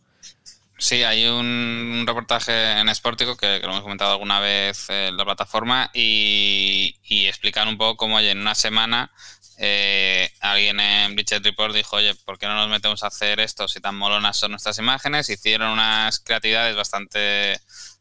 Sí, 0.80 1.04
hay 1.04 1.26
un, 1.26 2.04
reportaje 2.06 2.80
en 2.80 2.94
Sportico 2.94 3.36
que, 3.36 3.60
lo 3.60 3.70
hemos 3.70 3.82
comentado 3.82 4.12
alguna 4.12 4.40
vez 4.40 4.90
en 4.90 5.18
la 5.18 5.26
plataforma 5.26 5.90
y, 5.94 6.96
y 7.04 7.26
explican 7.26 7.68
un 7.68 7.78
poco 7.78 7.98
cómo 7.98 8.20
en 8.20 8.40
una 8.40 8.54
semana 8.54 9.12
eh, 9.58 10.30
alguien 10.40 10.80
en 10.80 11.16
Bleacher 11.16 11.42
Report 11.44 11.74
dijo, 11.74 11.96
oye, 11.98 12.14
¿por 12.26 12.38
qué 12.38 12.46
no 12.48 12.56
nos 12.56 12.70
metemos 12.70 13.04
a 13.04 13.08
hacer 13.08 13.40
esto 13.40 13.68
si 13.68 13.80
tan 13.82 13.96
molonas 13.96 14.38
son 14.38 14.52
nuestras 14.52 14.78
imágenes? 14.80 15.30
Hicieron 15.30 15.72
unas 15.72 16.20
creatividades 16.20 16.76
bastante 16.76 17.60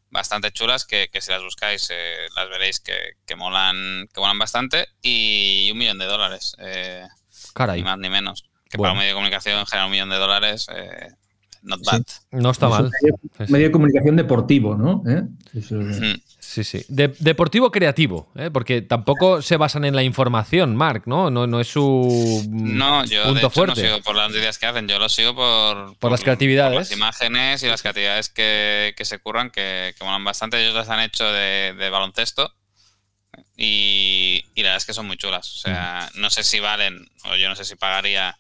bastante 0.09 0.53
chulas 0.53 0.85
que, 0.87 1.09
que 1.13 1.21
si 1.21 1.31
las 1.33 1.43
buscáis 1.43 1.89
eh, 1.91 2.29
las 2.37 2.49
veréis 2.49 2.81
que, 2.81 3.15
que 3.27 3.35
molan 3.37 4.09
que 4.15 4.21
molan 4.21 4.39
bastante 4.39 4.87
y 5.03 5.69
un 5.73 5.79
millón 5.79 5.99
de 5.99 6.05
dólares 6.07 6.55
eh, 6.61 7.07
Caray, 7.55 7.81
ni 7.81 7.85
más 7.85 7.99
ni 7.99 8.09
menos 8.09 8.45
que 8.71 8.79
Bueno. 8.79 8.83
para 8.83 8.93
un 8.93 8.99
medio 8.99 9.11
de 9.11 9.15
comunicación 9.15 9.67
generar 9.67 9.87
un 9.87 9.93
millón 9.93 10.09
de 10.11 10.17
dólares 10.17 10.67
eh, 10.75 11.09
not 11.67 11.85
bad 11.85 12.03
no 12.33 12.51
está 12.51 12.67
Es 12.67 12.73
un 12.73 12.79
mal. 12.83 12.91
medio, 13.03 13.19
Sí, 13.23 13.47
sí. 13.47 13.53
medio 13.53 13.67
de 13.67 13.73
comunicación 13.73 14.17
deportivo, 14.17 14.77
¿no? 14.77 15.03
¿Eh? 15.07 15.23
Eso 15.55 15.81
es- 15.81 16.01
Mm. 16.01 16.21
Sí, 16.39 16.63
sí. 16.65 16.85
De- 16.89 17.09
deportivo 17.19 17.71
creativo, 17.73 18.31
¿eh? 18.37 18.51
porque 18.53 18.81
tampoco 18.81 19.43
se 19.43 19.57
basan 19.57 19.85
en 19.85 19.97
la 19.97 20.05
información, 20.05 20.77
Mark, 20.77 21.03
¿no? 21.07 21.29
No, 21.29 21.47
no 21.47 21.61
es 21.61 21.67
su 21.69 22.45
mm, 22.49 22.77
No, 22.79 23.05
yo 23.05 23.19
de 23.21 23.25
punto 23.27 23.39
hecho 23.41 23.51
fuerte. 23.51 23.83
no 23.83 23.89
sigo 23.89 24.03
por 24.03 24.15
las 24.17 24.29
noticias 24.31 24.57
que 24.59 24.67
hacen, 24.67 24.87
yo 24.89 24.99
lo 24.99 25.09
sigo 25.09 25.35
por, 25.35 25.99
Por 25.99 26.11
las 26.13 26.21
creatividades. 26.23 26.73
por 26.73 26.81
las 26.83 26.93
imágenes 26.93 27.63
y 27.63 27.67
las 27.67 27.83
creatividades 27.83 28.29
que, 28.31 28.95
que 28.97 29.05
se 29.05 29.19
curran, 29.19 29.51
que, 29.51 29.93
que 29.99 30.05
molan 30.05 30.23
bastante. 30.25 30.63
Ellos 30.63 30.75
las 30.75 30.89
han 30.89 31.01
hecho 31.01 31.25
de, 31.25 31.75
de 31.77 31.91
baloncesto 31.91 32.53
y, 33.57 34.45
y 34.55 34.63
la 34.63 34.69
verdad 34.69 34.77
es 34.79 34.87
que 34.87 34.95
son 34.95 35.07
muy 35.07 35.17
chulas. 35.17 35.53
O 35.55 35.59
sea, 35.59 36.09
no 36.15 36.31
sé 36.31 36.43
si 36.43 36.61
valen, 36.61 37.07
o 37.25 37.37
yo 37.37 37.49
no 37.49 37.57
sé 37.57 37.65
si 37.65 37.75
pagaría 37.77 38.37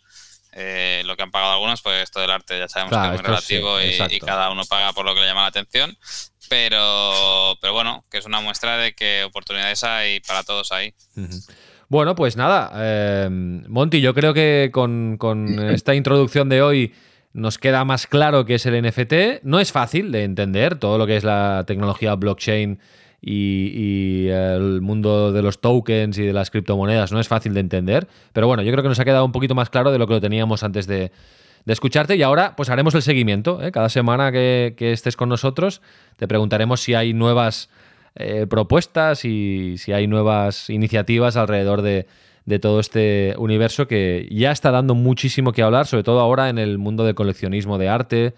eh, 0.52 1.02
lo 1.04 1.16
que 1.16 1.22
han 1.22 1.30
pagado 1.30 1.52
algunos, 1.52 1.82
pues 1.82 2.02
esto 2.02 2.20
del 2.20 2.30
arte 2.30 2.58
ya 2.58 2.68
sabemos 2.68 2.92
Claro, 2.92 3.10
que 3.10 3.16
es 3.16 3.22
muy 3.22 3.38
sí, 3.40 3.54
relativo 3.56 4.14
y- 4.14 4.20
cada 4.20 4.50
uno 4.50 4.64
paga 4.64 4.92
por 4.92 5.04
lo 5.04 5.14
que 5.14 5.20
le 5.20 5.26
llama 5.26 5.42
la 5.42 5.48
atención. 5.48 5.96
Pero, 6.48 7.56
pero 7.60 7.72
bueno, 7.72 8.04
que 8.10 8.18
es 8.18 8.24
una 8.26 8.40
muestra 8.40 8.76
de 8.78 8.94
que 8.94 9.24
oportunidades 9.24 9.82
hay 9.84 10.20
para 10.20 10.42
todos 10.44 10.72
ahí. 10.72 10.94
Bueno, 11.88 12.14
pues 12.14 12.36
nada, 12.36 12.72
eh, 12.76 13.28
Monty, 13.30 14.00
yo 14.00 14.14
creo 14.14 14.32
que 14.34 14.70
con, 14.72 15.16
con 15.18 15.58
esta 15.70 15.94
introducción 15.94 16.48
de 16.48 16.62
hoy 16.62 16.94
nos 17.32 17.58
queda 17.58 17.84
más 17.84 18.06
claro 18.06 18.44
qué 18.44 18.54
es 18.54 18.66
el 18.66 18.74
NFT. 18.82 19.42
No 19.42 19.60
es 19.60 19.72
fácil 19.72 20.10
de 20.12 20.24
entender 20.24 20.78
todo 20.78 20.98
lo 20.98 21.06
que 21.06 21.16
es 21.16 21.24
la 21.24 21.64
tecnología 21.66 22.14
blockchain 22.14 22.80
y, 23.20 24.28
el 24.28 24.80
mundo 24.80 25.32
de 25.32 25.42
los 25.42 25.60
tokens 25.60 26.18
y 26.18 26.22
de 26.22 26.32
las 26.32 26.50
criptomonedas. 26.50 27.12
No 27.12 27.20
es 27.20 27.28
fácil 27.28 27.54
de 27.54 27.60
entender, 27.60 28.08
pero 28.32 28.46
bueno, 28.46 28.62
yo 28.62 28.72
creo 28.72 28.82
que 28.82 28.88
nos 28.88 29.00
ha 29.00 29.04
quedado 29.04 29.24
un 29.24 29.32
poquito 29.32 29.54
más 29.54 29.70
claro 29.70 29.92
de 29.92 29.98
lo 29.98 30.06
que 30.06 30.14
lo 30.14 30.20
teníamos 30.20 30.62
antes 30.62 30.86
de, 30.86 31.12
escucharte 31.66 32.14
y 32.14 32.22
ahora 32.22 32.54
pues 32.56 32.70
haremos 32.70 32.94
el 32.94 33.02
seguimiento. 33.02 33.60
¿eh? 33.62 33.72
Cada 33.72 33.88
semana 33.88 34.30
que, 34.30 34.74
que 34.76 34.92
estés 34.92 35.16
con 35.16 35.28
nosotros 35.28 35.82
te 36.16 36.28
preguntaremos 36.28 36.80
si 36.80 36.94
hay 36.94 37.12
nuevas 37.12 37.70
eh, 38.14 38.46
propuestas 38.48 39.24
y 39.24 39.76
si 39.76 39.92
hay 39.92 40.06
nuevas 40.06 40.70
iniciativas 40.70 41.36
alrededor 41.36 41.82
de, 41.82 42.06
de 42.46 42.58
todo 42.60 42.80
este 42.80 43.34
universo 43.36 43.88
que 43.88 44.28
ya 44.30 44.52
está 44.52 44.70
dando 44.70 44.94
muchísimo 44.94 45.52
que 45.52 45.62
hablar, 45.62 45.86
sobre 45.86 46.04
todo 46.04 46.20
ahora 46.20 46.48
en 46.48 46.58
el 46.58 46.78
mundo 46.78 47.04
del 47.04 47.16
coleccionismo 47.16 47.76
de 47.76 47.88
arte 47.88 48.34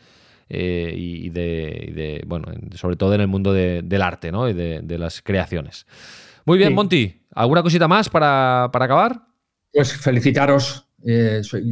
eh, 0.48 0.92
y, 0.96 1.28
de, 1.30 1.86
y 1.88 1.92
de, 1.92 2.24
bueno, 2.26 2.52
en- 2.52 2.72
sobre 2.76 2.96
todo 2.96 3.14
en 3.14 3.20
el 3.20 3.28
mundo 3.28 3.52
de- 3.52 3.82
del 3.82 4.02
arte 4.02 4.32
¿no? 4.32 4.48
y 4.48 4.52
de, 4.54 4.80
de 4.82 4.98
las 4.98 5.20
creaciones. 5.22 5.86
Muy 6.44 6.58
bien, 6.58 6.70
Sí. 6.70 6.74
Monty, 6.74 7.20
¿alguna 7.34 7.62
cosita 7.62 7.86
más 7.88 8.08
para, 8.08 8.68
para 8.72 8.84
acabar? 8.86 9.20
Pues 9.72 9.92
felicitaros. 9.96 10.84
eh, 11.06 11.40
soy- 11.44 11.62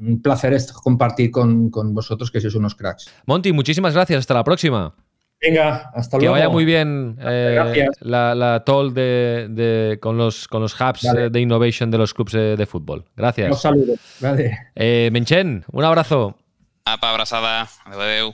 un 0.00 0.20
placer 0.20 0.52
es 0.52 0.70
compartir 0.72 1.30
con, 1.30 1.70
con 1.70 1.94
vosotros 1.94 2.30
que 2.30 2.40
sois 2.42 2.54
unos 2.54 2.74
cracks. 2.74 3.10
Monty, 3.24 3.52
muchísimas 3.52 3.94
gracias, 3.94 4.18
hasta 4.20 4.34
la 4.34 4.44
próxima. 4.44 4.94
Venga, 5.40 5.90
hasta 5.94 6.18
Que 6.18 6.24
luego. 6.26 6.32
vaya 6.32 6.48
muy 6.48 6.64
bien 6.64 7.16
eh, 7.20 7.86
la, 8.00 8.34
la 8.34 8.64
toll 8.64 8.92
de, 8.94 9.48
de- 9.50 9.98
con, 10.00 10.16
los, 10.18 10.48
con 10.48 10.60
los 10.62 10.74
hubs 10.80 11.02
Vale. 11.04 11.30
de 11.30 11.40
innovation 11.40 11.90
de 11.90 11.98
los 11.98 12.12
clubes 12.14 12.32
de, 12.58 12.66
fútbol. 12.66 13.04
Gracias. 13.16 13.52
Os 13.52 13.60
saludo. 13.62 13.94
Vale. 14.20 14.58
Eh, 14.74 15.08
Menchen, 15.12 15.64
un 15.72 15.84
abrazo. 15.84 16.36
Apa, 16.86 17.10
abrazada. 17.10 17.68
Adeu. 17.84 18.32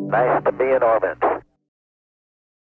Nice 0.08 0.42
to 0.46 0.52
be 0.54 0.64
in 0.64 0.84
orbit. 0.84 1.18